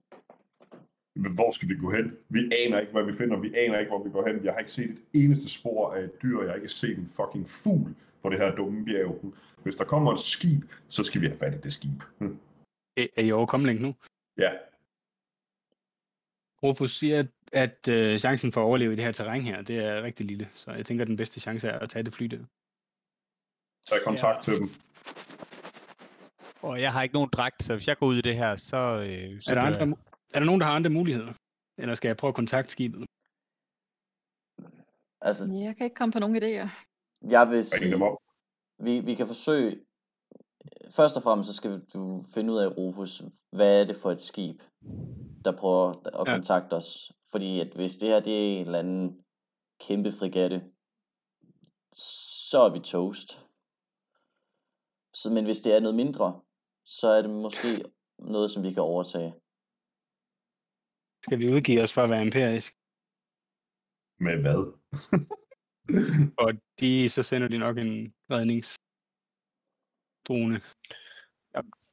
Men 1.14 1.34
hvor 1.34 1.50
skal 1.52 1.68
vi 1.68 1.76
gå 1.76 1.90
hen? 1.90 2.16
Vi 2.28 2.38
aner 2.52 2.80
ikke, 2.80 2.92
hvad 2.92 3.04
vi 3.04 3.16
finder. 3.16 3.36
Vi 3.40 3.54
aner 3.54 3.78
ikke, 3.78 3.90
hvor 3.90 4.04
vi 4.04 4.10
går 4.10 4.26
hen. 4.26 4.44
Jeg 4.44 4.52
har 4.52 4.58
ikke 4.58 4.72
set 4.72 4.90
et 4.90 5.04
eneste 5.12 5.48
spor 5.48 5.94
af 5.94 6.02
et 6.02 6.22
dyr. 6.22 6.40
Jeg 6.40 6.50
har 6.50 6.56
ikke 6.56 6.68
set 6.68 6.98
en 6.98 7.10
fucking 7.16 7.50
fugl 7.50 7.94
på 8.22 8.28
det 8.30 8.38
her 8.38 8.54
dumme 8.54 8.84
bjerg. 8.84 9.34
Hvis 9.62 9.74
der 9.74 9.84
kommer 9.84 10.12
et 10.12 10.20
skib, 10.20 10.64
så 10.88 11.04
skal 11.04 11.20
vi 11.20 11.26
have 11.26 11.38
fat 11.38 11.54
i 11.54 11.58
det 11.58 11.72
skib. 11.72 12.02
Hm. 12.18 12.38
Er 12.96 13.22
I 13.22 13.32
over 13.32 13.46
komlink 13.46 13.80
nu? 13.80 13.94
Ja, 14.38 14.52
Rufus 16.62 16.98
siger, 16.98 17.18
at, 17.18 17.28
at 17.52 17.88
øh, 17.88 18.18
chancen 18.18 18.52
for 18.52 18.60
at 18.60 18.64
overleve 18.64 18.92
i 18.92 18.96
det 18.96 19.04
her 19.04 19.12
terræn 19.12 19.42
her, 19.42 19.62
det 19.62 19.84
er 19.84 20.02
rigtig 20.02 20.26
lille. 20.26 20.48
Så 20.54 20.72
jeg 20.72 20.86
tænker, 20.86 21.02
at 21.04 21.08
den 21.08 21.16
bedste 21.16 21.40
chance 21.40 21.68
er 21.68 21.78
at 21.78 21.90
tage 21.90 22.02
det 22.02 22.14
fly 22.14 22.26
der. 22.26 22.44
tag 23.88 23.98
kontakt 24.04 24.48
Ja. 24.48 24.52
til 24.52 24.60
dem. 24.60 24.68
Og 26.62 26.80
jeg 26.80 26.92
har 26.92 27.02
ikke 27.02 27.14
nogen 27.14 27.30
dragt, 27.32 27.62
så 27.62 27.74
hvis 27.74 27.88
jeg 27.88 27.96
går 27.96 28.06
ud 28.06 28.16
i 28.16 28.20
det 28.20 28.36
her, 28.36 28.56
så... 28.56 28.76
Øh, 28.76 29.40
så 29.42 29.50
Er 29.50 29.54
der, 29.54 29.62
andre, 29.62 29.96
er 30.34 30.38
der 30.38 30.46
nogen, 30.46 30.60
der 30.60 30.66
har 30.66 30.74
andre 30.74 30.90
muligheder? 30.90 31.32
Eller 31.78 31.94
skal 31.94 32.08
jeg 32.08 32.16
prøve 32.16 32.28
at 32.28 32.34
kontakte 32.34 32.70
skibet? 32.72 33.06
Altså, 35.20 35.44
Jeg 35.44 35.76
kan 35.76 35.84
ikke 35.84 35.94
komme 35.96 36.12
på 36.12 36.18
nogen 36.18 36.36
idéer. 36.36 36.68
jeg 37.30 37.50
vil 37.50 37.64
sige, 37.64 37.94
vi, 38.78 39.00
vi 39.00 39.14
kan 39.14 39.26
forsøge, 39.26 39.80
først 40.96 41.16
og 41.16 41.22
fremmest 41.22 41.48
så 41.48 41.54
skal 41.54 41.80
du 41.94 42.24
finde 42.34 42.52
ud 42.52 42.58
af, 42.58 42.76
Rufus, 42.76 43.22
hvad 43.52 43.80
er 43.80 43.84
det 43.84 43.96
for 43.96 44.10
et 44.10 44.20
skib, 44.20 44.62
der 45.44 45.56
prøver 45.56 45.90
at 46.20 46.28
Ja. 46.28 46.34
kontakte 46.34 46.74
os. 46.74 47.12
Fordi 47.30 47.60
at 47.60 47.72
hvis 47.74 47.96
det 47.96 48.08
her 48.08 48.20
det 48.20 48.32
er 48.32 48.60
en 48.60 48.66
eller 48.66 48.78
anden 48.78 49.24
kæmpe 49.80 50.12
frigatte, 50.12 50.64
så 52.50 52.58
er 52.58 52.72
vi 52.72 52.80
toast. 52.80 53.46
Så, 55.14 55.30
men 55.30 55.44
hvis 55.44 55.60
det 55.60 55.74
er 55.74 55.80
noget 55.80 55.94
mindre, 55.96 56.40
så 56.84 57.08
er 57.08 57.22
det 57.22 57.30
måske 57.30 57.84
noget, 58.18 58.50
som 58.50 58.62
vi 58.62 58.72
kan 58.72 58.82
overtage. 58.82 59.34
Skal 61.22 61.38
vi 61.38 61.52
udgive 61.52 61.82
os 61.82 61.92
for 61.92 62.02
at 62.02 62.10
være 62.10 62.22
imperisk? 62.22 62.76
Med 64.20 64.40
hvad? 64.40 64.72
Og 66.46 66.52
de, 66.80 67.08
så 67.08 67.22
sender 67.22 67.48
de 67.48 67.58
nok 67.58 67.78
en 67.78 68.14
redningsdrone. 70.30 70.60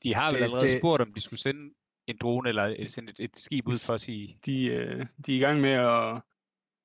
De 0.03 0.15
har 0.15 0.31
vel 0.31 0.43
allerede 0.43 0.67
det- 0.67 0.79
spurgt, 0.79 1.01
om 1.01 1.13
de 1.13 1.21
skulle 1.21 1.39
sende 1.39 1.73
en 2.07 2.17
drone 2.21 2.49
eller 2.49 2.75
øh, 2.79 2.87
sende 2.87 3.09
et, 3.11 3.19
et 3.19 3.37
skib 3.39 3.67
ud 3.67 3.79
for 3.79 3.93
at 3.93 4.01
sige... 4.01 4.39
De, 4.45 4.65
øh, 4.65 5.05
de 5.25 5.31
er 5.33 5.37
i 5.37 5.39
gang 5.39 5.61
med 5.61 5.69
at, 5.69 6.21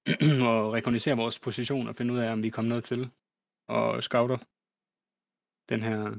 at 0.50 0.72
rekognosere 0.72 1.16
vores 1.16 1.38
position 1.38 1.88
og 1.88 1.96
finde 1.96 2.14
ud 2.14 2.18
af, 2.18 2.32
om 2.32 2.42
vi 2.42 2.46
er 2.48 2.52
kommet 2.52 2.68
noget 2.68 2.84
til. 2.84 3.10
Og 3.68 4.02
scouter 4.02 4.38
den 5.68 5.82
her 5.82 6.18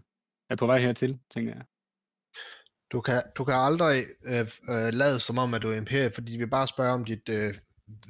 er 0.50 0.56
på 0.56 0.66
vej 0.66 0.80
hertil, 0.80 1.20
tænker 1.30 1.54
jeg. 1.56 1.66
Du 2.92 3.02
kan, 3.02 3.24
du 3.38 3.44
kan 3.44 3.54
aldrig 3.54 4.06
øh, 4.26 4.40
øh, 4.70 4.94
lade 4.94 5.20
som 5.20 5.38
om, 5.38 5.54
at 5.54 5.62
du 5.62 5.68
er 5.70 5.76
imperiet, 5.76 6.14
fordi 6.14 6.34
de 6.34 6.38
vil 6.38 6.50
bare 6.50 6.68
spørge 6.68 6.92
om 6.94 7.06
dit 7.06 7.30
øh, 7.30 7.54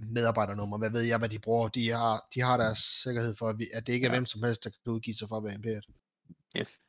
medarbejdernummer. 0.02 0.78
Hvad 0.78 0.92
ved 0.92 1.02
jeg, 1.02 1.18
hvad 1.18 1.30
de 1.30 1.40
bruger? 1.40 1.68
De 1.68 1.90
har, 1.90 2.28
de 2.36 2.42
har 2.42 2.58
deres 2.58 2.78
sikkerhed 2.80 3.36
for, 3.36 3.48
at, 3.48 3.60
vi, 3.60 3.68
at 3.74 3.88
det 3.88 3.94
ikke 3.94 4.06
er 4.08 4.12
Ja. 4.12 4.16
hvem 4.18 4.26
som 4.26 4.44
helst, 4.44 4.64
der 4.64 4.70
kan 4.70 4.94
udgive 4.94 5.16
sig 5.16 5.28
for 5.28 5.38
at 5.38 5.44
være 5.44 5.54
imperiet. 5.56 5.86
Yes. 6.58 6.80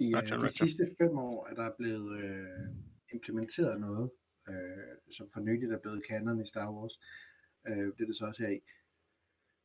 De, 0.00 0.06
Roger, 0.06 0.20
Roger, 0.20 0.36
roger. 0.36 0.48
de 0.48 0.52
sidste 0.52 0.86
fem 0.98 1.18
år 1.18 1.46
er 1.46 1.54
der 1.54 1.70
blevet 1.78 2.24
øh, 2.24 2.68
implementeret 3.12 3.80
noget, 3.80 4.10
øh, 4.48 5.12
som 5.16 5.30
for 5.32 5.40
nyligt 5.40 5.72
er 5.72 5.78
blevet 5.78 6.06
kanon 6.08 6.42
i 6.42 6.46
Star 6.46 6.72
Wars. 6.72 7.00
Øh, 7.68 7.76
det 7.76 8.00
er 8.00 8.06
det 8.06 8.16
så 8.16 8.24
også 8.26 8.42
her 8.42 8.50
i. 8.50 8.60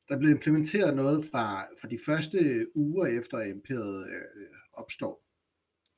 Der 0.08 0.16
er 0.16 0.20
blevet 0.20 0.34
implementeret 0.34 0.96
noget 0.96 1.26
fra, 1.32 1.64
fra 1.82 1.88
de 1.88 1.98
første 2.06 2.68
uger 2.76 3.06
efter 3.06 3.42
imperiet 3.42 4.10
øh, 4.10 4.48
opstår. 4.74 5.24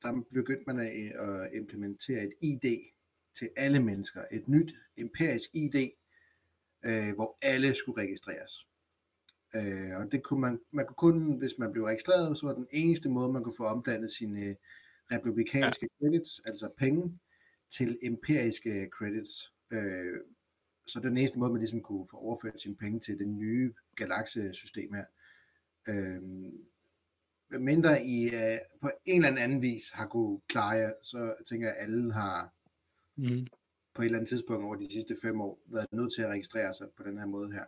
Der 0.02 0.22
begyndte 0.32 0.64
man 0.66 0.78
at, 0.78 1.12
at 1.28 1.50
implementere 1.54 2.22
et 2.22 2.32
ID 2.40 2.78
til 3.38 3.50
alle 3.56 3.82
mennesker. 3.82 4.24
Et 4.32 4.48
nyt 4.48 4.74
imperisk 4.96 5.50
ID, 5.54 5.90
øh, 6.84 7.14
hvor 7.14 7.38
alle 7.42 7.74
skulle 7.74 8.02
registreres. 8.02 8.67
Øh, 9.54 9.96
og 9.96 10.12
det 10.12 10.22
kunne 10.22 10.40
man, 10.40 10.60
man 10.70 10.86
kunne 10.86 10.96
kun, 10.96 11.38
hvis 11.38 11.58
man 11.58 11.72
blev 11.72 11.84
registreret, 11.84 12.38
så 12.38 12.46
var 12.46 12.54
den 12.54 12.66
eneste 12.70 13.08
måde, 13.08 13.32
man 13.32 13.42
kunne 13.42 13.56
få 13.56 13.64
omdannet 13.64 14.10
sine 14.10 14.40
øh, 14.40 14.54
republikanske 15.12 15.88
ja. 16.00 16.06
credits, 16.06 16.40
altså 16.44 16.70
penge, 16.76 17.18
til 17.70 17.98
imperiske 18.02 18.88
credits. 18.92 19.52
Øh, 19.70 20.20
så 20.86 20.98
det 20.98 21.04
er 21.04 21.08
den 21.08 21.18
eneste 21.18 21.38
måde, 21.38 21.52
man 21.52 21.60
ligesom 21.60 21.82
kunne 21.82 22.06
få 22.10 22.16
overført 22.16 22.60
sine 22.60 22.76
penge 22.76 23.00
til 23.00 23.18
det 23.18 23.28
nye 23.28 23.74
galaksesystem 23.96 24.92
her. 24.94 25.04
Øh, 25.88 26.22
mindre 27.60 28.04
I 28.04 28.26
øh, 28.26 28.58
på 28.82 28.90
en 29.04 29.24
eller 29.24 29.42
anden 29.42 29.62
vis 29.62 29.90
har 29.92 30.06
kunne 30.06 30.40
klare 30.48 30.76
jer, 30.76 30.92
så 31.02 31.34
tænker 31.48 31.66
jeg, 31.66 31.76
at 31.76 31.82
alle 31.82 32.12
har 32.12 32.54
Mm. 33.18 33.46
på 33.94 34.02
et 34.02 34.06
eller 34.06 34.18
andet 34.18 34.28
tidspunkt 34.28 34.64
over 34.64 34.76
de 34.76 34.92
sidste 34.92 35.16
fem 35.22 35.40
år 35.40 35.58
været 35.66 35.92
nødt 35.92 36.12
til 36.14 36.22
at 36.22 36.28
registrere 36.28 36.74
sig 36.74 36.86
på 36.96 37.02
den 37.02 37.18
her 37.18 37.26
måde 37.26 37.52
her. 37.52 37.64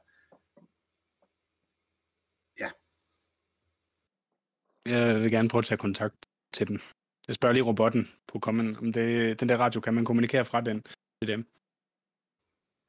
Jeg 4.86 5.22
vil 5.22 5.30
gerne 5.30 5.48
prøve 5.48 5.60
at 5.60 5.64
tage 5.64 5.78
kontakt 5.78 6.26
til 6.52 6.68
dem. 6.68 6.80
Jeg 7.28 7.34
spørger 7.34 7.52
lige 7.52 7.64
robotten 7.64 8.08
på 8.32 8.38
kommen, 8.38 8.76
om 8.76 8.92
det, 8.92 9.40
den 9.40 9.48
der 9.48 9.56
radio, 9.56 9.80
kan 9.80 9.94
man 9.94 10.04
kommunikere 10.04 10.44
fra 10.44 10.60
den 10.60 10.82
til 11.22 11.28
dem? 11.28 11.46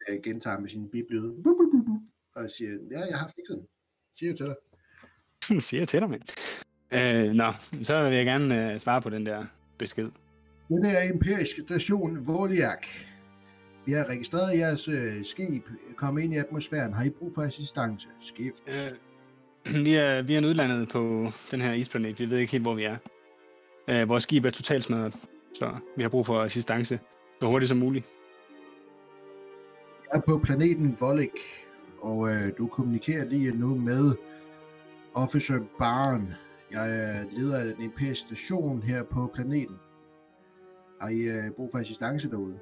Jeg 0.07 0.23
gentager 0.23 0.59
med 0.59 0.69
sin 0.69 0.89
biblyd, 0.89 1.33
og 2.35 2.49
siger, 2.49 2.71
ja, 2.91 2.99
jeg 2.99 3.17
har 3.17 3.27
fikset 3.35 3.57
den. 3.57 3.67
Siger 4.13 4.35
til 4.35 4.45
dig. 4.45 4.55
Siger 5.69 5.85
til 5.85 5.99
dig, 6.01 6.09
mand. 6.09 6.21
Øh, 6.93 7.33
nå, 7.33 7.83
så 7.83 8.03
vil 8.03 8.17
jeg 8.17 8.25
gerne 8.25 8.73
øh, 8.73 8.79
svare 8.79 9.01
på 9.01 9.09
den 9.09 9.25
der 9.25 9.45
besked. 9.77 10.09
Det 10.69 10.97
er 10.97 11.13
imperisk 11.13 11.59
station 11.59 12.27
Voliak. 12.27 12.87
Vi 13.85 13.91
har 13.91 14.05
registreret 14.05 14.57
jeres 14.57 14.87
øh, 14.87 15.25
skib. 15.25 15.67
Kom 15.95 16.17
ind 16.17 16.33
i 16.33 16.37
atmosfæren. 16.37 16.93
Har 16.93 17.03
I 17.03 17.09
brug 17.09 17.31
for 17.35 17.41
assistance? 17.41 18.07
Skift. 18.19 18.63
Øh, 18.67 18.91
vi, 19.85 19.95
er, 19.95 20.21
vi 20.21 20.35
er 20.35 20.39
nødlandet 20.39 20.89
på 20.89 21.31
den 21.51 21.61
her 21.61 21.73
isplanet. 21.73 22.19
Vi 22.19 22.29
ved 22.29 22.37
ikke 22.37 22.51
helt, 22.51 22.63
hvor 22.63 22.73
vi 22.73 22.83
er. 22.83 22.97
Øh, 23.87 24.09
vores 24.09 24.23
skib 24.23 24.45
er 24.45 24.49
totalt 24.49 24.83
smadret, 24.83 25.15
så 25.53 25.71
vi 25.97 26.01
har 26.01 26.09
brug 26.09 26.25
for 26.25 26.41
assistance 26.41 26.99
så 27.41 27.47
hurtigt 27.47 27.69
som 27.69 27.77
muligt. 27.77 28.05
Jeg 30.11 30.17
er 30.17 30.21
på 30.21 30.37
planeten 30.43 30.97
Volek, 30.99 31.39
og 32.01 32.29
øh, 32.29 32.57
du 32.57 32.67
kommunikerer 32.67 33.25
lige 33.25 33.51
nu 33.51 33.75
med 33.75 34.15
Officer 35.13 35.59
Barn. 35.79 36.33
Jeg 36.71 36.99
er 36.99 37.23
leder 37.31 37.59
af 37.59 37.65
den 37.65 37.83
europæiske 37.83 38.27
station 38.27 38.83
her 38.83 39.03
på 39.03 39.31
planeten. 39.35 39.75
Har 41.01 41.09
I 41.09 41.19
øh, 41.19 41.51
brug 41.51 41.69
for 41.71 41.79
assistance 41.79 42.29
derude? 42.29 42.59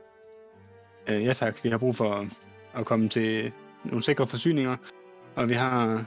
Øh, 1.09 1.23
ja 1.23 1.33
tak, 1.33 1.63
vi 1.63 1.69
har 1.69 1.77
brug 1.77 1.95
for 1.95 2.27
at 2.75 2.85
komme 2.85 3.09
til 3.09 3.51
nogle 3.85 4.03
sikre 4.03 4.27
forsyninger, 4.27 4.77
og 5.35 5.49
vi 5.49 5.53
har, 5.53 6.05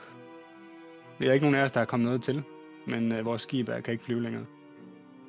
vi 1.22 1.26
har 1.26 1.34
ikke 1.34 1.44
nogen 1.46 1.54
af 1.56 1.64
os, 1.64 1.72
der 1.72 1.80
er 1.80 1.84
kommet 1.84 2.04
noget 2.04 2.22
til, 2.22 2.42
men 2.86 3.12
øh, 3.12 3.24
vores 3.24 3.42
skib 3.42 3.68
er, 3.68 3.80
kan 3.80 3.92
ikke 3.92 4.04
flyve 4.04 4.22
længere. 4.22 4.46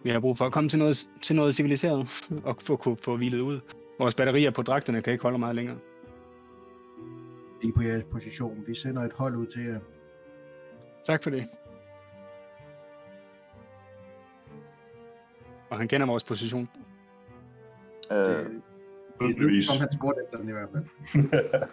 Vi 0.04 0.10
har 0.10 0.20
brug 0.20 0.38
for 0.38 0.46
at 0.46 0.52
komme 0.52 0.70
til 0.70 0.80
noget, 0.80 1.08
til 1.22 1.36
noget 1.36 1.56
civiliseret 1.56 2.08
og 2.50 2.56
få, 2.62 2.80
få, 2.84 2.98
få 3.02 3.18
hvilet 3.18 3.40
ud. 3.40 3.60
Vores 4.00 4.16
batterier 4.16 4.52
på 4.52 4.62
dragterne 4.62 5.02
kan 5.02 5.14
ikke 5.14 5.24
holde 5.24 5.38
meget 5.38 5.56
længere. 5.56 5.78
I 7.64 7.68
er 7.68 7.72
på 7.76 7.82
jeres 7.82 8.04
position. 8.12 8.64
Vi 8.68 8.76
sender 8.76 9.02
et 9.02 9.14
hold 9.14 9.36
ud 9.36 9.46
til 9.46 9.64
jer. 9.64 9.80
Tak 11.06 11.24
for 11.24 11.30
det. 11.30 11.46
Og 15.70 15.78
han 15.78 15.88
kender 15.88 16.08
vores 16.08 16.24
position. 16.24 16.70
Øh, 18.12 18.46
Øh, 19.22 19.34
Tydeligvis. 19.34 19.68
Som 19.68 19.80
han 19.80 19.92
spurgte 19.92 20.22
efter 20.24 20.38
den 20.38 20.50
i 20.50 20.52
hvert 20.52 20.70
fald. 20.72 20.86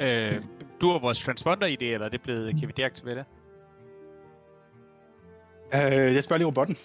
Øh, 0.00 0.42
du 0.80 0.86
har 0.86 0.98
vores 1.00 1.24
transponder-ID, 1.24 1.82
eller 1.82 2.06
er 2.06 2.10
det 2.10 2.22
blevet, 2.22 2.60
kan 2.60 2.68
vi 2.68 2.72
deaktivere 2.76 3.14
det? 3.14 3.26
Øh, 5.74 6.14
jeg 6.14 6.24
spørger 6.24 6.38
lige 6.38 6.46
robotten. 6.46 6.76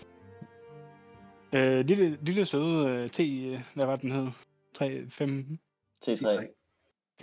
Øh, 1.54 1.86
lille, 1.86 2.18
lille 2.22 2.46
søde 2.46 2.89
øh, 2.89 3.10
T, 3.10 3.20
øh, 3.20 3.62
hvad 3.76 3.86
var 3.86 3.96
den 3.96 4.12
hed? 4.12 4.28
3, 4.74 5.10
5, 5.10 5.58
T3. 6.06 6.26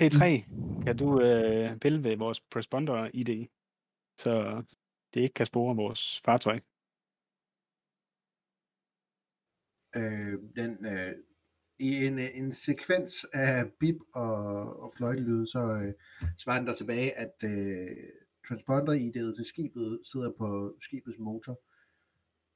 T3. 0.01 0.25
Kan 0.85 0.97
du 0.97 1.21
øh, 1.21 1.77
pille 1.79 2.05
ved 2.05 2.17
vores 2.17 2.41
transponder 2.53 3.11
ID, 3.15 3.47
så 4.19 4.63
det 5.15 5.21
ikke 5.21 5.35
kan 5.35 5.47
spore 5.47 5.77
vores 5.77 6.21
fartøj? 6.25 6.61
øh, 9.97 10.39
den, 10.57 10.87
øh, 10.87 11.13
i 11.81 12.07
en, 12.07 12.19
en 12.19 12.53
sekvens 12.53 13.27
af 13.33 13.73
bip 13.81 13.97
og, 14.15 14.37
og 14.83 14.93
fløjtelyde, 14.97 15.47
så 15.47 15.59
øh, 15.59 15.95
svarer 16.39 16.59
den 16.59 16.67
der 16.67 16.75
tilbage, 16.75 17.19
at 17.19 17.35
øh, 17.45 17.97
transponder-ID'et 18.47 19.37
til 19.37 19.45
skibet 19.45 20.01
sidder 20.13 20.33
på 20.39 20.77
skibets 20.81 21.19
motor. 21.19 21.61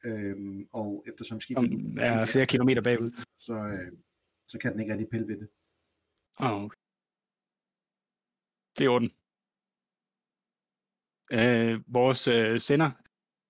Øhm, 0.04 0.68
og 0.72 1.04
eftersom 1.08 1.40
skibet 1.40 1.70
Som 1.70 1.98
er 2.00 2.24
flere 2.24 2.46
kilometer 2.46 2.82
bagud. 2.82 3.10
så, 3.38 3.54
øh, 3.54 3.92
så 4.48 4.58
kan 4.58 4.72
den 4.72 4.80
ikke 4.80 4.92
rigtig 4.92 5.08
pille 5.10 5.28
ved 5.28 5.38
det. 5.40 5.48
Oh, 6.36 6.64
okay. 6.64 6.76
Det 8.78 8.84
er 8.84 8.90
orden. 8.90 9.10
Øh, 11.32 11.80
vores 11.86 12.28
øh, 12.28 12.60
sender, 12.60 12.90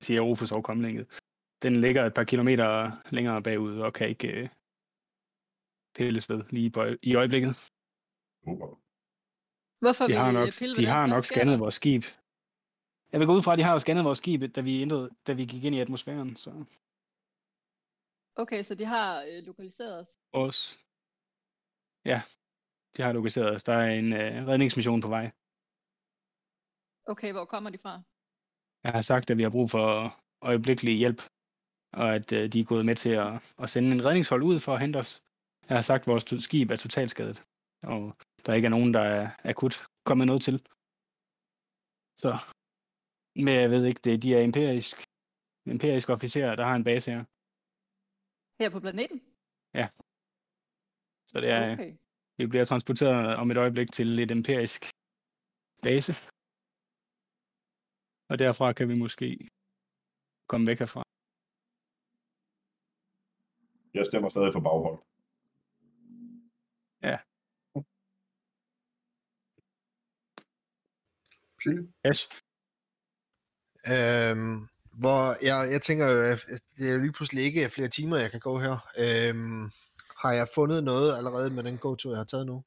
siger 0.00 0.20
Rufus 0.20 0.52
overkomlinget, 0.52 1.20
den 1.62 1.76
ligger 1.76 2.04
et 2.04 2.14
par 2.14 2.24
kilometer 2.24 2.90
længere 3.10 3.42
bagud 3.42 3.78
og 3.78 3.92
kan 3.92 4.08
ikke 4.08 4.28
øh, 4.28 4.48
pilles 5.94 6.28
ved 6.30 6.44
lige 6.50 6.70
på, 6.70 6.84
i 7.02 7.14
øjeblikket. 7.14 7.52
Super. 8.44 8.80
Hvorfor 9.78 10.04
De 10.04 10.12
vil 10.12 10.16
har 10.16 10.32
nok, 10.32 10.48
pille 10.58 10.76
de 10.76 10.86
har 10.86 11.06
nok 11.06 11.24
scannet 11.24 11.60
vores 11.60 11.74
skib. 11.74 12.02
Jeg 13.12 13.20
vil 13.20 13.26
gå 13.26 13.34
ud 13.34 13.42
fra, 13.42 13.52
at 13.52 13.58
de 13.58 13.62
har 13.62 13.72
jo 13.72 13.78
scannet 13.78 14.04
vores 14.04 14.18
skib, 14.18 14.54
da 14.54 14.60
vi, 14.60 14.82
ændrede, 14.82 15.10
da 15.26 15.32
vi 15.32 15.44
gik 15.44 15.64
ind 15.64 15.74
i 15.74 15.80
atmosfæren. 15.80 16.36
Så 16.36 16.64
Okay, 18.36 18.62
så 18.62 18.74
de 18.74 18.84
har 18.84 19.22
øh, 19.22 19.42
lokaliseret 19.46 20.00
os. 20.00 20.20
vores... 20.32 20.80
Ja, 22.04 22.22
de 22.96 23.02
har 23.02 23.12
lokaliseret 23.12 23.54
os. 23.54 23.64
Der 23.64 23.72
er 23.72 23.90
en 23.90 24.12
øh, 24.12 24.46
redningsmission 24.48 25.00
på 25.00 25.08
vej. 25.08 25.30
Okay, 27.06 27.32
hvor 27.32 27.44
kommer 27.44 27.70
de 27.70 27.78
fra? 27.78 28.02
Jeg 28.84 28.92
har 28.92 29.02
sagt, 29.02 29.30
at 29.30 29.36
vi 29.38 29.42
har 29.42 29.50
brug 29.50 29.70
for 29.70 30.14
øjeblikkelig 30.42 30.94
hjælp, 30.96 31.22
og 31.92 32.14
at 32.14 32.32
øh, 32.32 32.52
de 32.52 32.60
er 32.60 32.64
gået 32.64 32.86
med 32.86 32.96
til 32.96 33.10
at, 33.10 33.54
at 33.58 33.70
sende 33.70 33.92
en 33.92 34.04
redningshold 34.04 34.42
ud 34.42 34.60
for 34.60 34.74
at 34.74 34.80
hente 34.80 34.96
os. 34.96 35.22
Jeg 35.68 35.76
har 35.76 35.82
sagt, 35.82 36.02
at 36.02 36.06
vores 36.06 36.44
skib 36.44 36.70
er 36.70 36.76
totalt 36.76 37.10
skadet, 37.10 37.38
og 37.82 38.00
der 38.46 38.54
ikke 38.54 38.66
er 38.66 38.76
nogen, 38.76 38.94
der 38.94 39.00
er 39.00 39.24
akut 39.50 39.74
kommet 40.08 40.26
noget 40.26 40.42
til. 40.42 40.56
Så, 42.22 42.30
men 43.44 43.54
jeg 43.62 43.70
ved 43.70 43.84
ikke, 43.86 44.00
det, 44.04 44.22
de 44.22 44.34
er 44.34 44.42
imperisk, 44.50 44.96
imperiske 45.66 46.12
officerer, 46.12 46.56
der 46.56 46.64
har 46.64 46.76
en 46.76 46.84
base 46.84 47.10
her. 47.10 47.24
Her 48.60 48.70
på 48.70 48.80
planeten? 48.80 49.18
Så 51.30 51.40
det 51.40 51.50
er, 51.50 51.72
Okay. 51.72 51.92
vi 52.38 52.46
bliver 52.46 52.64
transporteret 52.64 53.36
om 53.36 53.50
et 53.50 53.56
øjeblik 53.56 53.92
til 53.92 54.08
et 54.18 54.30
imperisk 54.30 54.82
base. 55.82 56.12
Og 58.30 58.38
derfra 58.38 58.72
kan 58.72 58.88
vi 58.88 58.96
måske 59.04 59.28
komme 60.50 60.66
væk 60.70 60.78
herfra. 60.78 61.02
Jeg 63.96 64.04
stemmer 64.06 64.28
stadig 64.28 64.52
for 64.52 64.60
baghold. 64.68 64.98
Sylle? 71.64 71.92
Yes. 72.06 72.20
Øhm, 73.92 74.58
hvor 75.02 75.22
jeg, 75.48 75.58
jeg 75.74 75.82
tænker 75.82 76.06
jo, 76.12 76.18
at 76.32 76.62
det 76.76 76.84
er 76.90 76.98
lige 76.98 77.12
pludselig 77.12 77.44
ikke 77.44 77.70
flere 77.70 77.88
timer, 77.88 78.16
jeg 78.16 78.30
kan 78.30 78.40
gå 78.40 78.58
her. 78.58 78.76
Øhm, 78.98 79.64
har 80.22 80.32
jeg 80.32 80.48
fundet 80.54 80.84
noget 80.84 81.16
allerede 81.16 81.50
med 81.50 81.62
den 81.62 81.78
go-tur, 81.78 82.10
jeg 82.10 82.18
har 82.18 82.24
taget 82.24 82.46
nu? 82.46 82.64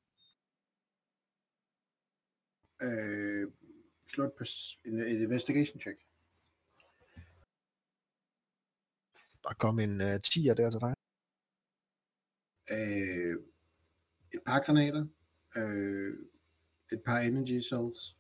Øh, 2.82 3.52
slå 4.08 4.24
et, 4.24 4.34
en, 4.86 5.00
et 5.00 5.22
investigation 5.28 5.80
check. 5.82 6.00
Der 9.44 9.54
kom 9.60 9.80
en 9.80 10.02
uh, 10.02 10.16
10'er 10.28 10.54
der 10.54 10.72
til 10.72 10.82
dig. 10.82 10.94
øh, 12.72 13.36
et 14.34 14.42
par 14.46 14.60
granater, 14.60 15.06
øh, 15.56 16.14
et 16.92 17.02
par 17.06 17.20
energy 17.20 17.62
cells, 17.62 18.17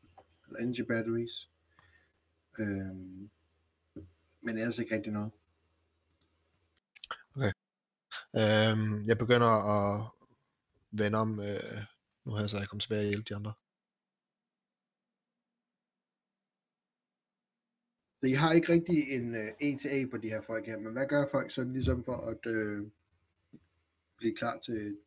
eller 0.47 0.59
energy 0.59 0.81
batteries, 0.81 1.49
øh, 2.59 2.95
men 4.41 4.57
ellers 4.57 4.79
ikke 4.79 4.95
rigtig 4.95 5.11
noget. 5.13 5.31
Øhm, 8.35 9.05
jeg 9.07 9.17
begynder 9.17 9.47
at 9.47 10.11
vende 10.91 11.17
om, 11.17 11.39
øh, 11.39 11.77
nu 12.25 12.31
har 12.31 12.39
jeg 12.39 12.49
så 12.49 12.57
jeg 12.57 12.67
kommet 12.67 12.81
tilbage 12.81 13.01
og 13.01 13.09
hjælpe 13.09 13.29
de 13.29 13.35
andre. 13.35 13.53
Så 18.19 18.27
I 18.27 18.31
har 18.31 18.53
ikke 18.53 18.73
rigtig 18.73 18.97
en 19.15 19.35
øh, 19.35 19.51
en 19.61 19.77
til 19.77 19.89
A 19.89 20.05
på 20.11 20.17
de 20.17 20.29
her 20.29 20.41
folk 20.41 20.65
her, 20.65 20.79
men 20.79 20.93
hvad 20.93 21.07
gør 21.07 21.25
folk 21.31 21.51
sådan 21.51 21.73
ligesom 21.73 22.03
for 22.03 22.17
at 22.31 22.45
øh, 22.45 22.87
blive 24.17 24.35
klar 24.35 24.57
til, 24.59 24.97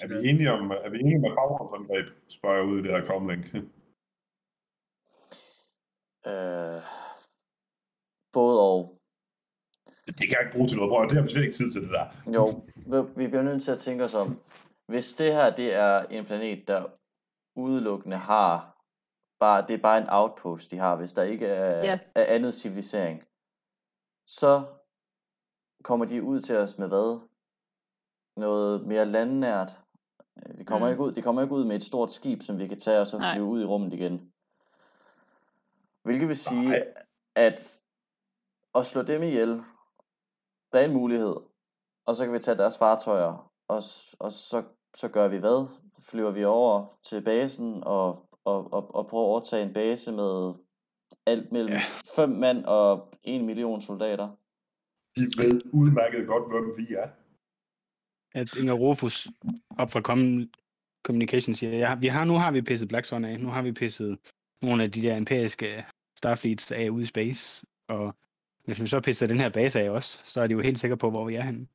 Er 0.00 0.06
til 0.06 0.08
vi 0.08 0.14
det? 0.14 0.30
enige 0.30 0.50
om, 0.52 0.70
er 0.70 0.90
vi 0.90 0.98
enige 1.00 1.18
med 1.18 1.30
bagholdsangreb, 1.30 2.06
spørger 2.28 2.56
jeg 2.56 2.66
ud 2.66 2.78
i 2.78 2.82
det 2.82 2.90
her 2.90 3.06
komlink. 3.06 3.44
øh, 6.26 6.82
både 8.32 8.60
og. 8.60 8.98
Det 10.06 10.16
kan 10.28 10.30
jeg 10.30 10.40
ikke 10.44 10.52
bruge 10.56 10.68
til 10.68 10.76
noget, 10.76 10.90
bror. 10.90 11.02
Det 11.04 11.12
har 11.12 11.22
vi 11.22 11.28
slet 11.28 11.42
ikke 11.42 11.56
tid 11.56 11.72
til 11.72 11.82
det 11.82 11.90
der. 11.90 12.06
Jo, 12.34 12.44
vi- 12.76 13.12
vi 13.16 13.26
bliver 13.26 13.42
nødt 13.42 13.62
til 13.62 13.72
at 13.72 13.78
tænke 13.78 14.04
os 14.04 14.14
om. 14.14 14.40
Hvis 14.86 15.14
det 15.14 15.32
her 15.32 15.56
det 15.56 15.74
er 15.74 16.02
en 16.04 16.24
planet, 16.24 16.68
der 16.68 16.84
udelukkende 17.56 18.16
har 18.16 18.78
bare, 19.40 19.66
det 19.66 19.74
er 19.74 19.82
bare 19.82 19.98
en 19.98 20.08
outpost, 20.08 20.70
de 20.70 20.76
har, 20.78 20.96
hvis 20.96 21.12
der 21.12 21.22
ikke 21.22 21.46
er, 21.46 21.84
Ja. 21.84 21.98
er 22.14 22.24
andet 22.34 22.54
civilisering, 22.54 23.24
så 24.28 24.64
kommer 25.84 26.06
de 26.06 26.22
ud 26.22 26.40
til 26.40 26.56
os 26.56 26.78
med 26.78 26.88
hvad? 26.88 27.20
Noget 28.36 28.86
mere 28.86 29.04
landnært. 29.04 29.78
Øh, 30.46 30.58
De 30.58 30.64
kommer, 30.64 30.86
Mm. 30.86 30.90
ikke 30.92 31.02
ud, 31.02 31.12
de 31.12 31.22
kommer 31.22 31.42
ikke 31.42 31.54
ud 31.54 31.64
med 31.64 31.76
et 31.76 31.82
stort 31.82 32.12
skib, 32.12 32.42
som 32.42 32.58
vi 32.58 32.68
kan 32.68 32.78
tage 32.78 33.00
og 33.00 33.06
så 33.06 33.18
Nej. 33.18 33.34
flyve 33.34 33.46
ud 33.46 33.62
i 33.62 33.64
rummet 33.64 33.92
igen. 33.92 34.31
Hvilket 36.04 36.28
vil 36.28 36.36
sige, 36.36 36.68
Nej. 36.68 36.84
at 37.34 37.80
at 38.74 38.86
slå 38.86 39.02
dem 39.02 39.22
ihjel, 39.22 39.48
der 40.72 40.78
er 40.80 40.84
en 40.84 40.92
mulighed. 40.92 41.36
Og 42.06 42.16
så 42.16 42.24
kan 42.24 42.34
vi 42.34 42.38
tage 42.38 42.56
deres 42.58 42.78
fartøjer, 42.78 43.50
og, 43.68 43.82
og 44.20 44.32
så, 44.32 44.64
så 44.94 45.08
gør 45.08 45.28
vi 45.28 45.36
hvad? 45.36 45.68
Flyver 46.10 46.30
vi 46.30 46.44
over 46.44 46.98
til 47.02 47.20
basen 47.24 47.84
og, 47.84 48.28
og, 48.44 48.72
og, 48.72 48.94
og 48.94 49.06
prøver 49.06 49.24
at 49.24 49.28
overtage 49.28 49.62
en 49.66 49.74
base 49.74 50.12
med 50.12 50.54
alt 51.26 51.52
mellem 51.52 51.72
Ja. 51.72 51.80
5 52.16 52.28
mand 52.28 52.64
og 52.64 53.12
1 53.22 53.44
million 53.44 53.80
soldater. 53.80 54.28
De 55.16 55.20
ved 55.20 55.60
udmærket 55.72 56.26
godt, 56.26 56.50
hvem 56.52 56.76
vi 56.76 56.94
er. 56.94 57.08
At 58.34 58.56
Inger 58.56 58.74
Rufus 58.74 59.28
op 59.78 59.90
fra 59.90 60.00
Com- 60.00 60.48
Communication 61.06 61.54
siger, 61.54 61.78
ja, 61.78 61.94
vi 61.94 62.06
har, 62.06 62.24
nu 62.24 62.34
har 62.34 62.52
vi 62.52 62.62
pisset 62.62 62.88
Black 62.88 63.06
Sun 63.06 63.24
af, 63.24 63.40
nu 63.40 63.48
har 63.48 63.62
vi 63.62 63.72
pisset 63.72 64.18
nogle 64.62 64.82
af 64.82 64.90
de 64.92 65.02
der 65.02 65.16
empiriske 65.16 65.84
Starfleets 66.18 66.72
af 66.72 66.88
ude 66.88 67.02
i 67.02 67.06
space, 67.06 67.66
og 67.88 68.14
Hvis 68.64 68.80
vi 68.80 68.86
så 68.86 69.00
pisser 69.00 69.26
den 69.26 69.40
her 69.40 69.50
base 69.50 69.80
af 69.80 69.90
også, 69.90 70.20
så 70.24 70.40
er 70.40 70.46
de 70.46 70.52
jo 70.52 70.60
helt 70.60 70.80
sikre 70.80 70.96
på, 70.96 71.10
hvor 71.10 71.24
vi 71.24 71.34
er 71.34 71.42
henne. 71.42 71.66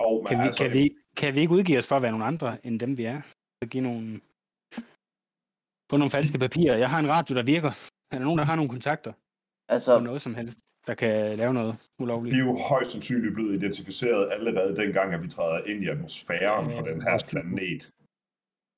Men 0.00 0.26
Kan 0.26 0.38
vi, 0.38 0.42
altså, 0.46 0.62
kan, 0.62 0.72
vi, 0.72 0.90
kan 1.16 1.34
vi 1.34 1.40
ikke 1.40 1.52
udgive 1.52 1.78
os 1.78 1.86
for 1.86 1.96
at 1.96 2.02
være 2.02 2.10
nogle 2.10 2.24
andre, 2.24 2.66
end 2.66 2.80
dem 2.80 2.98
vi 2.98 3.04
er? 3.04 3.20
Så 3.62 3.68
give 3.70 3.82
nogle... 3.82 4.20
På 5.88 5.96
nogle 5.96 6.10
falske 6.10 6.38
papirer. 6.38 6.76
Jeg 6.76 6.90
har 6.90 6.98
en 6.98 7.08
radio, 7.08 7.36
der 7.36 7.42
virker. 7.42 7.72
Er 8.10 8.18
der 8.18 8.24
nogen, 8.24 8.38
der 8.38 8.44
har 8.44 8.56
nogle 8.56 8.70
kontakter 8.70 9.12
Altså, 9.68 9.98
på 9.98 10.04
noget 10.04 10.22
som 10.22 10.34
helst, 10.34 10.58
der 10.86 10.94
kan 10.94 11.38
lave 11.38 11.54
noget 11.54 11.90
ulovligt? 11.98 12.34
er 12.34 12.38
jo 12.38 12.56
højst 12.56 12.90
sandsynligt 12.90 13.34
blevet 13.34 13.54
identificeret 13.54 14.32
allerede 14.32 14.76
dengang, 14.76 15.14
at 15.14 15.22
vi 15.22 15.28
træder 15.28 15.64
ind 15.64 15.84
i 15.84 15.88
atmosfæren 15.88 16.70
Ja, 16.70 16.80
på 16.80 16.88
den 16.88 17.02
her 17.02 17.24
planet. 17.30 17.90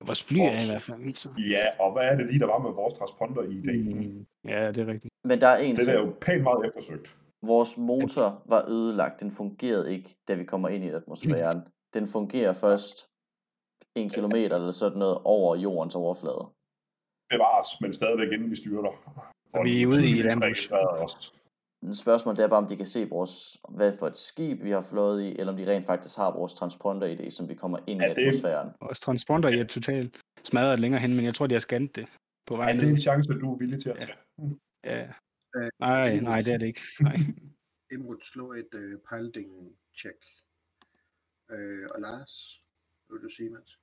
Vores 0.04 0.24
fly 0.24 0.38
er 0.38 0.64
i 0.64 0.68
hvert 0.70 0.82
fald. 0.82 1.14
Så. 1.14 1.28
Ja, 1.38 1.64
og 1.80 1.92
hvad 1.92 2.02
er 2.02 2.14
det 2.14 2.26
lige, 2.26 2.38
der 2.38 2.46
var 2.46 2.58
med 2.58 2.70
vores 2.70 2.94
transponder-ID? 2.94 3.94
Mm, 3.94 4.26
ja, 4.44 4.68
det 4.68 4.78
er 4.78 4.86
rigtigt. 4.86 5.12
men 5.24 5.40
der 5.40 5.48
er 5.48 5.56
en 5.56 5.76
Det 5.76 5.88
er 5.88 5.98
jo 6.00 6.14
pænt 6.20 6.42
meget 6.42 6.66
eftersøgt. 6.66 7.16
Vores 7.42 7.76
motor 7.76 8.42
var 8.46 8.68
ødelagt. 8.68 9.20
Den 9.20 9.30
fungerede 9.30 9.92
ikke, 9.94 10.16
da 10.28 10.34
vi 10.34 10.44
kommer 10.44 10.68
ind 10.68 10.84
i 10.84 10.88
atmosfæren. 10.88 11.60
Den 11.94 12.06
fungerer 12.06 12.52
først 12.52 13.08
en 13.94 14.10
kilometer 14.10 14.56
eller 14.56 14.70
sådan 14.70 14.98
noget 14.98 15.18
over 15.24 15.56
jordens 15.56 15.94
overflade. 15.94 16.44
Bevares, 17.30 17.80
men 17.80 17.94
stadigvæk 17.94 18.32
inden 18.32 18.50
vi 18.50 18.56
styrter. 18.56 18.92
Så 19.50 19.62
vi 19.62 19.82
er 19.82 19.86
ude 19.86 20.06
i 20.10 20.20
et 20.20 20.32
ambush. 20.32 20.72
Også. 21.88 22.00
Spørgsmålet 22.02 22.40
er 22.40 22.48
bare, 22.48 22.58
om 22.58 22.66
de 22.68 22.76
kan 22.76 22.86
se 22.86 23.08
vores, 23.08 23.56
hvad 23.68 23.92
for 23.98 24.06
et 24.06 24.16
skib 24.16 24.62
vi 24.62 24.70
har 24.70 24.82
fløjet 24.82 25.22
i, 25.22 25.38
eller 25.38 25.52
om 25.52 25.58
de 25.58 25.72
rent 25.72 25.86
faktisk 25.86 26.16
har 26.16 26.30
vores 26.30 26.54
transponder-ID, 26.54 27.30
som 27.30 27.48
vi 27.48 27.54
kommer 27.54 27.78
ind 27.86 28.00
i 28.00 28.04
Ja, 28.04 28.14
det- 28.14 28.26
atmosfæren. 28.28 28.70
Vores 28.80 29.00
transponder 29.00 29.48
i 29.48 29.58
er 29.58 29.64
totalt 29.64 30.20
smadret 30.44 30.80
længere 30.80 31.00
hen, 31.00 31.14
men 31.14 31.24
jeg 31.24 31.34
tror, 31.34 31.46
de 31.46 31.54
har 31.54 31.60
scannet 31.60 31.96
det 31.96 32.06
på 32.46 32.56
vej 32.56 32.68
Er 32.68 32.72
det 32.72 32.82
en 32.82 32.88
ned. 32.94 32.98
chance, 33.02 33.32
du 33.32 33.52
er 33.54 33.58
villig 33.58 33.82
til 33.82 33.90
at 33.90 33.96
Ja. 33.96 34.00
tage? 34.04 34.18
Ja. 34.84 35.02
Øh, 35.56 35.70
Nej, 35.80 36.20
nej, 36.20 36.40
det 36.40 36.52
er 36.54 36.58
det 36.58 36.66
ikke. 36.66 36.80
Nej. 37.00 37.16
Imrud, 37.92 38.16
slå 38.22 38.52
et 38.52 38.68
øh, 38.74 38.98
piloting 39.10 39.50
check. 39.98 40.16
Øh, 41.50 41.86
og 41.94 42.00
Lars, 42.00 42.60
vil 43.10 43.20
du 43.22 43.28
sige, 43.36 43.50
Mads? 43.50 43.78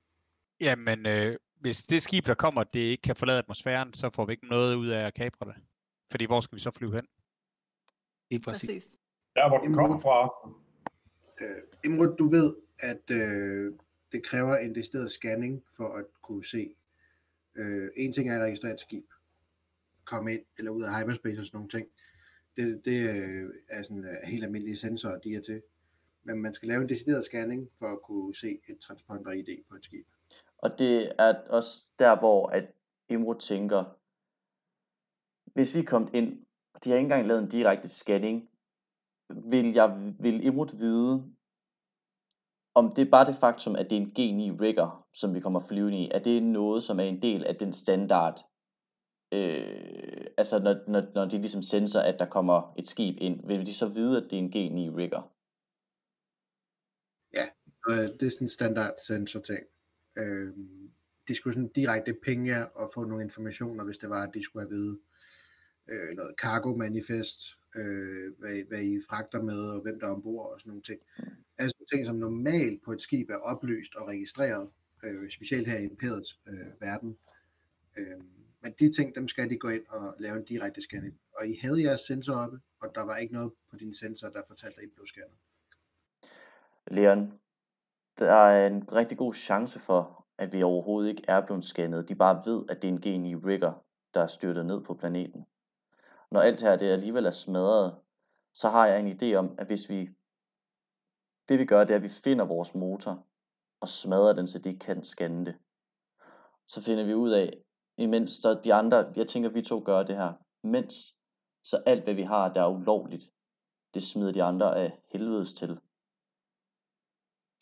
Jamen, 0.60 1.06
øh, 1.06 1.36
hvis 1.60 1.86
det 1.86 2.02
skib, 2.02 2.26
der 2.26 2.34
kommer, 2.34 2.64
det 2.64 2.80
ikke 2.80 3.02
kan 3.02 3.16
forlade 3.16 3.38
atmosfæren, 3.38 3.92
så 3.92 4.10
får 4.10 4.24
vi 4.26 4.32
ikke 4.32 4.46
noget 4.48 4.74
ud 4.74 4.88
af 4.88 5.06
at 5.06 5.14
kapre 5.14 5.46
det. 5.46 5.54
Fordi 6.10 6.24
hvor 6.26 6.40
skal 6.40 6.56
vi 6.56 6.60
så 6.60 6.70
flyve 6.70 6.94
hen? 6.94 7.06
Lige 8.30 8.40
præcis. 8.40 8.68
Præcis. 8.68 8.98
Der, 9.34 9.48
hvor 9.48 9.58
den 9.58 9.74
kommer 9.74 10.00
fra. 10.00 10.50
Øh, 11.40 11.62
Imrud, 11.84 12.16
du 12.16 12.28
ved, 12.28 12.54
at 12.78 13.10
øh, 13.10 13.72
det 14.12 14.26
kræver 14.26 14.56
en 14.56 14.74
decideret 14.74 15.10
scanning 15.10 15.64
for 15.76 15.88
at 15.88 16.04
kunne 16.22 16.44
se. 16.44 16.74
Øh, 17.54 17.90
en 17.96 18.12
ting 18.12 18.30
er 18.30 18.36
at 18.36 18.42
registrere 18.42 18.72
et 18.72 18.80
skib, 18.80 19.04
komme 20.04 20.32
ind 20.32 20.44
eller 20.58 20.70
ud 20.70 20.82
af 20.82 21.00
hyperspace 21.00 21.40
og 21.40 21.46
sådan 21.46 21.56
nogle 21.56 21.68
ting. 21.68 21.88
Det, 22.56 22.84
det 22.84 23.08
øh, 23.10 23.50
er 23.70 23.82
sådan 23.82 23.98
uh, 23.98 24.30
helt 24.30 24.44
almindelige 24.44 24.76
sensorer, 24.76 25.18
de 25.18 25.34
er 25.34 25.40
til. 25.40 25.62
Men 26.22 26.42
man 26.42 26.52
skal 26.52 26.68
lave 26.68 26.82
en 26.82 26.88
decideret 26.88 27.24
scanning 27.24 27.70
for 27.78 27.86
at 27.86 28.02
kunne 28.02 28.34
se 28.34 28.60
et 28.68 28.78
transponder-ID 28.78 29.64
på 29.68 29.74
et 29.74 29.84
skib. 29.84 30.06
Og 30.58 30.78
det 30.78 31.12
er 31.18 31.34
også 31.48 31.84
der, 31.98 32.18
hvor 32.18 32.46
at 32.46 32.64
Imro 33.08 33.34
tænker, 33.34 33.84
hvis 35.44 35.74
vi 35.74 35.80
er 35.80 35.84
kommet 35.84 36.14
ind, 36.14 36.44
de 36.84 36.90
har 36.90 36.96
ikke 36.96 37.04
engang 37.04 37.26
lavet 37.26 37.42
en 37.42 37.48
direkte 37.48 37.88
scanning, 37.88 38.50
vil, 39.50 39.72
jeg, 39.72 40.14
vil 40.20 40.44
Imrud 40.44 40.78
vide, 40.78 41.34
om 42.74 42.92
det 42.92 43.06
er 43.06 43.10
bare 43.10 43.26
det 43.26 43.36
faktum, 43.36 43.76
at 43.76 43.90
det 43.90 43.98
er 43.98 44.02
en 44.02 44.14
G9 44.18 44.60
rigger, 44.62 45.06
som 45.14 45.34
vi 45.34 45.40
kommer 45.40 45.60
flyvende 45.60 45.98
i, 45.98 46.10
er 46.14 46.18
det 46.18 46.42
noget, 46.42 46.82
som 46.82 47.00
er 47.00 47.04
en 47.04 47.22
del 47.22 47.44
af 47.44 47.56
den 47.56 47.72
standard, 47.72 48.40
øh, 49.32 50.26
altså 50.38 50.58
når, 50.58 50.90
når, 50.90 51.02
når 51.14 51.24
de 51.24 51.38
ligesom 51.38 51.62
sensor, 51.62 52.00
at 52.00 52.18
der 52.18 52.26
kommer 52.26 52.74
et 52.78 52.88
skib 52.88 53.16
ind, 53.18 53.46
vil 53.46 53.66
de 53.66 53.74
så 53.74 53.88
vide, 53.88 54.16
at 54.16 54.30
det 54.30 54.38
er 54.38 54.42
en 54.42 54.54
G9 54.54 54.96
rigger? 54.96 55.22
Ja, 57.34 57.46
øh, 57.88 58.08
det 58.20 58.26
er 58.26 58.30
sådan 58.30 58.44
en 58.44 58.48
standard 58.48 58.94
sensor 59.06 59.40
ting. 59.40 59.62
Øh, 60.18 60.52
de 61.28 61.34
skulle 61.34 61.54
sådan 61.54 61.68
direkte 61.68 62.14
penge 62.24 62.68
og 62.76 62.90
få 62.94 63.04
nogle 63.04 63.24
informationer, 63.24 63.84
hvis 63.84 63.98
det 63.98 64.10
var, 64.10 64.22
at 64.26 64.34
de 64.34 64.44
skulle 64.44 64.62
have 64.66 64.70
vide 64.76 65.00
øh, 65.88 66.16
noget 66.16 66.34
cargo 66.36 66.76
manifest, 66.76 67.40
øh, 67.76 68.32
hvad, 68.38 68.68
hvad 68.68 68.82
I 68.82 69.00
fragter 69.08 69.42
med, 69.42 69.60
og 69.70 69.82
hvem 69.82 70.00
der 70.00 70.06
er 70.06 70.12
ombord 70.12 70.52
og 70.52 70.60
sådan 70.60 70.70
nogle 70.70 70.82
ting. 70.82 71.00
Altså 71.58 71.84
ting, 71.92 72.06
som 72.06 72.16
normalt 72.16 72.82
på 72.82 72.92
et 72.92 73.00
skib 73.00 73.30
er 73.30 73.36
oplyst 73.36 73.94
og 73.94 74.08
registreret, 74.08 74.70
øh, 75.04 75.30
specielt 75.30 75.68
her 75.68 75.78
i 75.78 75.84
imperiets 75.84 76.40
øh, 76.46 76.80
verden. 76.80 77.18
Øh, 77.96 78.20
men 78.60 78.74
de 78.78 78.92
ting, 78.92 79.14
dem 79.14 79.28
skal 79.28 79.50
de 79.50 79.56
gå 79.56 79.68
ind 79.68 79.82
og 79.88 80.14
lave 80.18 80.36
en 80.36 80.44
direkte 80.44 80.80
scanning. 80.80 81.20
Og 81.38 81.48
I 81.48 81.58
havde 81.62 81.82
jeres 81.82 82.00
sensor 82.00 82.34
oppe, 82.34 82.60
og 82.82 82.94
der 82.94 83.04
var 83.04 83.16
ikke 83.16 83.34
noget 83.34 83.52
på 83.70 83.76
din 83.76 83.94
sensor, 83.94 84.28
der 84.28 84.42
fortalte, 84.46 84.78
at 84.78 84.84
I 84.84 84.86
blev 84.94 85.06
scannet. 85.06 85.36
Leon, 86.86 87.32
der 88.18 88.32
er 88.32 88.66
en 88.66 88.92
rigtig 88.92 89.18
god 89.18 89.34
chance 89.34 89.78
for, 89.78 90.26
at 90.38 90.52
vi 90.52 90.62
overhovedet 90.62 91.10
ikke 91.10 91.24
er 91.28 91.46
blevet 91.46 91.64
scannet. 91.64 92.08
De 92.08 92.14
bare 92.14 92.42
ved, 92.46 92.64
at 92.68 92.82
det 92.82 92.88
er 92.88 92.92
en 92.92 93.34
G9 93.34 93.46
rigger, 93.46 93.84
der 94.14 94.20
er 94.20 94.26
styrtet 94.26 94.66
ned 94.66 94.80
på 94.80 94.94
planeten. 94.94 95.46
Når 96.34 96.40
alt 96.40 96.62
her 96.62 96.76
det 96.76 96.86
alligevel 96.86 97.26
er 97.26 97.30
smadret, 97.30 98.00
så 98.54 98.70
har 98.70 98.86
jeg 98.86 99.00
en 99.00 99.12
idé 99.16 99.34
om, 99.34 99.54
at 99.58 99.66
hvis 99.66 99.88
vi... 99.88 100.08
Det 101.48 101.58
vi 101.58 101.64
gør, 101.64 101.84
det 101.84 101.90
er, 101.90 101.96
at 101.96 102.02
vi 102.02 102.08
finder 102.08 102.44
vores 102.44 102.74
motor 102.74 103.26
og 103.80 103.88
smadrer 103.88 104.32
den, 104.32 104.46
så 104.46 104.58
de 104.58 104.68
ikke 104.68 104.78
kan 104.78 105.04
scanne 105.04 105.46
det. 105.46 105.56
Så 106.66 106.82
finder 106.82 107.04
vi 107.04 107.14
ud 107.14 107.30
af, 107.30 107.62
imens 107.96 108.30
så 108.30 108.60
de 108.64 108.74
andre, 108.74 109.12
jeg 109.16 109.28
tænker, 109.28 109.48
vi 109.48 109.62
to 109.62 109.82
gør 109.86 110.02
det 110.02 110.16
her, 110.16 110.32
mens 110.62 110.94
så 111.64 111.76
alt, 111.86 112.04
hvad 112.04 112.14
vi 112.14 112.22
har, 112.22 112.52
der 112.52 112.62
er 112.62 112.68
ulovligt, 112.68 113.32
det 113.94 114.02
smider 114.02 114.32
de 114.32 114.42
andre 114.42 114.76
af 114.76 114.98
helvedes 115.12 115.54
til. 115.54 115.80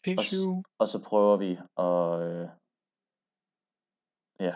Og, 0.06 0.64
og 0.78 0.88
så 0.88 1.02
prøver 1.08 1.36
vi 1.36 1.50
at... 1.86 2.04
Øh, 2.28 2.48
ja. 4.40 4.54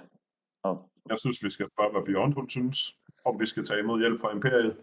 Og, 0.63 0.91
Jeg 1.09 1.21
synes, 1.21 1.45
vi 1.45 1.51
skal 1.51 1.71
spørge, 1.71 1.93
hvad 1.93 2.07
Bjørn 2.07 2.33
hun 2.33 2.51
synes, 2.51 2.99
om 3.29 3.41
vi 3.41 3.47
skal 3.47 3.67
tage 3.67 3.81
imod 3.81 3.99
hjælp 4.01 4.21
fra 4.21 4.33
Imperiet. 4.39 4.75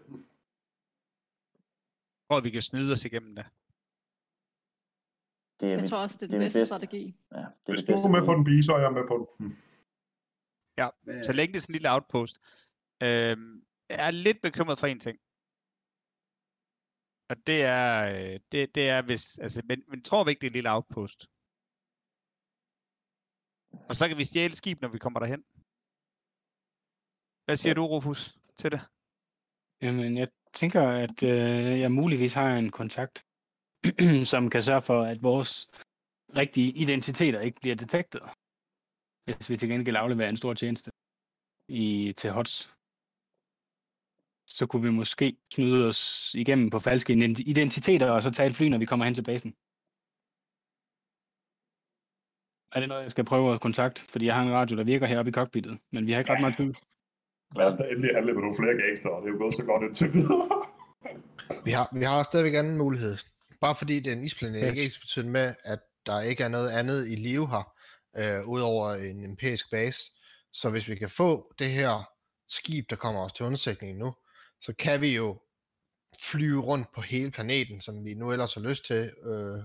Jeg 2.18 2.24
tror, 2.28 2.40
vi 2.40 2.50
kan 2.50 2.62
snyde 2.62 2.92
os 2.92 3.04
igennem 3.04 3.34
det. 3.38 3.46
det 5.60 5.66
er 5.66 5.72
Jeg 5.72 5.80
mit, 5.80 5.90
tror 5.90 5.98
også, 6.04 6.16
det 6.20 6.26
er 6.26 6.30
den 6.36 6.40
bedste 6.44 6.58
bedste. 6.58 6.66
strategi. 6.72 7.02
ja, 7.32 7.36
det 7.38 7.68
er 7.68 7.72
Hvis 7.72 7.80
det 7.80 7.88
du 7.88 7.92
bedste. 7.92 8.06
er 8.08 8.12
med 8.16 8.22
på 8.28 8.32
den 8.36 8.44
bi, 8.48 8.62
så 8.66 8.72
er 8.76 8.82
jeg 8.86 8.92
med 8.98 9.06
på 9.10 9.16
den. 9.20 9.26
Hm. 9.40 9.54
Hvad, 11.04 11.24
Så 11.28 11.32
længe 11.32 11.52
det 11.52 11.58
er 11.58 11.64
sådan 11.64 11.72
en 11.72 11.78
lille 11.78 11.92
outpost. 11.96 12.34
Øhm, 13.06 13.52
jeg 13.90 14.00
er 14.08 14.10
lidt 14.26 14.40
bekymret 14.46 14.78
for 14.78 14.86
en 14.92 15.00
ting. 15.06 15.16
Og 17.30 17.36
det 17.48 17.58
er, 17.78 17.90
øh, 18.14 18.40
det, 18.52 18.74
det 18.76 18.84
er 18.94 19.00
hvis, 19.08 19.24
altså, 19.38 19.62
men, 19.68 19.78
men 19.90 20.02
tror 20.02 20.24
vi 20.24 20.30
ikke, 20.30 20.40
det 20.40 20.46
er 20.46 20.50
en 20.54 20.58
lille 20.60 20.72
outpost? 20.76 21.20
Og 23.88 23.94
så 23.98 24.04
kan 24.08 24.18
vi 24.18 24.24
stjæle 24.24 24.54
skib, 24.60 24.80
når 24.80 24.88
vi 24.88 24.98
kommer 25.04 25.20
derhen. 25.20 25.44
Hvad 27.46 27.56
siger 27.56 27.74
du, 27.74 27.86
Rufus, 27.86 28.38
til 28.60 28.70
det? 28.74 28.80
Jamen, 29.82 30.18
jeg 30.22 30.28
tænker, 30.60 30.82
at 31.04 31.22
øh, 31.22 31.80
jeg 31.82 31.92
muligvis 31.92 32.34
har 32.34 32.56
en 32.56 32.70
kontakt, 32.70 33.16
som 34.32 34.50
kan 34.50 34.62
sørge 34.62 34.84
for, 34.88 34.98
at 35.12 35.22
vores 35.22 35.52
rigtige 36.40 36.70
identiteter 36.84 37.40
ikke 37.40 37.60
bliver 37.60 37.76
detektet. 37.76 38.22
Hvis 39.24 39.50
vi 39.50 39.56
til 39.56 39.68
gengæld 39.68 39.96
afleverer 39.96 40.28
en 40.28 40.36
stor 40.36 40.54
tjeneste 40.54 40.90
i, 41.68 42.12
til 42.20 42.30
HOTS. 42.30 42.54
Så 44.46 44.66
kunne 44.66 44.82
vi 44.82 44.90
måske 44.90 45.36
snyde 45.54 45.88
os 45.88 46.34
igennem 46.34 46.70
på 46.70 46.78
falske 46.78 47.12
ident- 47.12 47.48
identiteter, 47.52 48.10
og 48.10 48.22
så 48.22 48.30
tage 48.30 48.48
et 48.50 48.56
fly, 48.56 48.66
når 48.68 48.78
vi 48.78 48.86
kommer 48.90 49.04
hen 49.04 49.14
til 49.14 49.28
basen. 49.30 49.50
Er 52.74 52.80
det 52.80 52.88
noget, 52.88 53.02
jeg 53.02 53.10
skal 53.10 53.24
prøve 53.24 53.54
at 53.54 53.60
kontakte? 53.60 54.00
Fordi 54.12 54.26
jeg 54.26 54.34
har 54.34 54.42
en 54.42 54.52
radio, 54.52 54.76
der 54.76 54.84
virker 54.84 55.06
heroppe 55.06 55.30
i 55.30 55.32
cockpittet, 55.38 55.74
men 55.92 56.06
vi 56.06 56.12
har 56.12 56.18
ikke 56.18 56.32
ret 56.32 56.40
meget 56.40 56.56
tid. 56.56 56.74
Lad 57.56 57.66
os 57.66 57.74
da 57.74 57.82
endelig 57.82 58.10
handle 58.14 58.32
med 58.34 58.42
nogle 58.42 58.56
flere 58.56 58.76
gangster, 58.82 59.08
og 59.08 59.22
det 59.22 59.28
er 59.28 59.32
jo 59.32 59.38
gået 59.38 59.54
så 59.54 59.62
godt 59.62 59.82
indtil 59.82 60.12
videre. 60.12 60.66
Vi 61.64 61.70
har, 61.70 61.88
vi 61.98 62.04
har 62.04 62.22
stadigvæk 62.22 62.54
anden 62.54 62.78
mulighed. 62.78 63.16
Bare 63.60 63.74
fordi 63.74 64.00
det 64.00 64.12
er 64.12 64.16
en 64.16 64.24
isplanet, 64.24 64.60
Yes. 64.62 64.70
ikke 64.70 64.84
ens 64.84 64.98
betydende 64.98 65.32
med, 65.32 65.54
at 65.64 65.78
der 66.06 66.20
ikke 66.20 66.44
er 66.44 66.48
noget 66.48 66.70
andet 66.70 67.08
i 67.08 67.14
live 67.14 67.48
her, 67.48 67.72
øh, 68.16 68.48
udover 68.48 68.90
en 68.94 69.24
empirisk 69.24 69.70
base. 69.70 70.00
Så 70.52 70.70
hvis 70.70 70.88
vi 70.88 70.94
kan 70.94 71.08
få 71.10 71.54
det 71.58 71.66
her 71.70 72.10
skib, 72.48 72.90
der 72.90 72.96
kommer 72.96 73.20
os 73.24 73.32
til 73.32 73.46
undsætning 73.46 73.98
nu, 73.98 74.14
så 74.60 74.74
kan 74.78 75.00
vi 75.00 75.14
jo 75.16 75.40
flyve 76.22 76.60
rundt 76.62 76.86
på 76.94 77.00
hele 77.00 77.30
planeten, 77.30 77.80
som 77.80 78.04
vi 78.04 78.14
nu 78.14 78.32
ellers 78.32 78.54
har 78.54 78.60
lyst 78.60 78.86
til, 78.86 79.12
øh, 79.24 79.64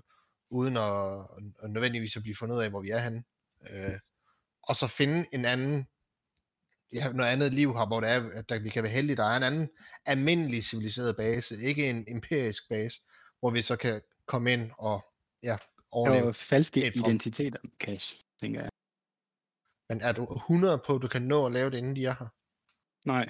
uden 0.51 0.77
at, 0.77 1.19
at 1.63 1.69
nødvendigvis 1.69 2.15
at 2.15 2.21
blive 2.21 2.35
fundet 2.35 2.55
ud 2.55 2.61
af, 2.61 2.69
hvor 2.69 2.81
vi 2.81 2.89
er 2.89 2.99
henne. 2.99 3.23
Øh, 3.71 3.99
og 4.63 4.75
så 4.75 4.87
finde 4.87 5.25
en 5.31 5.45
anden, 5.45 5.87
ja, 6.93 7.11
noget 7.13 7.29
andet 7.29 7.53
liv 7.53 7.73
her, 7.73 7.87
hvor 7.87 7.99
det 7.99 8.09
er, 8.09 8.29
at 8.33 8.49
der, 8.49 8.59
vi 8.59 8.69
kan 8.69 8.83
være 8.83 8.91
heldige, 8.91 9.15
der 9.15 9.23
er 9.23 9.37
en 9.37 9.43
anden 9.43 9.69
almindelig 10.05 10.63
civiliseret 10.63 11.15
base, 11.17 11.55
ikke 11.61 11.89
en 11.89 12.05
empirisk 12.07 12.69
base, 12.69 13.01
hvor 13.39 13.49
vi 13.51 13.61
så 13.61 13.77
kan 13.77 14.01
komme 14.25 14.53
ind 14.53 14.71
og 14.77 15.05
ja, 15.43 15.51
Det 15.61 15.67
overleve. 15.91 16.25
var 16.25 16.31
falske 16.31 16.87
identiteter, 16.87 17.59
Cash, 17.79 18.21
tænker 18.41 18.61
jeg. 18.61 18.69
Men 19.89 20.01
er 20.01 20.11
du 20.11 20.33
100 20.35 20.81
på, 20.87 20.95
at 20.95 21.01
du 21.01 21.07
kan 21.07 21.21
nå 21.21 21.45
at 21.45 21.51
lave 21.51 21.69
det, 21.71 21.77
inden 21.77 21.95
de 21.95 22.05
er 22.05 22.15
her? 22.19 22.27
Nej, 23.07 23.29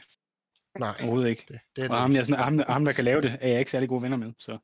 Nej, 0.80 0.96
Overhovedet 1.00 1.30
ikke. 1.30 1.46
det, 1.48 1.60
det 1.76 1.84
er 1.86 1.90
Og 1.90 1.98
ham, 2.02 2.14
jeg, 2.16 2.26
sådan, 2.26 2.44
ham, 2.44 2.60
ham, 2.68 2.86
der 2.86 2.94
kan 2.94 3.06
lave 3.06 3.22
det, 3.22 3.38
er 3.42 3.48
jeg 3.48 3.60
ikke 3.60 3.72
særlig 3.72 3.90
gode 3.90 4.02
venner 4.02 4.18
med. 4.18 4.34
Så 4.38 4.58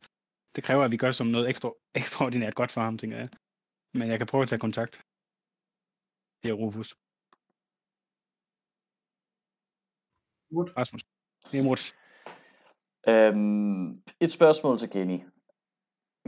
det 0.56 0.64
kræver, 0.64 0.84
at 0.86 0.92
vi 0.92 0.98
gør 0.98 1.12
som 1.12 1.28
noget 1.28 1.50
ekstra, 1.50 1.72
ekstraordinært 1.96 2.56
godt 2.56 2.72
for 2.72 2.82
ham, 2.82 2.98
tænker 2.98 3.18
jeg. 3.18 3.30
Men 3.94 4.10
jeg 4.10 4.18
kan 4.18 4.28
prøve 4.28 4.44
at 4.44 4.50
tage 4.50 4.60
kontakt. 4.60 4.94
Det 6.44 6.50
er 6.50 6.54
Rufus. 6.54 6.96
Mut. 10.56 10.78
Rasmus. 10.78 11.04
Det 11.52 11.60
er 11.60 11.64
Mut. 11.64 11.96
Øhm, 13.08 14.02
et 14.20 14.32
spørgsmål 14.32 14.78
til 14.78 14.90
Kenny. 14.90 15.20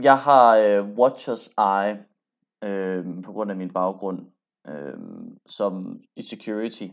Jeg 0.02 0.18
har 0.18 0.56
øh, 0.56 0.98
Watchers 0.98 1.48
Eye 1.58 2.04
øh, 2.64 3.22
på 3.24 3.32
grund 3.32 3.50
af 3.50 3.56
min 3.56 3.72
baggrund 3.72 4.26
øh, 4.66 4.98
som 5.46 6.00
i 6.16 6.22
security. 6.22 6.88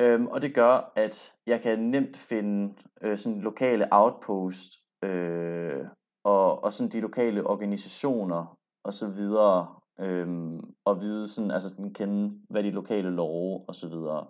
Øhm, 0.00 0.26
og 0.26 0.42
det 0.42 0.54
gør, 0.54 0.92
at 0.96 1.32
jeg 1.46 1.62
kan 1.62 1.78
nemt 1.78 2.16
finde 2.16 2.74
øh, 3.02 3.16
sådan 3.16 3.40
lokale 3.40 3.88
outpost 3.90 4.72
øh, 5.04 5.86
og, 6.24 6.64
og 6.64 6.72
sådan 6.72 6.92
de 6.92 7.00
lokale 7.00 7.46
organisationer 7.46 8.58
og 8.84 8.92
så 8.92 9.08
videre 9.08 9.80
Øh, 10.00 10.58
og 10.84 11.00
vide 11.00 11.28
sådan, 11.28 11.50
altså 11.50 11.68
sådan 11.68 11.94
kende, 11.94 12.40
hvad 12.50 12.62
de 12.62 12.70
lokale 12.70 13.10
love 13.10 13.64
og 13.68 13.74
så 13.74 13.88
videre. 13.88 14.26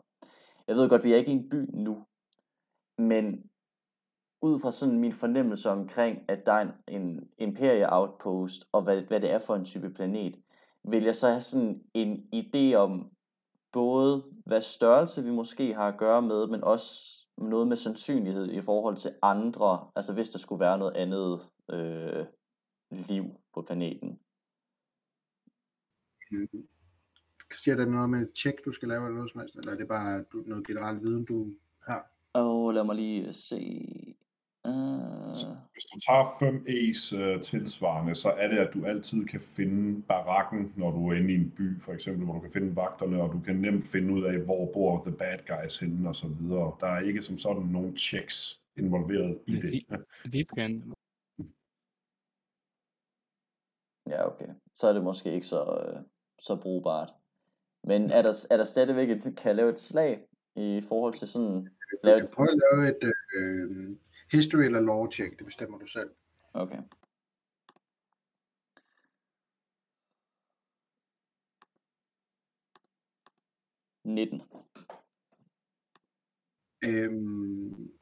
Jeg 0.71 0.79
ved 0.79 0.89
godt, 0.89 1.05
vi 1.05 1.13
er 1.13 1.17
ikke 1.17 1.31
i 1.31 1.35
en 1.35 1.49
by 1.49 1.71
nu, 1.73 2.07
men 2.99 3.51
ud 4.43 4.59
fra 4.59 4.73
sådan 4.73 4.99
min 4.99 5.13
fornemmelse 5.13 5.71
omkring, 5.71 6.25
at 6.29 6.47
der 6.47 6.53
er 6.53 6.61
en, 6.61 7.03
en 7.03 7.31
imperie 7.39 7.93
outpost, 7.93 8.65
og 8.73 8.83
hvad, 8.83 9.03
hvad 9.03 9.21
det 9.21 9.31
er 9.31 9.39
for 9.39 9.57
en 9.57 9.65
type 9.65 9.91
planet, 9.91 10.43
vil 10.85 11.05
jeg 11.05 11.15
så 11.15 11.29
have 11.29 11.41
sådan 11.41 11.85
en 11.95 12.29
idé 12.35 12.75
om 12.75 13.11
både, 13.73 14.25
hvad 14.47 14.61
størrelse 14.61 15.25
vi 15.25 15.31
måske 15.31 15.75
har 15.75 15.89
at 15.89 15.99
gøre 15.99 16.23
med, 16.23 16.47
men 16.47 16.65
også 16.65 17.19
noget 17.39 17.69
med 17.69 17.77
sandsynlighed 17.77 18.51
i 18.51 18.61
forhold 18.61 18.97
til 18.97 19.15
andre, 19.23 19.91
altså 19.97 20.15
hvis 20.15 20.31
der 20.31 20.39
skulle 20.39 20.61
være 20.61 20.79
noget 20.79 20.97
andet 20.97 21.41
øh, 21.71 22.27
liv 22.91 23.25
på 23.55 23.63
planeten. 23.63 24.21
Mm. 26.31 26.80
Siger 27.55 27.77
der 27.77 27.87
noget 27.87 28.11
med 28.11 28.23
et 28.23 28.33
tjek, 28.33 28.55
du 28.65 28.73
skal 28.73 28.89
lave, 28.89 29.05
eller 29.05 29.15
noget 29.15 29.31
som 29.31 29.41
helst, 29.41 29.57
eller 29.57 29.73
er 29.73 29.77
det 29.77 29.89
bare 29.89 30.25
du, 30.33 30.43
noget 30.47 30.67
generelt 30.67 31.03
viden, 31.03 31.25
du 31.25 31.47
har? 31.87 32.11
Og 32.33 32.75
lad 32.75 32.85
mig 32.85 32.97
lige 32.97 33.33
se. 33.33 33.85
Uh, 34.65 34.73
Hvis 35.73 35.85
du 35.85 36.01
tager 36.07 36.37
5 36.39 36.65
A's 36.69 37.17
øh, 37.17 37.43
tilsvarende, 37.43 38.15
så 38.15 38.31
er 38.31 38.49
det, 38.49 38.59
at 38.59 38.75
du 38.75 38.85
altid 38.85 39.27
kan 39.27 39.41
finde 39.41 40.03
barakken, 40.03 40.73
når 40.77 40.91
du 40.91 41.09
er 41.09 41.15
inde 41.15 41.33
i 41.33 41.37
en 41.37 41.51
by, 41.51 41.83
for 41.83 41.93
eksempel, 41.93 42.25
hvor 42.25 42.35
du 42.35 42.41
kan 42.41 42.53
finde 42.53 42.77
vagterne, 42.77 43.23
og 43.23 43.33
du 43.33 43.41
kan 43.41 43.57
nemt 43.57 43.89
finde 43.89 44.15
ud 44.15 44.25
af, 44.25 44.39
hvor 44.39 44.73
bor 44.73 45.05
the 45.05 45.17
bad 45.17 45.39
guys 45.47 45.79
henne, 45.79 46.09
og 46.09 46.15
så 46.15 46.29
videre. 46.29 46.77
Der 46.81 46.87
er 46.87 47.01
ikke 47.01 47.23
som 47.23 47.39
sådan 47.39 47.63
nogen 47.63 47.97
checks 47.97 48.61
involveret 48.77 49.39
i 49.47 49.57
det. 49.57 49.85
Deep 50.33 50.47
can. 50.55 50.93
ja, 54.07 54.27
okay. 54.27 54.49
Så 54.75 54.89
er 54.89 54.93
det 54.93 55.05
måske 55.05 55.33
ikke 55.33 55.47
så, 55.47 55.63
øh, 55.63 56.03
så 56.39 56.57
brugbart. 56.57 57.13
Men 57.85 58.11
er 58.11 58.23
der, 58.23 58.47
er 58.51 58.57
der 58.57 58.65
stadigvæk 58.65 59.11
et, 59.11 59.23
kan 59.23 59.49
jeg 59.49 59.57
lave 59.57 59.71
et 59.71 59.81
slag 59.81 60.27
i 60.57 60.83
forhold 60.89 61.15
til 61.15 61.29
sådan... 61.29 61.69
Lave 62.03 62.19
kan 62.19 62.25
et, 62.25 62.35
prøve 62.35 62.49
at 62.51 62.61
lave 62.73 62.89
et 62.89 63.13
øh, 63.35 63.97
history 64.33 64.63
eller 64.63 64.81
law 64.81 65.11
check, 65.11 65.39
det 65.39 65.47
bestemmer 65.47 65.79
du 65.79 65.87
selv. 65.87 66.11
okay. 66.55 66.79
Nitten. 74.05 74.43
Øhm, 76.85 77.93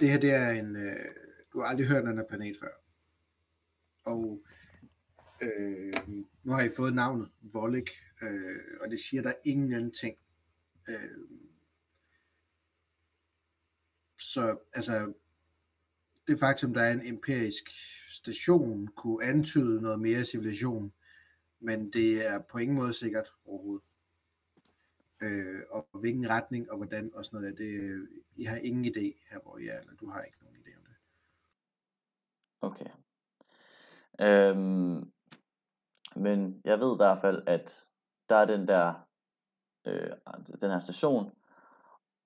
det 0.00 0.10
her 0.10 0.18
det 0.18 0.30
er 0.34 0.50
en, 0.50 0.76
øh, 0.76 1.14
du 1.52 1.60
har 1.60 1.66
aldrig 1.66 1.86
hørt 1.86 2.02
om 2.02 2.08
den 2.08 2.18
her 2.18 2.24
planet 2.24 2.56
før. 2.62 2.74
Og 4.04 4.42
øh, 5.42 5.94
nu 6.44 6.52
har 6.52 6.62
I 6.62 6.70
fået 6.76 6.94
navnet 6.94 7.30
Volek, 7.40 7.90
øh, 8.22 8.80
og 8.80 8.90
det 8.90 9.00
siger 9.00 9.22
der 9.22 9.32
ingen 9.44 9.72
anden 9.72 9.92
ting. 9.92 10.18
Øh, 10.88 11.28
så 14.18 14.58
altså, 14.74 15.12
det 16.28 16.38
faktum, 16.38 16.74
der 16.74 16.82
er 16.82 16.92
en 16.92 17.06
empirisk 17.06 17.70
station, 18.08 18.86
kunne 18.86 19.24
antyde 19.24 19.82
noget 19.82 20.00
mere 20.00 20.24
civilisation, 20.24 20.92
men 21.60 21.90
det 21.90 22.26
er 22.26 22.42
på 22.42 22.58
ingen 22.58 22.76
måde 22.76 22.92
sikkert 22.92 23.32
overhovedet. 23.44 23.84
Øh, 25.22 25.62
og 25.70 25.88
hvilken 25.92 26.30
retning 26.30 26.70
og 26.70 26.76
hvordan 26.76 27.14
og 27.14 27.24
sådan 27.24 27.40
noget 27.40 27.58
der, 27.58 27.64
det, 27.64 27.80
øh, 27.80 28.08
I 28.36 28.44
har 28.44 28.56
ingen 28.56 28.84
idé 28.84 29.26
her, 29.30 29.40
hvor 29.42 29.58
I 29.58 29.66
er, 29.66 29.80
eller 29.80 29.94
du 29.94 30.06
har 30.06 30.22
ikke 30.22 30.38
nogen 30.40 30.56
idé 30.56 30.76
om 30.76 30.84
det. 30.84 30.96
Okay. 32.60 32.90
Øhm, 34.20 35.12
men 36.16 36.60
jeg 36.64 36.80
ved 36.80 36.94
i 36.94 36.96
hvert 36.96 37.20
fald, 37.20 37.42
at 37.46 37.88
der 38.28 38.36
er 38.36 38.44
den 38.44 38.68
der, 38.68 38.94
øh, 39.86 40.10
den 40.60 40.70
her 40.70 40.78
station, 40.78 41.30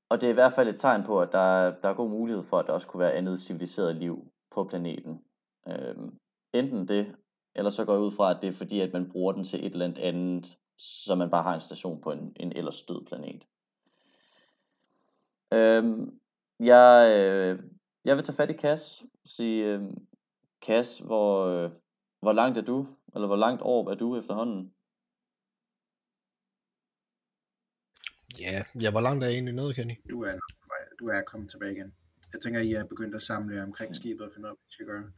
og 0.09 0.20
det 0.20 0.26
er 0.26 0.30
i 0.30 0.34
hvert 0.34 0.55
fald 0.55 0.68
et 0.68 0.80
tegn 0.80 1.05
på, 1.05 1.20
at 1.20 1.32
der 1.32 1.38
er, 1.38 1.80
der 1.82 1.88
er 1.88 1.94
god 1.94 2.11
mulighed 2.11 2.42
for, 2.42 2.59
at 2.59 2.66
der 2.66 2.72
også 2.72 2.88
kunne 2.88 3.01
være 3.01 3.12
andet 3.12 3.40
civiliseret 3.40 3.96
liv 3.96 4.32
på 4.51 4.64
planeten. 4.64 5.24
Øh, 5.68 5.96
enten 6.53 6.88
det, 6.88 7.16
eller 7.55 7.70
så 7.70 7.84
går 7.84 7.92
jeg 7.92 8.03
ud 8.03 8.12
fra, 8.12 8.30
at 8.30 8.42
det 8.42 8.48
er 8.48 8.53
fordi, 8.53 8.80
at 8.80 8.92
man 8.92 9.11
bruger 9.11 9.32
den 9.32 9.44
til 9.44 9.66
et 9.66 9.72
eller 9.72 9.92
andet 9.98 10.59
så 10.80 11.14
man 11.14 11.30
bare 11.30 11.42
har 11.42 11.55
en 11.55 11.61
station 11.61 12.01
på 12.01 12.12
en, 12.12 12.32
en 12.36 12.53
ellers 12.57 12.82
død 12.82 13.05
planet. 13.05 13.46
Øh, 15.53 16.09
jeg, 16.61 17.16
øh, 17.18 17.62
jeg 18.05 18.16
vil 18.16 18.24
tage 18.24 18.36
fat 18.36 18.51
i 18.51 18.59
Cass, 18.59 19.05
sige, 19.24 19.64
øh, 19.64 19.82
Kas, 20.62 20.98
hvor, 20.98 21.46
øh, 21.46 21.70
hvor 22.20 22.32
langt 22.32 22.59
er 22.59 22.62
du? 22.62 22.86
Eller 23.14 23.26
hvor 23.26 23.36
langt 23.36 23.62
over 23.62 23.90
er 23.90 23.94
du 23.94 24.16
efterhånden? 24.16 24.74
Ja, 28.39 28.64
ja, 28.81 28.91
hvor 28.91 29.01
langt 29.01 29.24
er 29.24 29.28
jeg 29.28 29.35
egentlig 29.35 29.55
nede, 29.55 29.74
Kenny? 29.74 29.95
Du 30.11 30.22
er, 30.22 30.39
du 30.99 31.09
er 31.09 31.22
kommet 31.22 31.51
tilbage 31.51 31.72
igen. 31.72 31.95
Jeg 32.33 32.41
tænker, 32.41 32.61
I 32.61 32.72
er 32.72 32.85
begyndt 32.85 33.14
at 33.14 33.22
samle 33.22 33.62
omkring 33.62 33.95
skibet 33.95 34.26
og 34.26 34.33
finde 34.35 34.49
ud 34.49 34.51
af, 34.51 34.57
hvad 34.57 34.68
I 34.68 34.72
skal 34.72 34.87
gøre. 34.87 35.12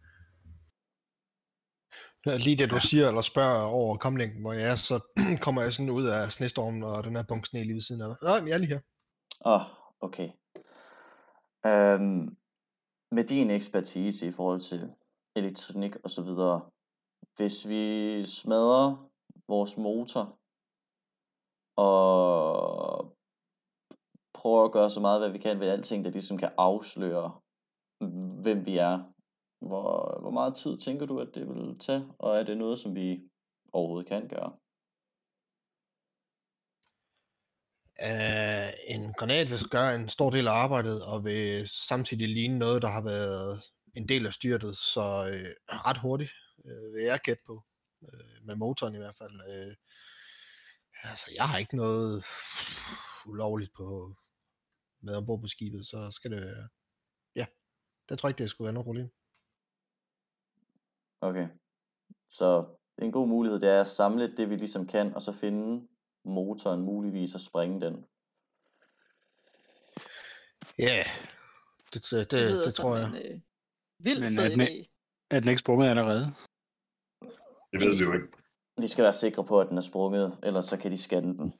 Ja, 2.26 2.36
Lige 2.36 2.56
det 2.56 2.70
du 2.70 2.80
siger, 2.80 3.08
eller 3.08 3.22
spørger 3.22 3.62
over 3.62 3.96
komlængden, 3.96 4.40
hvor 4.40 4.52
jeg 4.52 4.70
er, 4.70 4.76
så 4.76 5.00
kommer 5.44 5.62
jeg 5.62 5.72
sådan 5.72 5.90
ud 5.90 6.06
af 6.06 6.32
snestormen, 6.32 6.82
og 6.82 7.04
den 7.04 7.16
her 7.16 7.24
bunke 7.28 7.48
sne 7.48 7.62
lige 7.62 7.74
ved 7.74 7.80
siden 7.80 8.02
af 8.02 8.08
dig. 8.08 8.16
Nej, 8.22 8.48
jeg 8.48 8.54
er 8.54 8.58
lige 8.58 8.74
her. 8.74 8.80
Åh, 9.44 9.60
oh, 9.60 9.66
okay. 10.00 10.28
Øhm, 11.66 12.36
med 13.12 13.24
din 13.24 13.50
ekspertise 13.50 14.26
i 14.26 14.32
forhold 14.32 14.60
til 14.60 14.90
elektronik 15.36 15.96
og 16.04 16.10
så 16.10 16.22
videre, 16.22 16.70
hvis 17.36 17.68
vi 17.68 18.24
smadrer 18.24 19.10
vores 19.48 19.76
motor 19.76 20.38
og 21.76 22.81
prøver 24.42 24.64
at 24.64 24.72
gøre 24.72 24.90
så 24.90 25.00
meget, 25.00 25.20
hvad 25.20 25.30
vi 25.30 25.38
kan 25.38 25.60
ved 25.60 25.68
alting, 25.68 26.04
der 26.04 26.10
ligesom 26.10 26.38
kan 26.38 26.52
afsløre, 26.58 27.40
hvem 28.42 28.66
vi 28.66 28.76
er, 28.78 29.12
hvor, 29.60 30.20
hvor 30.20 30.30
meget 30.30 30.56
tid 30.56 30.76
tænker 30.76 31.06
du, 31.06 31.20
at 31.20 31.28
det 31.34 31.48
vil 31.48 31.78
tage, 31.78 32.04
og 32.18 32.38
er 32.38 32.42
det 32.42 32.58
noget, 32.58 32.78
som 32.78 32.94
vi 32.94 33.20
overhovedet 33.72 34.08
kan 34.08 34.28
gøre? 34.28 34.52
Uh, 38.08 38.94
en 38.94 39.12
granat 39.12 39.50
vil 39.50 39.70
gøre 39.70 39.94
en 39.94 40.08
stor 40.08 40.30
del 40.30 40.48
af 40.48 40.52
arbejdet, 40.52 41.04
og 41.04 41.24
vil 41.24 41.68
samtidig 41.68 42.28
ligne 42.28 42.58
noget, 42.58 42.82
der 42.82 42.88
har 42.88 43.04
været 43.04 43.62
en 43.96 44.08
del 44.08 44.26
af 44.26 44.32
styrtet, 44.32 44.78
så 44.78 45.00
uh, 45.00 45.76
ret 45.86 45.98
hurtigt 45.98 46.32
uh, 46.64 46.92
vil 46.94 47.02
jeg 47.04 47.20
gætte 47.20 47.42
på, 47.46 47.62
uh, 48.00 48.46
med 48.46 48.56
motoren 48.56 48.94
i 48.94 48.98
hvert 48.98 49.16
fald. 49.18 49.34
Uh, 49.34 49.72
altså, 51.10 51.26
jeg 51.36 51.44
har 51.48 51.58
ikke 51.58 51.76
noget 51.76 52.24
ulovligt 53.26 53.72
på 53.76 54.14
med 55.02 55.16
ombord 55.16 55.40
på 55.40 55.46
skibet, 55.46 55.86
så 55.86 56.10
skal 56.10 56.30
det 56.30 56.68
ja, 57.36 57.46
det 58.08 58.18
tror 58.18 58.28
jeg 58.28 58.30
ikke, 58.30 58.42
det 58.42 58.50
skulle 58.50 58.66
være 58.66 58.74
noget 58.74 58.86
problem. 58.86 59.08
Okay. 61.20 61.48
Så 62.30 62.66
en 62.98 63.12
god 63.12 63.28
mulighed, 63.28 63.60
det 63.60 63.68
er 63.68 63.80
at 63.80 63.86
samle 63.86 64.36
det, 64.36 64.50
vi 64.50 64.56
ligesom 64.56 64.86
kan, 64.86 65.14
og 65.14 65.22
så 65.22 65.32
finde 65.32 65.88
motoren 66.24 66.80
muligvis 66.80 67.34
og 67.34 67.40
springe 67.40 67.80
den. 67.80 68.04
Ja, 70.78 70.84
yeah. 70.84 71.06
det, 71.94 72.06
det, 72.10 72.30
det, 72.30 72.64
det 72.64 72.74
tror 72.74 72.96
jeg. 72.96 73.08
En, 73.08 73.16
øh, 73.16 73.40
vild 73.98 74.20
Men 74.20 74.38
er 74.38 74.48
den 74.48 74.60
idé. 74.60 74.92
Er 75.30 75.40
den 75.40 75.48
ikke 75.48 75.60
sprunget 75.60 75.88
allerede? 75.88 76.24
Det 77.72 77.80
ved 77.80 77.96
vi 77.96 78.04
jo 78.04 78.12
ikke. 78.12 78.26
De 78.82 78.88
skal 78.88 79.02
være 79.02 79.12
sikre 79.12 79.44
på, 79.44 79.60
at 79.60 79.68
den 79.68 79.78
er 79.78 79.82
sprunget, 79.82 80.38
ellers 80.42 80.64
så 80.64 80.76
kan 80.76 80.92
de 80.92 80.98
scanne 80.98 81.34
den. 81.38 81.54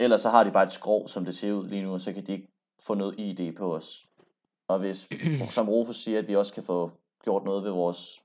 Ellers 0.00 0.20
så 0.20 0.30
har 0.30 0.44
de 0.44 0.50
bare 0.50 0.64
et 0.64 0.72
skrov, 0.72 1.08
som 1.08 1.24
det 1.24 1.34
ser 1.34 1.52
ud 1.52 1.68
lige 1.68 1.82
nu, 1.82 1.92
og 1.92 2.00
så 2.00 2.12
kan 2.12 2.26
de 2.26 2.32
ikke 2.32 2.48
få 2.86 2.94
noget 2.94 3.18
ID 3.18 3.56
på 3.56 3.74
os. 3.74 4.06
Og 4.68 4.78
hvis, 4.78 5.08
som 5.56 5.68
Rufus 5.68 5.96
siger, 5.96 6.18
at 6.18 6.28
vi 6.28 6.36
også 6.36 6.54
kan 6.54 6.64
få 6.64 6.90
gjort 7.24 7.44
noget 7.44 7.64
ved 7.64 7.70
vores 7.70 8.22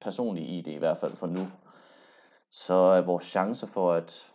personlige 0.00 0.58
ID, 0.58 0.66
i 0.66 0.76
hvert 0.76 0.98
fald 0.98 1.16
for 1.16 1.26
nu, 1.26 1.50
så 2.50 2.74
er 2.74 3.00
vores 3.00 3.24
chancer 3.24 3.66
for 3.66 3.92
at 3.92 4.32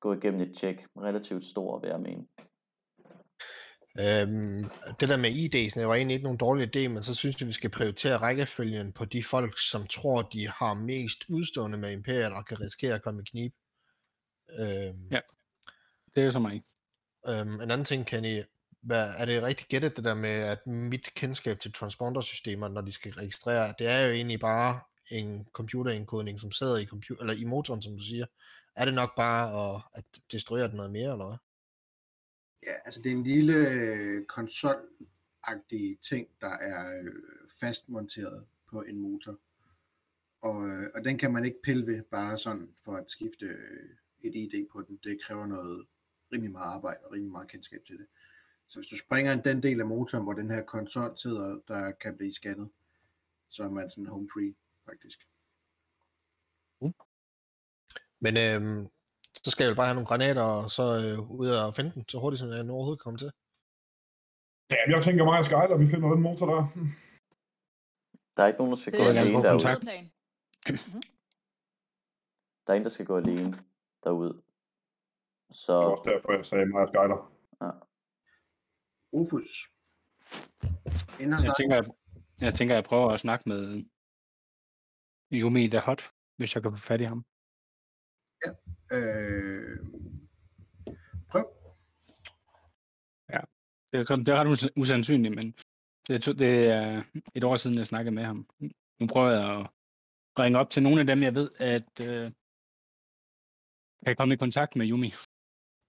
gå 0.00 0.12
igennem 0.14 0.40
et 0.40 0.54
tjek 0.54 0.86
relativt 0.96 1.44
store, 1.44 1.80
vil 1.80 1.88
jeg 1.90 2.00
mene. 2.00 2.26
Øhm, 3.98 4.64
det 5.00 5.08
der 5.08 5.16
med 5.16 5.30
ID'sene 5.30 5.86
var 5.86 5.94
egentlig 5.94 6.14
ikke 6.14 6.24
nogen 6.24 6.38
dårlig 6.38 6.76
idé, 6.76 6.88
men 6.88 7.02
så 7.02 7.14
synes 7.14 7.40
jeg, 7.40 7.46
vi 7.48 7.52
skal 7.52 7.70
prioritere 7.70 8.18
rækkefølgen 8.18 8.92
på 8.92 9.04
de 9.04 9.24
folk, 9.24 9.54
som 9.70 9.86
tror, 9.86 10.22
de 10.22 10.48
har 10.48 10.74
mest 10.74 11.24
udstående 11.30 11.78
med 11.78 11.92
imperiet 11.92 12.32
og 12.32 12.46
kan 12.46 12.60
risikere 12.60 12.94
at 12.94 13.02
komme 13.02 13.22
i 13.22 13.30
knib. 13.30 13.54
Øhm, 14.58 15.08
Ja. 15.10 15.20
Det 16.14 16.20
er 16.22 16.26
jo 16.26 16.32
så 16.32 16.38
mig. 16.38 16.62
Øhm, 17.28 17.60
en 17.60 17.70
anden 17.70 17.84
ting, 17.84 18.06
Kenny, 18.06 18.42
hvad, 18.80 19.14
er 19.18 19.24
det 19.24 19.42
rigtig 19.42 19.66
gættet 19.66 19.96
det 19.96 20.04
der 20.04 20.14
med, 20.14 20.30
at 20.30 20.66
mit 20.66 21.14
kendskab 21.14 21.60
til 21.60 21.72
transpondersystemer, 21.72 22.68
når 22.68 22.80
de 22.80 22.92
skal 22.92 23.12
registrere, 23.12 23.74
det 23.78 23.86
er 23.86 24.06
jo 24.06 24.12
egentlig 24.12 24.40
bare 24.40 24.80
en 25.10 25.46
computerindkodning, 25.52 26.40
som 26.40 26.52
sidder 26.52 26.76
i, 26.76 26.86
computer, 26.86 27.22
eller 27.22 27.34
i 27.34 27.44
motoren, 27.44 27.82
som 27.82 27.96
du 27.96 28.02
siger. 28.02 28.26
Er 28.76 28.84
det 28.84 28.94
nok 28.94 29.16
bare 29.16 29.74
at, 29.74 29.82
at 29.94 30.04
destruere 30.32 30.68
den 30.68 30.76
noget 30.76 30.92
mere, 30.92 31.12
eller 31.12 31.26
hvad? 31.26 31.38
Ja, 32.66 32.72
altså 32.84 33.02
det 33.02 33.12
er 33.12 33.16
en 33.16 33.24
lille 33.24 33.54
konsol 34.28 34.76
konsolagtig 35.46 35.98
ting, 36.02 36.28
der 36.40 36.50
er 36.50 37.00
øh, 37.02 37.12
fastmonteret 37.60 38.44
på 38.70 38.82
en 38.82 38.98
motor. 38.98 39.38
Og, 40.40 40.68
øh, 40.68 40.90
og 40.94 41.04
den 41.04 41.18
kan 41.18 41.32
man 41.32 41.44
ikke 41.44 41.62
pille 41.62 41.86
ved 41.86 42.02
bare 42.02 42.38
sådan 42.38 42.68
for 42.84 42.92
at 42.92 43.10
skifte 43.10 43.56
et 44.22 44.34
ID 44.34 44.66
på 44.72 44.82
den. 44.82 44.98
Det 45.04 45.18
kræver 45.22 45.46
noget 45.46 45.86
rimelig 46.32 46.52
meget 46.52 46.74
arbejde 46.74 47.00
og 47.04 47.12
rimelig 47.12 47.32
meget 47.32 47.48
kendskab 47.48 47.80
til 47.86 47.98
det. 47.98 48.06
Så 48.68 48.78
hvis 48.78 48.88
du 48.88 48.96
springer 48.96 49.42
den 49.42 49.62
del 49.62 49.80
af 49.80 49.86
motoren, 49.86 50.24
hvor 50.24 50.32
den 50.32 50.50
her 50.50 50.62
konsol 50.62 51.18
sidder, 51.18 51.60
der 51.68 51.92
kan 51.92 52.16
blive 52.16 52.32
scannet, 52.32 52.70
så 53.50 53.62
er 53.62 53.70
man 53.70 53.90
sådan 53.90 54.06
home 54.06 54.28
free, 54.32 54.54
faktisk. 54.84 55.18
Men 58.20 58.36
øhm, 58.36 58.88
så 59.44 59.50
skal 59.50 59.64
jeg 59.64 59.70
vel 59.70 59.76
bare 59.76 59.86
have 59.86 59.94
nogle 59.94 60.06
granater, 60.06 60.42
og 60.42 60.70
så 60.70 60.82
øh, 60.82 61.30
ud 61.30 61.48
og 61.48 61.74
finde 61.74 61.92
den, 61.94 62.08
så 62.08 62.18
hurtigt 62.18 62.40
som 62.40 62.48
jeg 62.48 62.70
overhovedet 62.70 63.00
kommer 63.00 63.18
til. 63.18 63.32
Ja, 64.70 64.76
jeg 64.88 65.02
tænker 65.02 65.24
mig 65.24 65.38
og 65.38 65.44
Skyler, 65.44 65.76
vi 65.76 65.86
finder 65.86 66.08
den 66.08 66.22
motor 66.22 66.46
der. 66.46 66.62
Der 68.36 68.42
er 68.42 68.46
ikke 68.46 68.58
nogen, 68.58 68.72
der 68.72 68.80
skal 68.80 68.92
Det 68.92 69.00
gå 69.00 69.04
alene 69.04 69.32
derude. 69.32 69.62
Der 72.66 72.72
er 72.72 72.76
en, 72.76 72.82
der 72.82 72.88
skal 72.88 73.06
gå 73.06 73.16
alene 73.16 73.64
derud. 74.04 74.42
Så 75.50 75.72
Det 75.72 75.86
var 75.86 75.90
også 75.96 76.10
derfor, 76.10 76.32
jeg 76.32 76.46
sagde 76.46 76.66
mig 76.66 76.80
og 76.82 76.88
Skyler. 76.88 77.32
Rufus. 79.12 79.50
Inden 81.20 81.44
Jeg 81.44 81.54
tænker, 81.58 81.76
jeg, 81.76 81.84
jeg 82.40 82.54
tænker, 82.54 82.74
jeg 82.74 82.84
prøver 82.84 83.10
at 83.10 83.20
snakke 83.20 83.48
med 83.48 83.84
Yumi 85.32 85.68
The 85.68 85.80
Hot, 85.80 86.12
hvis 86.36 86.54
jeg 86.54 86.62
kan 86.62 86.72
få 86.72 86.78
fat 86.78 87.00
i 87.00 87.04
ham. 87.04 87.24
øh, 88.92 89.78
prøv. 91.30 91.52
Det 93.92 94.10
er, 94.10 94.16
det 94.16 94.28
er 94.28 94.40
ret 94.40 94.52
us- 94.52 94.72
usandsynligt, 94.76 95.34
men 95.34 95.54
det, 96.08 96.22
to- 96.22 96.32
det 96.32 96.68
er 96.68 97.02
et 97.34 97.44
år 97.44 97.56
siden, 97.56 97.78
jeg 97.78 97.86
snakkede 97.86 98.14
med 98.14 98.24
ham. 98.24 98.46
Nu 99.00 99.06
prøver 99.06 99.30
jeg 99.30 99.60
at 99.60 99.66
ringe 100.38 100.58
op 100.58 100.70
til 100.70 100.82
nogle 100.82 101.00
af 101.00 101.06
dem, 101.06 101.22
jeg 101.22 101.34
ved, 101.34 101.50
at 101.58 102.00
øh, 102.00 102.32
kan 104.06 104.16
komme 104.16 104.34
i 104.34 104.36
kontakt 104.36 104.76
med 104.76 104.88
Yumi. 104.90 105.10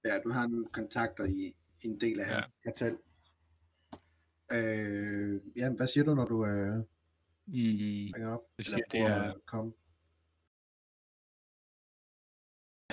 Ja, 0.06 0.20
du 0.24 0.30
har 0.32 0.48
nogle 0.48 0.68
kontakter 0.68 1.24
i, 1.26 1.56
en 1.84 2.02
del 2.02 2.20
af 2.20 2.28
Ja. 2.36 2.42
kartel. 2.64 2.98
Øh, 4.52 5.42
ja, 5.58 5.70
hvad 5.78 5.88
siger 5.88 6.04
du, 6.04 6.16
når 6.16 6.26
du 6.26 6.46
øh, 6.46 6.78
Mm, 7.50 7.54
ringer 7.54 8.30
op? 8.38 8.42
jeg 8.58 8.66
siger, 8.66 8.86
det 8.92 9.00
er, 9.00 9.34
komme? 9.46 9.74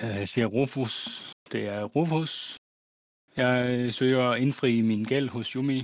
øh, 0.03 0.15
jeg 0.21 0.27
siger 0.27 0.47
Rufus. 0.47 0.93
Det 1.51 1.67
er 1.67 1.83
Rufus. 1.83 2.57
Jeg 3.37 3.93
søger 3.93 4.23
at 4.31 4.41
indfri 4.41 4.81
min 4.81 5.03
gæld 5.03 5.29
hos 5.29 5.47
Yumi 5.51 5.79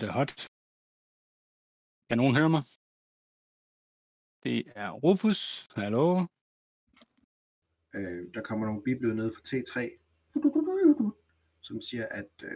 The 0.00 0.10
Hot. 0.16 0.32
Kan 2.08 2.18
nogen 2.18 2.36
høre 2.38 2.50
mig? 2.56 2.62
Det 4.44 4.58
er 4.82 4.90
Rufus. 5.04 5.68
Hallo? 5.76 6.26
Øh, 7.94 8.34
der 8.34 8.42
kommer 8.42 8.66
nogle 8.66 8.82
bibler 8.82 9.14
ned 9.14 9.32
fra 9.32 9.42
T3, 9.48 9.98
som 11.60 11.80
siger, 11.80 12.06
at 12.10 12.30
øh, 12.42 12.50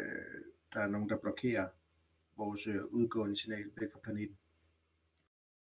der 0.72 0.80
er 0.80 0.86
nogen, 0.86 1.08
der 1.08 1.18
blokerer 1.18 1.68
vores 2.36 2.66
øh, 2.66 2.84
udgående 2.84 3.36
signal 3.36 3.70
væk 3.76 3.88
fra 3.92 4.00
planeten. 4.04 4.38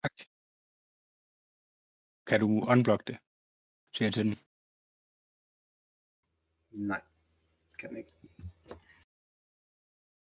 Tak. 0.04 0.12
Kan 2.28 2.40
du 2.40 2.66
unblock 2.68 3.08
det? 3.08 3.18
Siger 3.96 4.08
jeg 4.08 4.14
til 4.14 4.26
den. 4.26 4.36
Nej, 6.72 7.02
kan 7.80 7.90
den 7.90 7.98
ikke. 7.98 8.12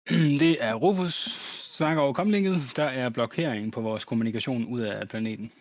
Det 0.44 0.64
er 0.64 0.74
Rufus, 0.74 1.14
snakker 1.78 2.02
over 2.02 2.14
komlinket. 2.14 2.56
Der 2.76 2.84
er 2.84 3.10
blokering 3.10 3.74
på 3.74 3.82
vores 3.82 4.06
kommunikation 4.06 4.66
ud 4.66 4.82
af 4.82 5.10
planeten. 5.10 5.52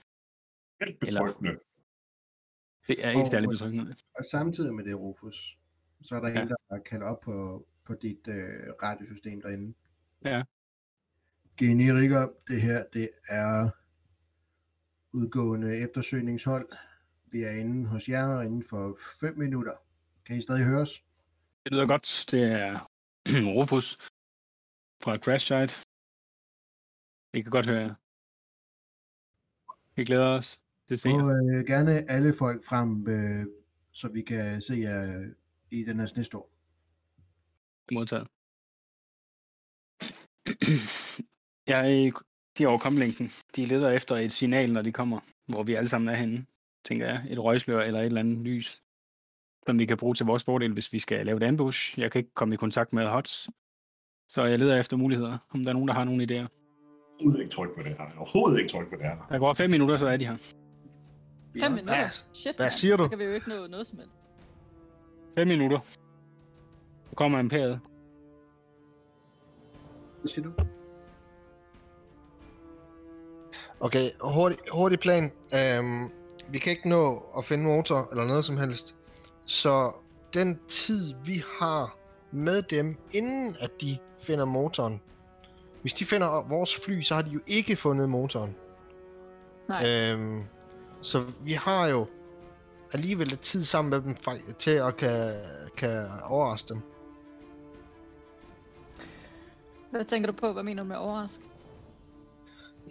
Helt 0.80 1.00
betryggende. 1.00 1.58
Det 2.88 3.04
er 3.04 3.08
ikke 3.10 3.20
Og- 3.22 3.26
særlig 3.28 3.48
betryggende. 3.48 3.96
Og 4.18 4.24
samtidig 4.24 4.74
med 4.74 4.84
det, 4.84 4.96
Rufus, 4.98 5.58
så 6.02 6.14
er 6.16 6.20
der 6.20 6.28
Ja. 6.28 6.42
en, 6.42 6.48
der 6.48 6.78
kan 6.78 7.02
op 7.02 7.20
på, 7.20 7.66
på 7.84 7.94
dit 7.94 8.28
øh, 8.28 8.72
radiosystem 8.82 9.42
derinde. 9.42 9.74
Ja. 10.24 10.42
Generiker, 11.56 12.28
det 12.48 12.62
her, 12.62 12.84
det 12.92 13.10
er 13.28 13.70
udgående 15.12 15.76
eftersøgningshold. 15.76 16.68
Vi 17.26 17.42
er 17.42 17.50
inde 17.50 17.88
hos 17.88 18.08
jer 18.08 18.40
inden 18.40 18.64
for 18.70 18.98
5 19.20 19.38
minutter. 19.38 19.72
Kan 20.24 20.36
I 20.36 20.40
stadig 20.40 20.64
høre 20.64 20.80
os? 20.80 21.04
Det 21.64 21.72
lyder 21.72 21.86
godt. 21.86 22.24
Det 22.30 22.42
er 22.42 22.90
Rufus 23.56 23.98
fra 25.02 25.16
Crash 25.18 25.46
Site. 25.46 25.74
Vi 27.32 27.42
kan 27.42 27.50
godt 27.50 27.66
høre 27.66 27.80
jer. 27.80 27.94
Vi 29.96 30.04
glæder 30.04 30.28
os. 30.38 30.60
Det 30.88 31.00
ser 31.00 31.10
Og 31.10 31.30
øh, 31.30 31.66
gerne 31.66 32.10
alle 32.10 32.34
folk 32.38 32.64
frem, 32.64 33.08
øh, 33.08 33.46
så 33.92 34.08
vi 34.08 34.22
kan 34.22 34.60
se 34.60 34.74
jer 34.74 35.28
i 35.70 35.84
den 35.84 35.98
her 35.98 36.06
snestorm. 36.06 36.48
modtaget. 37.92 38.28
Jeg 41.66 42.12
siger 42.56 42.68
over 42.68 42.78
komlinken. 42.78 43.30
De 43.56 43.66
leder 43.66 43.90
efter 43.90 44.16
et 44.16 44.32
signal, 44.32 44.72
når 44.72 44.82
de 44.82 44.92
kommer, 44.92 45.20
hvor 45.46 45.62
vi 45.62 45.74
alle 45.74 45.88
sammen 45.88 46.08
er 46.08 46.14
henne. 46.14 46.46
Tænker 46.84 47.06
jeg. 47.06 47.24
Et 47.30 47.38
røgslør 47.38 47.80
eller 47.80 48.00
et 48.00 48.06
eller 48.06 48.20
andet 48.20 48.38
lys. 48.38 48.82
Som 49.66 49.78
vi 49.78 49.86
kan 49.86 49.96
bruge 49.96 50.14
til 50.14 50.26
vores 50.26 50.44
fordel, 50.44 50.72
hvis 50.72 50.92
vi 50.92 50.98
skal 50.98 51.26
lave 51.26 51.36
et 51.36 51.42
ambush. 51.42 51.98
Jeg 52.00 52.12
kan 52.12 52.18
ikke 52.18 52.34
komme 52.34 52.54
i 52.54 52.56
kontakt 52.56 52.92
med 52.92 53.06
HOTS. 53.06 53.48
Så 54.28 54.44
jeg 54.44 54.58
leder 54.58 54.80
efter 54.80 54.96
muligheder. 54.96 55.38
Om 55.50 55.62
der 55.62 55.68
er 55.68 55.72
nogen, 55.72 55.88
der 55.88 55.94
har 55.94 56.04
nogle 56.04 56.22
idéer. 56.24 56.46
Overhovedet 57.20 57.40
ikke 57.40 57.52
tryg 57.54 57.68
ved 57.76 57.84
det 57.84 57.92
her. 57.98 58.06
Overhovedet 58.18 58.58
ikke 58.58 58.70
tryg 58.72 58.90
ved 58.90 58.98
det 58.98 59.06
her. 59.06 59.26
Der 59.30 59.38
går 59.38 59.54
fem 59.54 59.70
minutter, 59.70 59.96
så 59.96 60.06
er 60.06 60.16
de 60.16 60.26
her. 60.26 60.36
Fem 61.60 61.72
minutter? 61.72 61.94
Hvad- 61.96 62.10
Shit, 62.32 62.56
hvad 62.56 62.70
siger 62.70 62.96
du? 62.96 63.04
Så 63.04 63.08
kan 63.08 63.18
vi 63.18 63.24
jo 63.24 63.32
ikke 63.32 63.48
nå 63.48 63.66
noget 63.66 63.86
som 63.86 63.98
helst. 63.98 64.12
Fem 65.34 65.48
minutter. 65.48 65.78
Så 67.10 67.16
kommer 67.16 67.38
imperiet. 67.38 67.80
Hvad 70.20 70.28
siger 70.28 70.44
du? 70.44 70.52
Okay, 73.80 74.10
hurtig, 74.20 74.58
hurtig 74.72 74.98
plan. 75.00 75.24
Øhm, 75.54 76.04
vi 76.50 76.58
kan 76.58 76.70
ikke 76.70 76.88
nå 76.88 77.22
at 77.38 77.44
finde 77.44 77.64
motor 77.64 78.08
eller 78.10 78.24
noget 78.26 78.44
som 78.44 78.56
helst. 78.56 78.96
Så 79.44 79.92
den 80.34 80.58
tid, 80.68 81.14
vi 81.24 81.42
har 81.60 81.96
med 82.30 82.62
dem, 82.62 82.96
inden 83.12 83.56
at 83.60 83.70
de 83.80 83.98
finder 84.20 84.44
motoren. 84.44 85.00
Hvis 85.80 85.92
de 85.92 86.04
finder 86.04 86.48
vores 86.48 86.80
fly, 86.84 87.02
så 87.02 87.14
har 87.14 87.22
de 87.22 87.30
jo 87.30 87.40
ikke 87.46 87.76
fundet 87.76 88.08
motoren. 88.08 88.56
Nej. 89.68 89.86
Øhm, 90.12 90.42
så 91.10 91.32
vi 91.40 91.52
har 91.52 91.86
jo 91.86 92.06
alligevel 92.94 93.28
lidt 93.28 93.40
tid 93.40 93.64
sammen 93.64 93.90
med 93.90 94.00
dem 94.02 94.14
til 94.58 94.70
at 94.70 94.96
kan, 94.96 95.34
kan 95.76 96.08
overraske 96.24 96.68
dem. 96.68 96.80
Hvad 99.90 100.04
tænker 100.04 100.30
du 100.32 100.36
på? 100.38 100.52
Hvad 100.52 100.62
mener 100.62 100.82
du 100.82 100.88
med 100.88 100.96
overrask? 100.96 101.40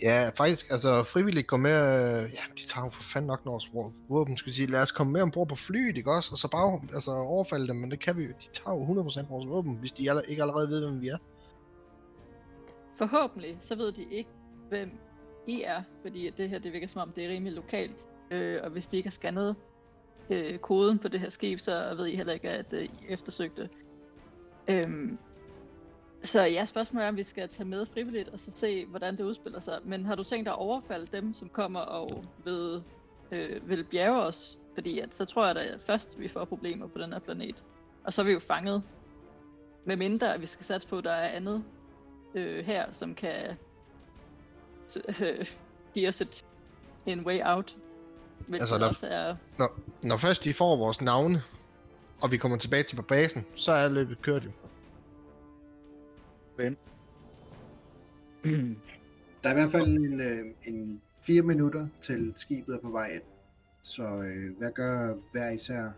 Ja, 0.02 0.32
faktisk, 0.38 0.66
altså 0.72 1.04
frivilligt 1.04 1.48
går 1.48 1.58
med, 1.58 1.72
øh, 1.72 2.34
ja, 2.34 2.44
de 2.58 2.66
tager 2.68 2.86
jo 2.86 2.92
for 2.92 3.04
fanden 3.04 3.28
nok 3.28 3.42
vores 3.46 3.66
vå- 3.66 4.06
våben, 4.10 4.38
skal 4.38 4.50
jeg 4.50 4.56
sige. 4.56 4.68
Lad 4.68 4.82
os 4.82 4.92
komme 4.92 5.14
med 5.14 5.22
ombord 5.22 5.48
på 5.48 5.56
flyet, 5.56 5.98
ikke 5.98 6.12
også? 6.12 6.30
Og 6.32 6.38
så 6.38 6.48
bare 6.48 6.82
altså, 6.94 7.12
overfalde 7.12 7.68
dem, 7.68 7.76
men 7.76 7.92
det 7.92 8.00
kan 8.00 8.18
vi 8.18 8.24
jo. 8.24 8.30
De 8.30 8.50
tager 8.58 8.76
jo 8.76 8.84
100% 8.84 9.30
vores 9.30 9.50
våben, 9.50 9.76
hvis 9.80 9.92
de 9.92 10.10
aller, 10.10 10.22
ikke 10.22 10.42
allerede 10.42 10.70
ved, 10.70 10.86
hvem 10.86 11.02
vi 11.02 11.08
er. 11.08 11.18
Forhåbentlig, 12.98 13.58
så 13.62 13.76
ved 13.76 13.92
de 13.92 14.04
ikke, 14.12 14.30
hvem 14.70 14.90
i 15.48 15.62
er, 15.62 15.84
fordi 16.02 16.30
det 16.30 16.50
her, 16.50 16.60
det 16.60 16.74
virker 16.74 16.88
som 16.88 17.02
om, 17.02 17.12
det 17.12 17.26
er 17.26 17.30
rimelig 17.30 17.54
lokalt. 17.54 18.08
Øh, 18.32 18.60
og 18.64 18.70
hvis 18.70 18.88
de 18.88 18.98
ikke 18.98 19.08
har 19.08 19.12
scannet 19.12 19.56
øh, 20.30 20.58
koden 20.60 21.00
på 21.00 21.08
det 21.08 21.20
her 21.20 21.30
skib, 21.30 21.60
så 21.60 21.94
ved 21.98 22.06
I 22.06 22.16
heller 22.16 22.34
ikke, 22.34 22.50
at 22.50 22.74
øh, 22.74 22.84
I 22.84 22.90
eftersøgte. 23.10 23.70
Øhm, 24.68 25.18
så 26.24 26.42
ja, 26.42 26.66
spørgsmålet 26.66 27.06
er, 27.06 27.10
om 27.10 27.18
vi 27.18 27.24
skal 27.24 27.50
tage 27.50 27.70
med 27.70 27.86
frivilligt, 27.86 28.30
og 28.30 28.40
så 28.40 28.52
se, 28.52 28.86
hvordan 28.86 29.18
det 29.18 29.24
udspiller 29.24 29.60
sig. 29.60 29.80
Men 29.84 30.06
har 30.06 30.16
du 30.16 30.24
tænkt 30.24 30.46
dig 30.46 30.54
at 30.54 30.60
overfalde 30.60 31.08
dem, 31.18 31.34
som 31.34 31.50
kommer 31.50 31.80
og 31.80 32.26
ved, 32.44 32.82
øh, 33.32 33.70
vil 33.70 33.84
bjerge 33.84 34.22
os? 34.22 34.58
Fordi 34.74 35.00
at, 35.00 35.16
så 35.16 35.26
tror 35.26 35.46
jeg 35.46 35.56
da 35.56 35.76
først, 35.80 36.20
vi 36.20 36.28
får 36.28 36.46
problemer 36.46 36.88
på 36.88 37.00
den 37.00 37.14
her 37.14 37.20
planet. 37.20 37.64
Og 38.04 38.14
så 38.14 38.22
er 38.22 38.26
vi 38.26 38.32
jo 38.32 38.40
fanget. 38.40 38.84
med 39.86 39.96
mindre 39.96 40.34
at 40.34 40.42
vi 40.42 40.46
skal 40.46 40.66
satse 40.66 40.88
på, 40.88 40.98
at 40.98 41.04
der 41.04 41.12
er 41.12 41.30
andet 41.30 41.64
øh, 42.36 42.66
her, 42.66 42.92
som 42.92 43.16
kan 43.16 43.58
øh, 45.22 45.46
give 45.94 46.08
os 46.08 46.22
et, 46.22 46.46
en 47.06 47.26
way 47.26 47.40
out. 47.44 47.76
Hvilket 48.38 48.60
Altså, 48.62 48.78
der- 48.78 48.88
også 48.88 49.08
er... 49.08 49.36
Når, 49.60 49.80
når 50.04 50.18
først 50.18 50.44
de 50.44 50.54
får 50.54 50.78
vores 50.78 51.02
navne, 51.02 51.42
og 52.22 52.32
vi 52.32 52.38
kommer 52.38 52.58
tilbage 52.58 52.84
til 52.84 52.96
på 52.96 53.02
basen, 53.02 53.46
så 53.56 53.72
er 53.72 53.88
løbet 53.90 54.22
kørt 54.22 54.46
jo. 54.46 54.52
Der 59.44 59.50
er 59.50 59.52
i 59.52 59.54
hvert 59.54 59.72
fald 59.72 59.88
en, 59.88 60.20
øh, 60.22 60.46
en 60.64 61.02
fire 61.22 61.42
minutter 61.42 61.88
til 62.02 62.34
skibet 62.36 62.76
er 62.76 62.80
på 62.80 62.90
vej 62.90 63.08
ind. 63.14 63.22
Så 63.84 64.04
øh, 64.04 64.58
hvad 64.58 64.72
gør 64.72 65.16
hver 65.32 65.50
især 65.52 65.90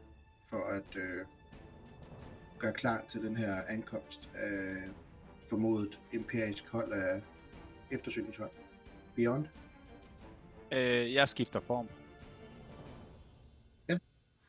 for 0.50 0.64
at 0.64 0.96
øh, 0.96 1.26
gøre 2.60 2.74
klar 2.74 3.04
til 3.08 3.22
den 3.22 3.38
her 3.38 3.56
ankomst 3.70 4.30
af 4.36 4.76
formodet 5.50 6.00
imperisk 6.14 6.68
hold 6.70 6.92
af 6.94 7.22
eftersøgningshold? 7.92 8.52
Beyond? 9.18 9.48
Øh, 10.72 11.14
jeg 11.14 11.28
skifter 11.28 11.60
form. 11.60 11.88
Ja. 13.90 13.98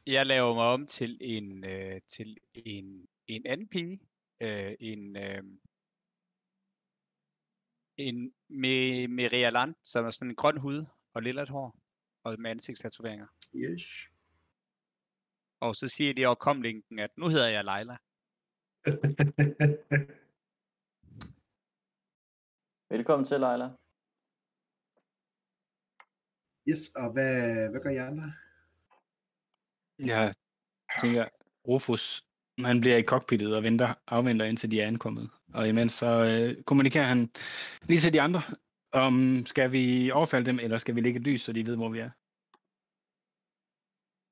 Jeg 0.06 0.26
laver 0.26 0.54
mig 0.54 0.64
om 0.64 0.86
til 0.86 1.18
en 1.20 1.64
øh, 1.64 2.00
til 2.08 2.36
en 2.54 3.08
en 3.26 3.46
anden 3.46 3.68
pige, 3.68 4.00
øh, 4.40 4.74
en 4.80 5.16
øh, 5.16 5.42
en 7.96 8.34
med 8.48 9.08
Maria 9.08 9.50
Land, 9.50 9.74
som 9.84 10.06
er 10.06 10.10
sådan 10.10 10.30
en 10.30 10.36
grøn 10.36 10.56
hud 10.56 10.86
og 11.14 11.22
lilla 11.22 11.44
hår 11.50 11.78
og 12.24 12.40
med 12.40 12.50
ansigtstatoveringer. 12.50 13.26
Yes. 13.54 13.82
Og 15.60 15.76
så 15.76 15.88
siger 15.88 16.14
de 16.14 16.26
over 16.26 16.34
komlinken, 16.34 16.98
at 16.98 17.18
nu 17.18 17.28
hedder 17.28 17.48
jeg 17.48 17.64
Leila. 17.64 17.96
Velkommen 22.94 23.24
til, 23.24 23.40
Leila. 23.40 23.68
Yes, 26.68 26.90
og 26.96 27.12
hvad, 27.12 27.70
hvad 27.70 27.80
gør 27.80 27.90
I 27.90 27.96
andre? 27.96 28.32
Jeg 29.98 30.34
tænker, 31.00 31.28
Rufus, 31.68 32.24
han 32.58 32.80
bliver 32.80 32.96
i 32.96 33.02
cockpittet 33.02 33.56
og 33.56 33.62
venter, 33.62 33.94
afventer 34.06 34.46
indtil 34.46 34.70
de 34.70 34.80
er 34.80 34.86
ankommet. 34.86 35.30
Og 35.54 35.68
imens 35.68 35.92
så 35.92 36.24
øh, 36.24 36.62
kommunikerer 36.62 37.04
han 37.04 37.30
lige 37.82 38.00
til 38.00 38.12
de 38.12 38.20
andre, 38.20 38.40
om 38.92 39.44
skal 39.46 39.72
vi 39.72 40.10
overfalde 40.10 40.46
dem, 40.46 40.58
eller 40.58 40.76
skal 40.76 40.94
vi 40.94 41.00
lægge 41.00 41.20
et 41.20 41.26
lys, 41.26 41.40
så 41.42 41.52
de 41.52 41.66
ved, 41.66 41.76
hvor 41.76 41.88
vi 41.88 41.98
er. 41.98 42.10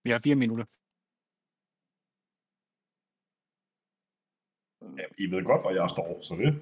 Vi 0.05 0.11
har 0.11 0.19
fire 0.19 0.35
minutter. 0.35 0.65
Ja, 4.99 5.05
I 5.19 5.27
ved 5.31 5.45
godt, 5.45 5.61
hvor 5.61 5.71
jeg 5.71 5.91
står, 5.91 6.23
så 6.23 6.35
det. 6.35 6.53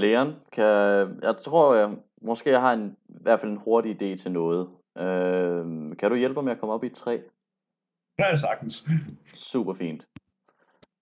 Leon, 0.00 0.34
kan, 0.52 0.64
jeg 1.22 1.34
tror, 1.44 1.74
jeg, 1.74 1.96
måske 2.22 2.50
jeg 2.50 2.60
har 2.60 2.72
en, 2.72 2.96
i 3.08 3.22
hvert 3.22 3.40
fald 3.40 3.52
en 3.52 3.58
hurtig 3.58 3.92
idé 4.02 4.16
til 4.22 4.32
noget. 4.32 4.68
Øh, 4.98 5.96
kan 5.96 6.10
du 6.10 6.14
hjælpe 6.16 6.34
mig 6.34 6.44
med 6.44 6.52
at 6.52 6.58
komme 6.60 6.72
op 6.72 6.84
i 6.84 6.86
et 6.86 6.92
træ? 6.94 7.18
Ja, 8.18 8.36
sagtens. 8.36 8.86
Super 9.34 9.74
fint. 9.74 10.06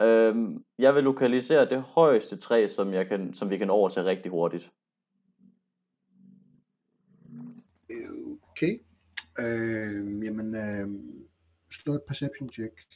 Øh, 0.03 0.37
jeg 0.79 0.95
vil 0.95 1.05
lokalisere 1.05 1.69
det 1.71 1.83
højeste 1.83 2.37
træ, 2.37 2.67
som, 2.69 2.93
jeg 2.93 3.07
kan, 3.09 3.35
som 3.35 3.51
vi 3.51 3.59
kan 3.59 3.71
overtage 3.71 4.07
rigtig 4.07 4.31
hurtigt. 4.31 4.73
Okay. 8.51 8.81
Øh, 9.39 10.25
jamen, 10.25 10.55
øh, 10.55 10.89
slå 11.71 11.95
et 11.95 12.03
perception 12.09 12.53
check, 12.53 12.87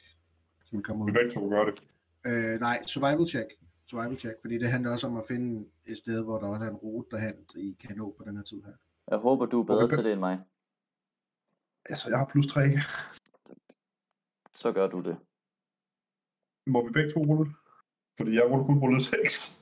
som 0.64 0.78
vi 0.78 0.82
kommer 0.82 1.04
Vi 1.04 1.10
ud. 1.10 1.14
begge 1.14 1.30
to 1.30 1.48
gør 1.48 1.64
det. 1.64 1.82
Øh, 2.26 2.60
nej, 2.60 2.82
survival 2.86 3.26
check. 3.26 3.48
Survival 3.92 4.18
check, 4.18 4.40
fordi 4.40 4.58
det 4.58 4.70
handler 4.70 4.92
også 4.92 5.06
om 5.06 5.16
at 5.16 5.24
finde 5.28 5.68
et 5.86 5.98
sted, 5.98 6.24
hvor 6.24 6.38
der 6.38 6.46
også 6.46 6.64
er 6.64 6.68
en 6.68 6.76
rute 6.76 7.10
derhen, 7.10 7.34
I 7.56 7.76
kan 7.80 7.96
nå 7.96 8.14
på 8.18 8.24
den 8.24 8.36
her 8.36 8.42
tid 8.42 8.62
her. 8.62 8.72
Jeg 9.10 9.18
håber, 9.18 9.46
du 9.46 9.60
er 9.60 9.64
bedre 9.64 9.84
Okay. 9.84 9.96
til 9.96 10.04
det 10.04 10.12
end 10.12 10.20
mig. 10.20 10.40
Altså, 11.84 12.08
jeg 12.10 12.18
har 12.18 12.24
plus 12.24 12.46
3. 12.46 12.60
Så 14.52 14.72
gør 14.72 14.86
du 14.88 15.00
det. 15.00 15.16
Må 16.66 16.86
vi 16.86 16.92
begge 16.92 17.10
to 17.10 17.20
rulle? 17.20 17.52
Fordi 18.18 18.34
jeg 18.34 18.44
ruller 18.50 18.66
kun 18.66 18.78
rullet 18.78 19.02
6. 19.02 19.60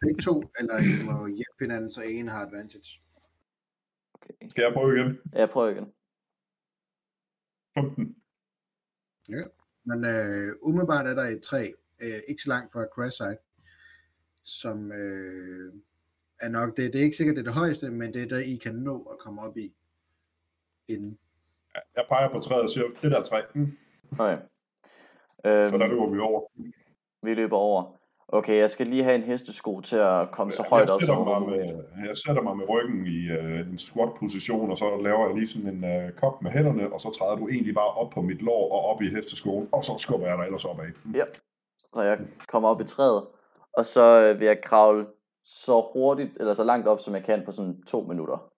Begge 0.00 0.22
to, 0.22 0.42
eller 0.58 0.76
I 0.78 1.04
må 1.04 1.26
hjælpe 1.26 1.60
hinanden, 1.60 1.90
så 1.90 2.02
en 2.02 2.28
har 2.28 2.46
advantage. 2.46 3.00
Okay. 4.14 4.48
Skal 4.50 4.62
jeg 4.62 4.72
prøve 4.72 4.96
igen? 4.96 5.18
Jeg 5.32 5.50
prøver 5.50 5.68
igen. 5.68 5.92
15. 7.74 8.16
Men 9.84 10.04
øh, 10.04 10.56
umiddelbart 10.62 11.06
er 11.06 11.14
der 11.14 11.22
et 11.24 11.42
træ, 11.42 11.72
øh, 12.02 12.20
ikke 12.28 12.42
så 12.42 12.48
langt 12.48 12.72
fra 12.72 12.84
Crashside, 12.94 13.38
som 14.44 14.92
øh, 14.92 15.72
er 16.40 16.48
nok, 16.48 16.76
det, 16.76 16.92
det 16.92 16.98
er 17.00 17.04
ikke 17.04 17.16
sikkert, 17.16 17.36
det 17.36 17.40
er 17.46 17.50
det 17.52 17.54
højeste, 17.60 17.90
men 17.90 18.14
det 18.14 18.22
er 18.22 18.26
der, 18.28 18.38
I 18.38 18.56
kan 18.56 18.74
nå 18.74 19.02
at 19.02 19.18
komme 19.18 19.42
op 19.42 19.56
i. 19.56 19.72
Inden. 20.88 21.18
Jeg 21.96 22.04
peger 22.08 22.28
på 22.32 22.40
træet 22.40 22.62
og 22.62 22.70
siger, 22.70 22.84
det 23.02 23.10
der 23.10 23.22
træ. 23.22 23.40
Mm. 23.54 23.76
Okay. 24.18 24.38
Så 25.44 25.44
der 25.44 25.72
Øhm, 25.84 25.90
løber 25.90 26.10
vi 26.10 26.18
over. 26.18 26.40
vi 27.22 27.34
løber 27.34 27.56
over. 27.56 27.96
Okay, 28.28 28.56
jeg 28.56 28.70
skal 28.70 28.86
lige 28.86 29.04
have 29.04 29.14
en 29.14 29.22
hestesko 29.22 29.80
til 29.80 29.96
at 29.96 30.28
komme 30.32 30.52
så 30.52 30.62
højt 30.62 30.88
jeg 30.88 30.94
op 30.94 31.02
som 31.02 31.42
muligt. 31.42 31.72
jeg 32.08 32.16
sætter 32.16 32.42
mig 32.42 32.56
med 32.56 32.68
ryggen 32.68 33.06
i 33.06 33.18
øh, 33.28 33.60
en 33.68 33.78
squat-position, 33.78 34.70
og 34.70 34.78
så 34.78 35.00
laver 35.02 35.26
jeg 35.26 35.36
lige 35.36 35.48
sådan 35.48 35.68
en 35.76 35.84
øh, 35.84 36.12
kop 36.12 36.42
med 36.42 36.50
hænderne, 36.50 36.92
og 36.92 37.00
så 37.00 37.10
træder 37.18 37.36
du 37.36 37.48
egentlig 37.48 37.74
bare 37.74 37.90
op 37.92 38.10
på 38.10 38.20
mit 38.22 38.42
lår 38.42 38.72
og 38.72 38.84
op 38.94 39.02
i 39.02 39.08
hesteskoen, 39.10 39.68
og 39.72 39.84
så 39.84 39.92
skubber 39.98 40.26
jeg 40.26 40.38
dig 40.38 40.44
ellers 40.44 40.64
opad. 40.64 40.86
Ja. 41.14 41.24
Så 41.94 42.02
jeg 42.02 42.18
kommer 42.48 42.68
op 42.68 42.80
i 42.80 42.84
træet, 42.84 43.26
og 43.72 43.84
så 43.84 44.20
øh, 44.20 44.40
vil 44.40 44.46
jeg 44.46 44.62
kravle 44.64 45.06
så 45.42 45.90
hurtigt, 45.92 46.36
eller 46.36 46.52
så 46.52 46.64
langt 46.64 46.88
op, 46.88 47.00
som 47.00 47.14
jeg 47.14 47.24
kan 47.24 47.44
på 47.44 47.52
sådan 47.52 47.82
to 47.82 48.02
minutter. 48.02 48.52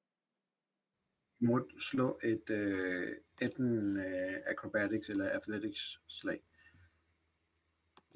Du 1.41 1.47
må 1.47 1.61
slå 1.81 2.19
et 2.25 2.51
øh, 2.51 3.09
enten 3.43 3.97
øh, 3.97 4.37
acrobatics 4.47 5.09
eller 5.09 5.29
athletics 5.29 6.01
slag. 6.09 6.41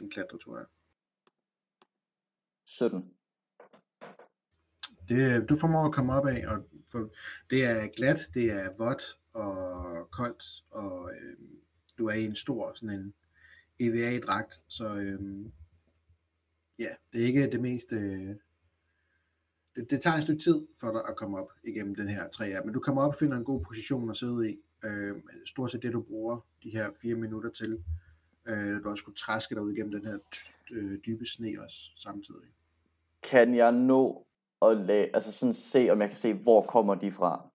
En 0.01 0.11
klatretur. 0.11 0.69
17. 2.65 3.15
Det, 5.09 5.49
du 5.49 5.57
formår 5.57 5.87
at 5.87 5.95
komme 5.95 6.13
op 6.13 6.27
af, 6.27 6.45
og 6.49 6.65
for, 6.91 7.11
det 7.51 7.65
er 7.65 7.87
glat, 7.97 8.19
det 8.35 8.53
er 8.53 8.77
vådt 8.79 9.19
og 9.33 10.11
koldt, 10.11 10.65
og 10.71 11.11
øh, 11.11 11.37
du 11.99 12.07
er 12.07 12.15
i 12.15 12.25
en 12.25 12.37
stor 12.37 12.73
sådan 12.75 12.91
en 12.91 13.15
EVA-dragt, 13.81 14.61
så 14.69 14.95
øh, 14.95 15.47
ja, 16.79 16.95
det 17.13 17.23
er 17.23 17.27
ikke 17.27 17.51
det 17.51 17.61
mest... 17.61 17.93
Øh, 17.93 18.35
det, 19.77 19.91
det 19.91 20.01
tager 20.01 20.17
en 20.17 20.23
stykke 20.23 20.43
tid 20.43 20.67
for 20.81 20.93
dig 20.93 21.03
at 21.09 21.17
komme 21.17 21.39
op 21.39 21.53
igennem 21.65 21.95
den 21.95 22.09
her 22.09 22.29
træ 22.29 22.49
her, 22.49 22.65
men 22.65 22.75
du 22.75 22.81
kommer 22.81 23.03
op 23.03 23.09
og 23.09 23.15
finder 23.15 23.37
en 23.37 23.45
god 23.45 23.65
position 23.65 24.11
at 24.11 24.17
sidde 24.17 24.51
i. 24.51 24.59
Øh, 24.85 25.17
stort 25.47 25.71
set 25.71 25.83
det, 25.83 25.93
du 25.93 26.03
bruger 26.03 26.47
de 26.63 26.71
her 26.71 26.91
fire 27.03 27.15
minutter 27.15 27.51
til. 27.51 27.85
Øh, 28.47 28.83
du 28.85 28.89
også 28.89 29.01
skulle 29.01 29.17
træske 29.17 29.55
dig 29.55 29.63
ud 29.63 29.73
igennem 29.73 29.93
den 29.93 30.05
her 30.07 30.19
øh, 30.71 30.99
dybe 31.07 31.27
sne 31.27 31.63
også 31.63 31.91
samtidig. 31.97 32.49
Kan 33.23 33.55
jeg 33.55 33.73
nå 33.73 34.27
at 34.63 34.77
la- 34.77 35.11
altså 35.15 35.33
sådan 35.33 35.53
se, 35.55 35.89
om 35.91 36.01
jeg 36.01 36.09
kan 36.09 36.17
se, 36.17 36.35
hvor 36.35 36.63
kommer 36.67 36.95
de 36.95 37.13
fra? 37.13 37.49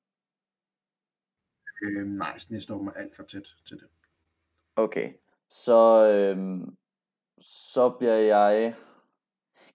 Øh, 1.83 2.07
nej, 2.07 2.37
snestorm 2.37 2.87
er 2.87 2.91
alt 2.91 3.15
for 3.15 3.23
tæt 3.23 3.55
til 3.65 3.77
det. 3.77 3.87
Okay, 4.75 5.13
så, 5.51 6.07
øhm, 6.07 6.77
så 7.41 7.89
bliver 7.89 8.15
jeg... 8.15 8.75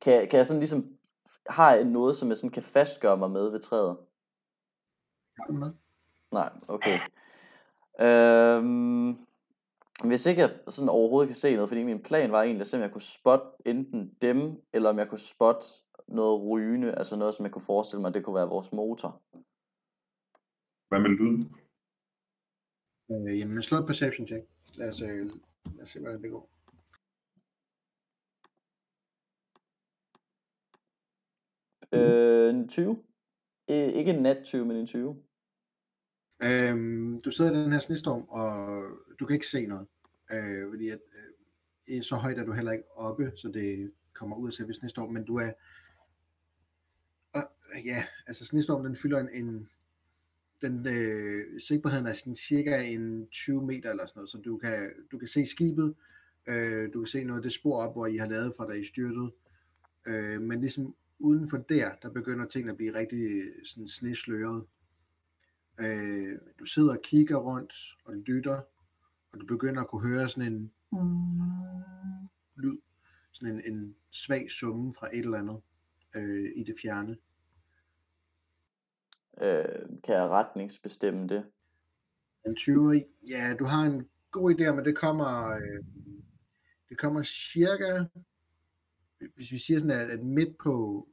Kan, 0.01 0.13
jeg... 0.13 0.31
kan 0.31 0.37
jeg 0.37 0.47
sådan 0.47 0.61
ligesom... 0.61 0.99
Har 1.47 1.75
jeg 1.75 1.85
noget, 1.85 2.17
som 2.17 2.29
jeg 2.29 2.37
sådan 2.37 2.51
kan 2.51 2.63
fastgøre 2.63 3.17
mig 3.17 3.31
med 3.31 3.51
ved 3.51 3.61
træet? 3.61 3.97
Noget? 5.49 5.77
Nej, 6.33 6.53
okay. 6.69 6.99
Øhm, 8.01 9.27
hvis 10.05 10.27
ikke 10.27 10.41
jeg 10.41 10.59
sådan 10.69 10.89
overhovedet 10.89 11.29
kan 11.29 11.37
se 11.37 11.55
noget, 11.55 11.69
fordi 11.69 11.83
min 11.83 12.03
plan 12.03 12.33
var 12.33 12.43
egentlig 12.43 12.61
at 12.61 12.67
se, 12.67 12.77
om 12.77 12.83
jeg 12.83 12.93
kunne 12.93 13.01
spotte 13.01 13.47
enten 13.67 14.17
dem, 14.23 14.63
eller 14.73 14.91
om 14.91 14.99
jeg 14.99 15.09
kunne 15.09 15.19
spotte 15.19 15.67
noget 16.09 16.51
rygende, 16.51 16.95
altså 16.95 17.17
noget, 17.17 17.35
som 17.35 17.45
jeg 17.45 17.53
kunne 17.53 17.63
forestille 17.63 18.03
mig, 18.03 18.15
det 18.15 18.25
kunne 18.25 18.35
være 18.35 18.49
vores 18.49 18.73
motor. 18.73 19.23
Hvad 20.89 21.01
med 21.01 21.11
lyd? 21.11 21.45
Øh, 23.11 23.39
jamen, 23.39 23.63
slå 23.63 23.79
et 23.79 23.87
perception 23.87 24.27
check. 24.27 24.47
Lad 24.75 24.89
os, 24.89 25.03
øh, 25.03 25.31
lad 25.75 25.83
os 25.83 25.89
se, 25.89 26.01
hvordan 26.01 26.23
det 26.23 26.31
går. 26.31 26.51
Øh, 31.93 32.51
en 32.51 32.69
20? 32.69 33.03
Øh, 33.71 33.77
ikke 33.77 34.11
en 34.11 34.23
nat 34.23 34.45
20, 34.45 34.67
men 34.67 34.77
en 34.77 34.87
20. 34.87 35.23
Øhm, 36.43 37.23
du 37.23 37.31
sidder 37.31 37.53
i 37.53 37.55
den 37.55 37.73
her 37.73 37.79
snestorm, 37.79 38.23
og 38.29 38.85
du 39.21 39.27
kan 39.27 39.35
ikke 39.35 39.47
se 39.47 39.67
noget. 39.67 39.87
Øh, 40.33 40.71
fordi 40.71 40.89
at, 40.89 41.01
øh, 41.89 42.03
så 42.03 42.17
højt 42.17 42.39
er 42.39 42.45
du 42.45 42.53
heller 42.53 42.73
ikke 42.73 42.97
oppe, 42.97 43.33
så 43.37 43.49
det 43.49 43.93
kommer 44.13 44.37
ud 44.37 44.49
af 44.49 44.53
selve 44.53 44.75
snestorm, 44.75 45.13
men 45.13 45.25
du 45.25 45.37
er... 45.37 45.53
Og, 47.35 47.43
ja, 47.85 48.05
altså 48.27 48.47
snestorm, 48.47 48.85
den 48.85 48.97
fylder 48.97 49.19
en... 49.19 49.45
en 49.45 49.69
den 50.63 50.87
øh, 50.87 51.61
sigtbarheden 51.61 52.07
er 52.07 52.13
sådan 52.13 52.35
cirka 52.35 52.83
en 52.83 53.29
20 53.29 53.67
meter 53.67 53.91
eller 53.91 54.07
sådan 54.07 54.19
noget, 54.19 54.31
så 54.31 54.39
du 54.39 54.57
kan, 54.57 54.91
du 55.13 55.19
kan 55.19 55.29
se 55.29 55.47
skibet, 55.47 55.95
Øh, 56.49 56.93
du 56.93 57.01
kan 57.01 57.07
se 57.07 57.25
noget 57.25 57.39
af 57.39 57.43
det 57.43 57.53
spor 57.53 57.83
op, 57.83 57.95
hvor 57.95 58.07
I 58.07 58.17
har 58.17 58.27
lavet 58.27 58.55
fra 58.57 58.67
da 58.67 58.73
I 58.73 58.85
styrtede. 58.85 59.33
Øh, 60.07 60.43
men 60.43 60.61
ligesom 60.61 60.95
uden 61.19 61.51
for 61.51 61.57
der, 61.57 61.95
der 62.03 62.11
begynder 62.11 62.47
tingene 62.47 62.73
at 62.73 62.77
blive 62.77 62.99
rigtig 62.99 63.23
øh, 63.23 63.65
sådan 63.65 63.89
snesløret. 63.89 64.65
Øh, 65.81 66.39
du 66.59 66.65
sidder 66.65 66.93
og 66.93 67.03
kigger 67.03 67.37
rundt 67.37 67.73
og 68.05 68.15
lytter, 68.15 68.63
og 69.33 69.41
du 69.41 69.47
begynder 69.47 69.81
at 69.81 69.89
kunne 69.89 70.09
høre 70.09 70.29
sådan 70.29 70.53
en 70.53 70.73
lyd, 72.57 72.79
sådan 73.33 73.55
en, 73.55 73.75
en 73.75 73.97
svag 74.11 74.51
summe 74.51 74.93
fra 74.99 75.09
et 75.13 75.25
eller 75.25 75.39
andet 75.39 75.61
øh, 76.17 76.51
i 76.57 76.63
det 76.63 76.75
fjerne. 76.83 77.17
Øh, 79.43 79.65
kan 80.05 80.15
jeg 80.15 80.29
retningsbestemme 80.29 81.29
det? 81.29 81.45
En 82.47 82.57
20 82.57 83.05
ja, 83.29 83.55
du 83.59 83.65
har 83.65 83.83
en 83.83 84.09
god 84.31 84.55
idé, 84.55 84.73
men 84.73 84.85
det 84.85 84.97
kommer, 84.97 85.51
øh, 85.51 85.85
det 86.89 86.99
kommer 86.99 87.23
cirka, 87.23 88.05
hvis 89.35 89.53
vi 89.53 89.59
siger 89.59 89.79
sådan, 89.79 90.01
at, 90.01 90.11
at 90.11 90.23
midt 90.23 90.59
på 90.59 91.07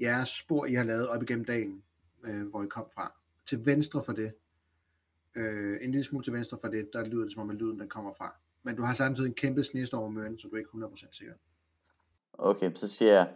jeres 0.00 0.28
spor, 0.28 0.66
I 0.66 0.74
har 0.74 0.84
lavet 0.84 1.08
op 1.08 1.22
igennem 1.22 1.44
dagen, 1.44 1.82
øh, 2.24 2.50
hvor 2.50 2.62
I 2.62 2.66
kom 2.66 2.86
fra, 2.94 3.12
til 3.46 3.66
venstre 3.66 4.02
for 4.02 4.12
det, 4.12 4.34
øh, 5.34 5.78
en 5.80 5.90
lille 5.90 6.04
smule 6.04 6.24
til 6.24 6.32
venstre 6.32 6.58
for 6.60 6.68
det, 6.68 6.90
der 6.92 7.04
lyder 7.04 7.22
det 7.22 7.32
som 7.32 7.42
om, 7.42 7.50
at 7.50 7.56
lyden 7.56 7.80
den 7.80 7.88
kommer 7.88 8.12
fra. 8.12 8.36
Men 8.62 8.76
du 8.76 8.82
har 8.82 8.94
samtidig 8.94 9.28
en 9.28 9.34
kæmpe 9.34 9.64
snestorm 9.64 10.04
om 10.04 10.18
øen, 10.18 10.38
så 10.38 10.48
du 10.48 10.54
er 10.54 10.58
ikke 10.58 10.70
100% 10.74 11.08
sikker. 11.12 11.34
Okay, 12.32 12.74
så 12.74 12.88
siger 12.88 13.12
jeg, 13.12 13.28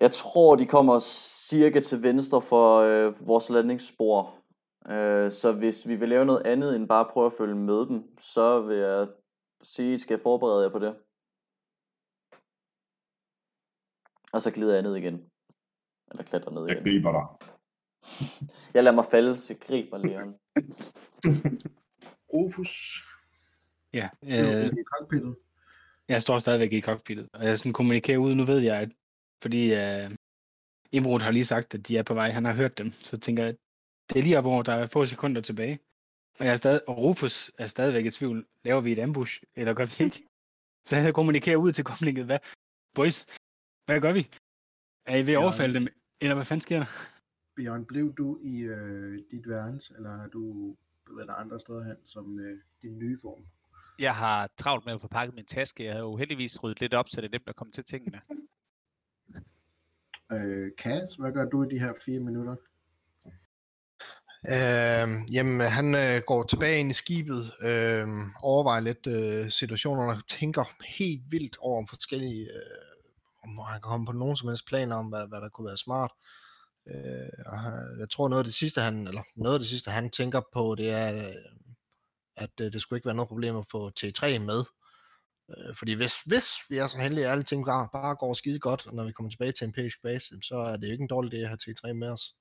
jeg 0.00 0.10
tror, 0.12 0.56
de 0.56 0.66
kommer 0.66 0.98
cirka 1.48 1.80
til 1.80 2.02
venstre 2.02 2.42
for 2.42 2.78
øh, 2.80 3.26
vores 3.26 3.50
landingsspor. 3.50 4.34
Øh, 4.88 5.30
så 5.30 5.52
hvis 5.52 5.88
vi 5.88 5.96
vil 5.96 6.08
lave 6.08 6.24
noget 6.24 6.46
andet 6.46 6.76
end 6.76 6.88
bare 6.88 7.08
prøve 7.12 7.26
at 7.26 7.32
følge 7.32 7.54
med 7.54 7.86
dem, 7.86 8.18
så 8.18 8.60
vil 8.60 8.76
jeg 8.76 9.08
sige, 9.62 9.94
I 9.94 9.98
skal 9.98 10.18
forberede 10.18 10.62
jer 10.62 10.70
på 10.70 10.78
det. 10.78 10.96
Og 14.32 14.42
så 14.42 14.50
glider 14.50 14.74
jeg 14.74 14.82
ned 14.82 14.96
igen. 14.96 15.30
Eller 16.10 16.22
klatrer 16.24 16.52
ned 16.52 16.66
Jeg 16.66 16.72
igen. 16.72 16.84
griber 16.84 17.12
dig. 17.12 17.48
Jeg 18.74 18.84
lader 18.84 18.94
mig 18.94 19.04
falde, 19.04 19.36
så 19.36 19.52
jeg 19.54 19.60
griber 19.60 19.98
Leon. 19.98 20.34
Rufus, 22.34 23.04
Ja, 23.92 24.08
øh. 24.22 24.64
øh, 24.64 24.66
i 24.66 24.84
cockpittet. 24.84 25.36
jeg 26.08 26.22
står 26.22 26.38
stadigvæk 26.38 26.72
i 26.72 26.80
cockpittet, 26.80 27.28
og 27.32 27.44
jeg 27.44 27.58
sådan 27.58 27.72
kommunikerer 27.72 28.18
ud. 28.18 28.34
Nu 28.34 28.44
ved 28.44 28.58
jeg, 28.58 28.80
at 28.80 28.88
fordi 29.42 29.74
øh, 29.74 30.10
Imrud 30.92 31.20
har 31.20 31.30
lige 31.30 31.44
sagt, 31.44 31.74
at 31.74 31.88
de 31.88 31.98
er 31.98 32.02
på 32.02 32.14
vej. 32.14 32.30
Han 32.30 32.44
har 32.44 32.52
hørt 32.52 32.78
dem. 32.78 32.90
Så 32.90 33.18
tænker 33.18 33.42
jeg, 33.42 33.50
at 33.50 33.58
det 34.08 34.18
er 34.18 34.22
lige 34.22 34.38
op 34.38 34.46
over, 34.46 34.62
der 34.62 34.72
er 34.72 34.86
få 34.86 35.06
sekunder 35.06 35.40
tilbage. 35.40 35.78
Og, 36.38 36.46
jeg 36.46 36.52
er 36.52 36.56
stadig, 36.56 36.88
og 36.88 36.98
Rufus 36.98 37.50
er 37.58 37.66
stadigvæk 37.66 38.04
i 38.06 38.10
tvivl. 38.10 38.46
Laver 38.64 38.80
vi 38.80 38.92
et 38.92 38.98
ambush, 38.98 39.42
eller 39.56 39.74
gør 39.74 39.86
vi 39.86 40.04
ikke? 40.04 40.22
Så 40.88 40.96
jeg 40.96 41.14
kommunikerer 41.14 41.56
ud 41.56 41.72
til 41.72 41.84
komlinget. 41.84 42.24
Hvad? 42.24 42.38
Boys, 42.94 43.26
hvad 43.86 44.00
gør 44.00 44.12
vi? 44.12 44.30
Er 45.06 45.16
I 45.16 45.26
ved 45.26 45.32
at 45.32 45.38
overfalde 45.38 45.74
dem? 45.74 45.88
Eller 46.20 46.34
hvad 46.34 46.44
fanden 46.44 46.60
sker 46.60 46.78
der? 46.78 46.86
Bjørn, 47.56 47.84
blev 47.84 48.14
du 48.14 48.38
i 48.42 48.60
øh, 48.60 49.18
dit 49.30 49.48
værelse, 49.48 49.94
eller 49.96 50.10
har 50.10 50.26
du 50.26 50.74
været 51.16 51.28
der 51.28 51.34
andre 51.34 51.60
steder 51.60 51.84
hen, 51.84 51.96
som 52.06 52.38
øh, 52.38 52.58
din 52.82 52.98
nye 52.98 53.18
form? 53.22 53.46
Jeg 53.98 54.14
har 54.14 54.50
travlt 54.56 54.84
med 54.84 54.94
at 54.94 55.00
få 55.00 55.08
pakket 55.08 55.34
min 55.34 55.44
taske. 55.44 55.84
Jeg 55.84 55.92
har 55.92 56.00
jo 56.00 56.16
heldigvis 56.16 56.62
ryddet 56.62 56.80
lidt 56.80 56.94
op, 56.94 57.08
så 57.08 57.20
det 57.20 57.26
er 57.26 57.30
nemt 57.32 57.48
at 57.48 57.56
komme 57.56 57.72
til 57.72 57.84
tingene. 57.84 58.20
Øh, 60.32 60.70
Kas, 60.78 61.14
hvad 61.18 61.32
gør 61.32 61.44
du 61.44 61.62
i 61.62 61.68
de 61.70 61.80
her 61.80 61.92
fire 62.04 62.20
minutter? 62.20 62.56
Øh, 64.48 65.34
jamen, 65.34 65.60
han 65.60 65.94
øh, 65.94 66.22
går 66.26 66.42
tilbage 66.42 66.80
ind 66.80 66.90
i 66.90 66.94
skibet, 66.94 67.52
øh, 67.62 68.06
overvejer 68.42 68.80
lidt 68.80 69.06
øh, 69.06 69.50
situationerne 69.50 70.12
og 70.12 70.28
tænker 70.28 70.64
helt 70.98 71.22
vildt 71.30 71.56
over 71.60 71.86
forskellige, 71.88 72.42
øh, 72.44 72.88
om 73.42 73.58
han 73.58 73.80
kan 73.80 73.90
komme 73.90 74.06
på 74.06 74.12
nogen 74.12 74.36
som 74.36 74.48
helst 74.48 74.66
planer 74.66 74.96
om, 74.96 75.08
hvad, 75.08 75.28
hvad 75.28 75.40
der 75.40 75.48
kunne 75.48 75.66
være 75.66 75.76
smart. 75.76 76.12
Øh, 76.88 77.44
og 77.46 77.58
han, 77.58 77.72
jeg 77.98 78.10
tror 78.10 78.28
noget 78.28 78.40
af 78.40 78.44
det 78.44 78.54
sidste 78.54 78.80
han, 78.80 79.08
eller 79.08 79.22
noget 79.36 79.54
af 79.54 79.60
det 79.60 79.68
sidste 79.68 79.90
han 79.90 80.10
tænker 80.10 80.40
på, 80.52 80.74
det 80.78 80.90
er, 80.90 81.14
øh, 81.14 81.34
at 82.36 82.50
øh, 82.60 82.72
det 82.72 82.80
skulle 82.80 82.98
ikke 82.98 83.06
være 83.06 83.16
noget 83.16 83.28
problem 83.28 83.56
at 83.56 83.70
få 83.70 83.90
T3 84.00 84.38
med. 84.38 84.64
Øh, 85.56 85.76
fordi 85.76 85.92
hvis, 85.92 86.20
hvis 86.26 86.46
vi 86.68 86.76
er 86.76 86.86
så 86.86 86.98
heldige, 86.98 87.26
at 87.26 87.32
alle 87.32 87.44
ting 87.44 87.66
bare, 87.66 87.88
bare 87.92 88.16
går 88.16 88.34
skide 88.34 88.58
godt, 88.58 88.86
og 88.86 88.94
når 88.94 89.04
vi 89.06 89.12
kommer 89.12 89.30
tilbage 89.30 89.52
til 89.52 89.64
empirisk 89.64 90.02
base, 90.02 90.34
så 90.42 90.56
er 90.56 90.76
det 90.76 90.86
jo 90.86 90.92
ikke 90.92 91.02
en 91.02 91.08
dårlig 91.08 91.32
idé 91.32 91.42
at 91.42 91.48
have 91.48 91.58
T3 91.68 91.92
med 91.92 92.08
os. 92.08 92.34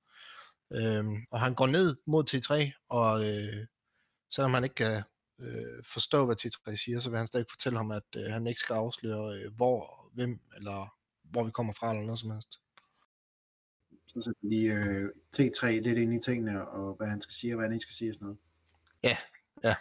Øhm, 0.71 1.25
og 1.31 1.39
han 1.39 1.55
går 1.55 1.67
ned 1.67 1.97
mod 2.05 2.23
T3, 2.29 2.51
og 2.89 3.25
øh, 3.29 3.67
selvom 4.29 4.53
han 4.53 4.63
ikke 4.63 4.75
kan 4.75 5.03
øh, 5.39 5.83
forstå, 5.93 6.25
hvad 6.25 6.35
T3 6.45 6.75
siger, 6.75 6.99
så 6.99 7.09
vil 7.09 7.17
han 7.17 7.27
stadig 7.27 7.45
fortælle 7.49 7.77
ham, 7.77 7.91
at 7.91 8.03
øh, 8.15 8.31
han 8.31 8.47
ikke 8.47 8.59
skal 8.59 8.73
afsløre, 8.73 9.35
øh, 9.37 9.55
hvor, 9.55 10.09
hvem, 10.13 10.39
eller 10.55 10.95
hvor 11.23 11.43
vi 11.43 11.51
kommer 11.51 11.73
fra, 11.73 11.89
eller 11.89 12.05
noget 12.05 12.19
som 12.19 12.31
helst. 12.31 12.59
Så 14.07 14.21
sætter 14.21 14.39
vi 14.41 14.47
lige 14.47 14.73
øh, 14.73 15.09
T3 15.35 15.67
lidt 15.67 15.97
ind 15.97 16.13
i 16.13 16.19
tingene, 16.19 16.67
og 16.67 16.95
hvad 16.95 17.07
han 17.07 17.21
skal 17.21 17.33
sige, 17.33 17.53
og 17.53 17.55
hvad 17.55 17.65
han 17.65 17.73
ikke 17.73 17.83
skal 17.83 17.95
sige 17.95 18.11
og 18.11 18.13
sådan 18.13 18.25
noget. 18.25 18.39
Ja, 19.03 19.17
ja. 19.63 19.75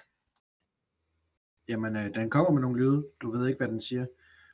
Jamen, 1.68 1.96
øh, 1.96 2.14
den 2.14 2.30
kommer 2.30 2.50
med 2.50 2.60
nogle 2.60 2.78
lyde. 2.78 3.10
Du 3.22 3.30
ved 3.30 3.46
ikke, 3.48 3.58
hvad 3.58 3.68
den 3.68 3.80
siger. 3.80 4.06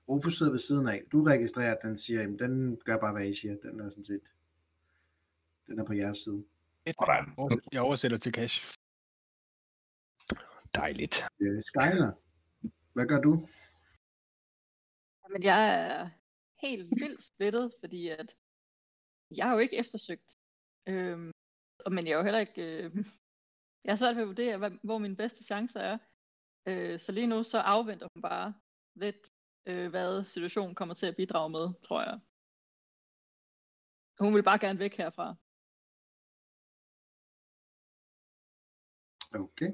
Rufus 0.08 0.38
sidder 0.38 0.52
ved 0.52 0.58
siden 0.58 0.88
af. 0.88 1.02
Du 1.12 1.24
registrerer, 1.24 1.72
at 1.72 1.78
den 1.82 1.96
siger, 1.98 2.20
jamen, 2.20 2.38
den 2.38 2.80
gør 2.84 2.96
bare, 2.98 3.12
hvad 3.12 3.26
I 3.28 3.34
siger. 3.34 3.56
Den 3.56 3.80
er 3.80 3.90
sådan 3.90 4.04
set, 4.04 4.20
den 5.66 5.78
er 5.78 5.84
på 5.84 5.92
jeres 5.92 6.18
side. 6.18 6.44
Jeg 7.72 7.80
oversætter 7.82 8.18
til 8.18 8.32
cash. 8.34 8.74
Dejligt. 10.74 11.24
Øh, 11.40 11.62
Skyler, 11.62 12.12
hvad 12.92 13.06
gør 13.06 13.20
du? 13.20 13.40
Men 15.32 15.42
jeg 15.42 15.74
er 15.86 16.10
helt 16.60 16.90
vildt 16.90 17.22
splittet, 17.24 17.72
fordi 17.80 18.08
at 18.08 18.36
jeg 19.36 19.46
har 19.46 19.52
jo 19.52 19.58
ikke 19.58 19.76
eftersøgt. 19.76 20.34
Øhm, 20.88 21.30
og- 21.86 21.92
men 21.92 22.06
jeg 22.06 22.12
er 22.12 22.16
jo 22.16 22.22
heller 22.24 22.40
ikke... 22.40 22.62
Øh, 22.62 22.96
jeg 23.84 23.92
har 23.92 23.96
svært 23.96 24.16
ved 24.16 24.22
at 24.22 24.28
vurdere, 24.28 24.58
hvad, 24.58 24.70
hvor 24.82 24.98
mine 24.98 25.16
bedste 25.16 25.44
chancer 25.44 25.80
er. 25.80 25.98
Øh, 26.66 27.00
så 27.00 27.12
lige 27.12 27.26
nu 27.26 27.42
så 27.42 27.58
afventer 27.58 28.08
hun 28.14 28.22
bare 28.22 28.54
lidt, 28.94 29.32
øh, 29.66 29.90
hvad 29.90 30.24
situationen 30.24 30.74
kommer 30.74 30.94
til 30.94 31.06
at 31.06 31.16
bidrage 31.16 31.50
med, 31.50 31.68
tror 31.86 32.02
jeg. 32.02 32.20
Hun 34.20 34.34
vil 34.34 34.42
bare 34.42 34.58
gerne 34.58 34.78
væk 34.78 34.96
herfra. 34.96 35.34
Okay. 39.34 39.72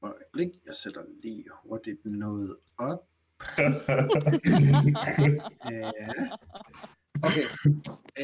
Og 0.00 0.10
et 0.10 0.26
blik. 0.32 0.48
Jeg 0.66 0.74
sætter 0.74 1.04
lige 1.22 1.44
hurtigt 1.62 2.04
noget 2.04 2.56
op. 2.78 3.06
Ja. 5.70 5.90
Okay. 7.26 7.46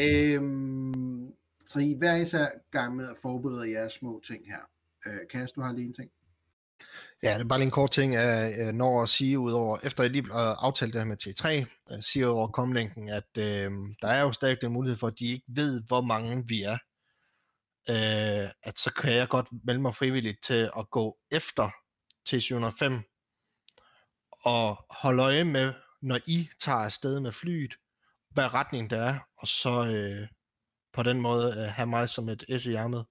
Øhm, 0.02 1.34
så 1.66 1.80
I 1.80 1.94
hver 1.98 2.16
især 2.16 2.46
gang 2.70 2.96
med 2.96 3.10
at 3.10 3.16
forberede 3.22 3.70
jeres 3.70 3.92
små 3.92 4.20
ting 4.20 4.46
her. 4.46 4.75
Øh, 5.06 5.20
Kas, 5.30 5.52
du 5.52 5.60
har 5.60 5.72
lige 5.72 5.86
en 5.86 5.92
ting. 5.92 6.10
Ja, 7.22 7.34
det 7.34 7.40
er 7.40 7.48
bare 7.48 7.58
lige 7.58 7.66
en 7.66 7.70
kort 7.70 7.90
ting, 7.90 8.14
jeg 8.14 8.54
øh, 8.58 8.72
når 8.72 9.02
at 9.02 9.08
sige 9.08 9.38
ud 9.38 9.52
over, 9.52 9.78
efter 9.84 10.02
jeg 10.02 10.10
lige 10.10 10.24
øh, 10.24 10.54
aftalte 10.58 10.98
det 10.98 11.06
her 11.06 11.08
med 11.08 11.26
T3, 11.26 11.66
øh, 11.94 12.02
siger 12.02 12.26
over 12.26 12.48
komlinken, 12.48 13.08
at 13.08 13.28
øh, 13.38 13.70
der 14.02 14.08
er 14.08 14.20
jo 14.20 14.32
stadig 14.32 14.60
den 14.60 14.72
mulighed 14.72 14.98
for, 14.98 15.06
at 15.06 15.18
de 15.18 15.24
ikke 15.24 15.44
ved, 15.48 15.82
hvor 15.86 16.00
mange 16.00 16.44
vi 16.48 16.62
er. 16.62 16.78
Øh, 17.90 18.50
at 18.62 18.78
så 18.78 18.92
kan 18.92 19.14
jeg 19.14 19.28
godt 19.28 19.48
melde 19.64 19.80
mig 19.80 19.94
frivilligt 19.94 20.42
til 20.42 20.70
at 20.78 20.90
gå 20.90 21.18
efter 21.30 21.70
T705 22.28 23.12
og 24.44 24.84
holde 24.90 25.22
øje 25.22 25.44
med, 25.44 25.72
når 26.02 26.18
I 26.26 26.48
tager 26.60 26.78
afsted 26.78 27.20
med 27.20 27.32
flyet, 27.32 27.74
hvad 28.30 28.54
retning 28.54 28.90
der 28.90 29.02
er, 29.02 29.18
og 29.38 29.48
så 29.48 29.86
øh, 29.86 30.28
på 30.92 31.02
den 31.02 31.20
måde 31.20 31.48
øh, 31.48 31.64
have 31.64 31.86
mig 31.86 32.08
som 32.08 32.28
et 32.28 32.44
S 32.62 32.66
i 32.66 32.74
ærmet. 32.74 33.06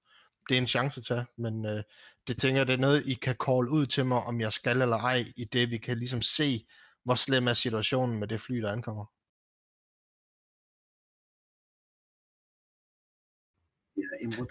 Det 0.50 0.58
er 0.58 0.62
en 0.62 0.68
chance 0.68 1.00
at 1.00 1.06
tage, 1.06 1.26
men 1.38 1.66
øh, 1.66 1.84
det 2.28 2.40
tænker 2.40 2.60
jeg, 2.60 2.68
det 2.68 2.74
er 2.74 2.78
noget, 2.78 3.08
I 3.08 3.14
kan 3.14 3.36
call 3.46 3.70
ud 3.70 3.86
til 3.86 4.06
mig, 4.06 4.24
om 4.24 4.42
jeg 4.42 4.54
skal 4.54 4.82
eller 4.82 4.98
ej, 4.98 5.26
i 5.36 5.46
det 5.46 5.70
vi 5.70 5.78
kan 5.78 5.98
ligesom 5.98 6.22
se, 6.22 6.68
hvor 7.04 7.16
slem 7.16 7.48
er 7.48 7.54
situationen 7.54 8.20
med 8.20 8.28
det 8.28 8.42
fly, 8.42 8.62
der 8.62 8.72
ankommer. 8.72 9.06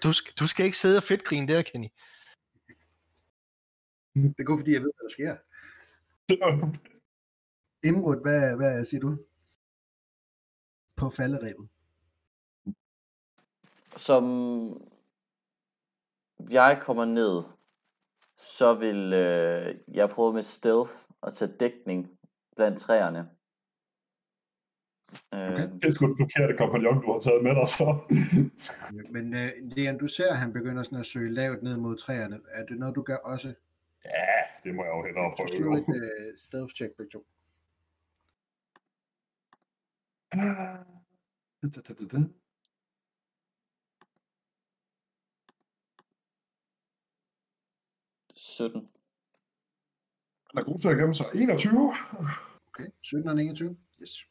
Du, 0.02 0.12
skal, 0.12 0.34
du 0.40 0.46
skal 0.46 0.64
ikke 0.66 0.78
sidde 0.78 0.96
og 0.96 1.02
fedtgrine 1.02 1.48
der, 1.48 1.62
Kenny. 1.62 1.88
Det 4.14 4.40
er 4.40 4.44
kun 4.44 4.58
fordi, 4.58 4.72
jeg 4.72 4.82
ved, 4.82 4.92
hvad 4.94 5.08
der 5.08 5.12
sker. 5.16 5.36
Imrud, 7.88 8.22
hvad, 8.22 8.56
hvad 8.56 8.84
siger 8.84 9.00
du? 9.00 9.18
På 10.96 11.10
falderæbet. 11.10 11.68
Som 13.96 14.24
jeg 16.50 16.78
kommer 16.82 17.04
ned, 17.04 17.42
så 18.38 18.74
vil 18.74 19.12
øh, 19.12 19.74
jeg 19.88 20.10
prøve 20.10 20.32
med 20.32 20.42
stealth 20.42 20.90
at 21.22 21.34
tage 21.34 21.52
dækning 21.60 22.18
blandt 22.56 22.78
træerne. 22.78 23.30
Øh, 25.34 25.58
Det 25.58 25.84
er 25.84 25.90
sgu 25.90 26.06
den 26.06 26.16
forkerte 26.20 26.56
kompagnon, 26.56 27.02
du 27.02 27.12
har 27.12 27.20
taget 27.20 27.42
med 27.42 27.54
dig 27.54 27.68
så. 27.68 27.98
Men 29.10 29.34
øh, 29.34 29.48
Leon, 29.76 29.98
du 29.98 30.06
ser, 30.06 30.30
at 30.30 30.38
han 30.38 30.52
begynder 30.52 30.82
sådan 30.82 30.98
at 30.98 31.06
søge 31.06 31.30
lavt 31.34 31.62
ned 31.62 31.76
mod 31.76 31.96
træerne. 31.96 32.40
Er 32.48 32.64
det 32.66 32.78
noget, 32.78 32.94
du 32.94 33.02
gør 33.02 33.16
også? 33.16 33.54
Ja, 34.04 34.10
det 34.64 34.74
må 34.74 34.84
jeg 34.84 34.90
jo 34.90 35.02
hellere 35.04 35.30
Så 35.30 35.36
prøve. 35.36 35.48
slå 35.48 35.66
jo. 35.66 35.74
et 35.76 35.88
uh, 35.88 36.36
stealth 36.36 36.74
check 36.74 36.96
begge 36.96 37.10
to. 37.10 37.26
Da, 40.32 41.68
da, 41.74 41.80
da, 41.88 41.94
da, 41.94 42.04
da.– 42.18 42.18
17. 48.44 48.88
Han 50.50 50.60
er 50.60 50.64
god 50.64 50.78
til 50.78 50.88
at 50.88 50.96
gemme 50.96 51.14
sig. 51.14 51.26
21. 51.34 51.94
Okay, 52.68 52.86
17 53.02 53.28
og 53.28 53.42
21. 53.42 53.76
Yes. 54.02 54.26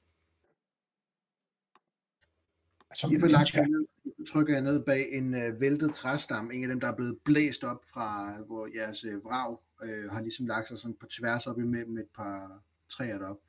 Altså, 2.89 3.07
I 3.11 3.19
får 3.19 3.27
lagt 3.27 3.53
ned, 3.55 3.85
får 4.17 4.23
trykket 4.33 4.53
jer 4.53 4.61
ned 4.61 4.85
bag 4.85 5.11
en 5.11 5.33
uh, 5.33 5.61
væltet 5.61 5.93
træstam, 5.93 6.51
en 6.51 6.63
af 6.63 6.69
dem, 6.69 6.79
der 6.79 6.87
er 6.87 6.95
blevet 6.95 7.19
blæst 7.25 7.63
op 7.63 7.81
fra, 7.93 8.37
hvor 8.41 8.69
jeres 8.75 9.05
uh, 9.05 9.25
vrag 9.25 9.57
uh, 9.83 10.11
har 10.11 10.21
ligesom 10.21 10.45
lagt 10.45 10.67
sig 10.67 10.77
sådan 10.77 10.95
på 10.99 11.05
tværs 11.05 11.47
op 11.47 11.59
imellem 11.59 11.97
et 11.97 12.09
par 12.15 12.63
træer 12.89 13.17
derop. 13.17 13.39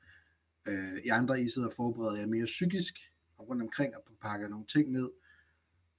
Uh, 0.67 0.97
I 1.05 1.07
andre, 1.07 1.41
I 1.41 1.49
sidder 1.49 1.67
og 1.67 1.73
forbereder 1.73 2.19
jer 2.19 2.27
mere 2.27 2.45
psykisk, 2.45 2.93
og 3.37 3.49
rundt 3.49 3.61
omkring 3.61 3.95
og 3.95 4.03
pakker 4.21 4.47
nogle 4.47 4.65
ting 4.65 4.91
ned, 4.91 5.09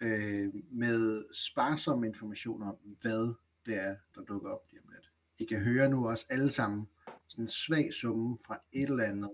uh, 0.03 0.61
med 0.71 1.25
sparsom 1.35 2.05
information 2.05 2.63
om, 2.63 2.77
hvad 3.01 3.35
det 3.67 3.77
er, 3.83 3.97
der 4.15 4.21
dukker 4.23 4.51
op 4.51 4.67
lige 4.71 4.81
om 4.85 4.89
lidt. 4.91 5.11
I 5.39 5.45
kan 5.45 5.65
høre 5.65 5.89
nu 5.89 6.09
også 6.09 6.27
alle 6.31 6.51
sammen 6.51 6.89
sådan 7.29 7.45
en 7.45 7.49
svag 7.49 7.93
summe 7.93 8.39
fra 8.47 8.59
et 8.73 8.83
eller 8.89 9.05
andet, 9.05 9.31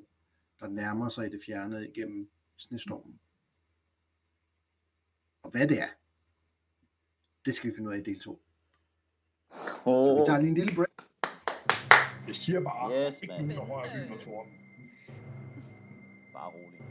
der 0.61 0.69
nærmer 0.69 1.09
sig 1.09 1.27
i 1.27 1.31
det 1.31 1.41
fjerne 1.47 1.89
igennem 1.89 2.31
snestormen. 2.57 3.21
Og 5.43 5.51
hvad 5.51 5.69
det 5.69 5.81
er, 5.81 5.89
det 7.45 7.55
skal 7.55 7.71
vi 7.71 7.75
finde 7.77 7.89
ud 7.91 7.95
af 7.95 7.99
i 7.99 8.03
del 8.03 8.21
2. 8.21 8.43
Så 9.85 10.15
vi 10.19 10.27
tager 10.27 10.39
lige 10.39 10.49
en 10.49 10.55
lille 10.55 10.75
break. 10.75 10.89
Jeg 12.27 12.37
siger 12.37 12.61
bare, 12.61 13.07
Yes, 13.07 13.23
ikke 13.23 13.35
man. 13.35 13.45
nogen, 13.45 13.57
der 13.69 13.75
rører 13.75 13.93
byen 13.95 14.13
og 14.13 14.21
torden. 14.21 14.53
Bare 16.33 16.51
rolig. 16.51 16.82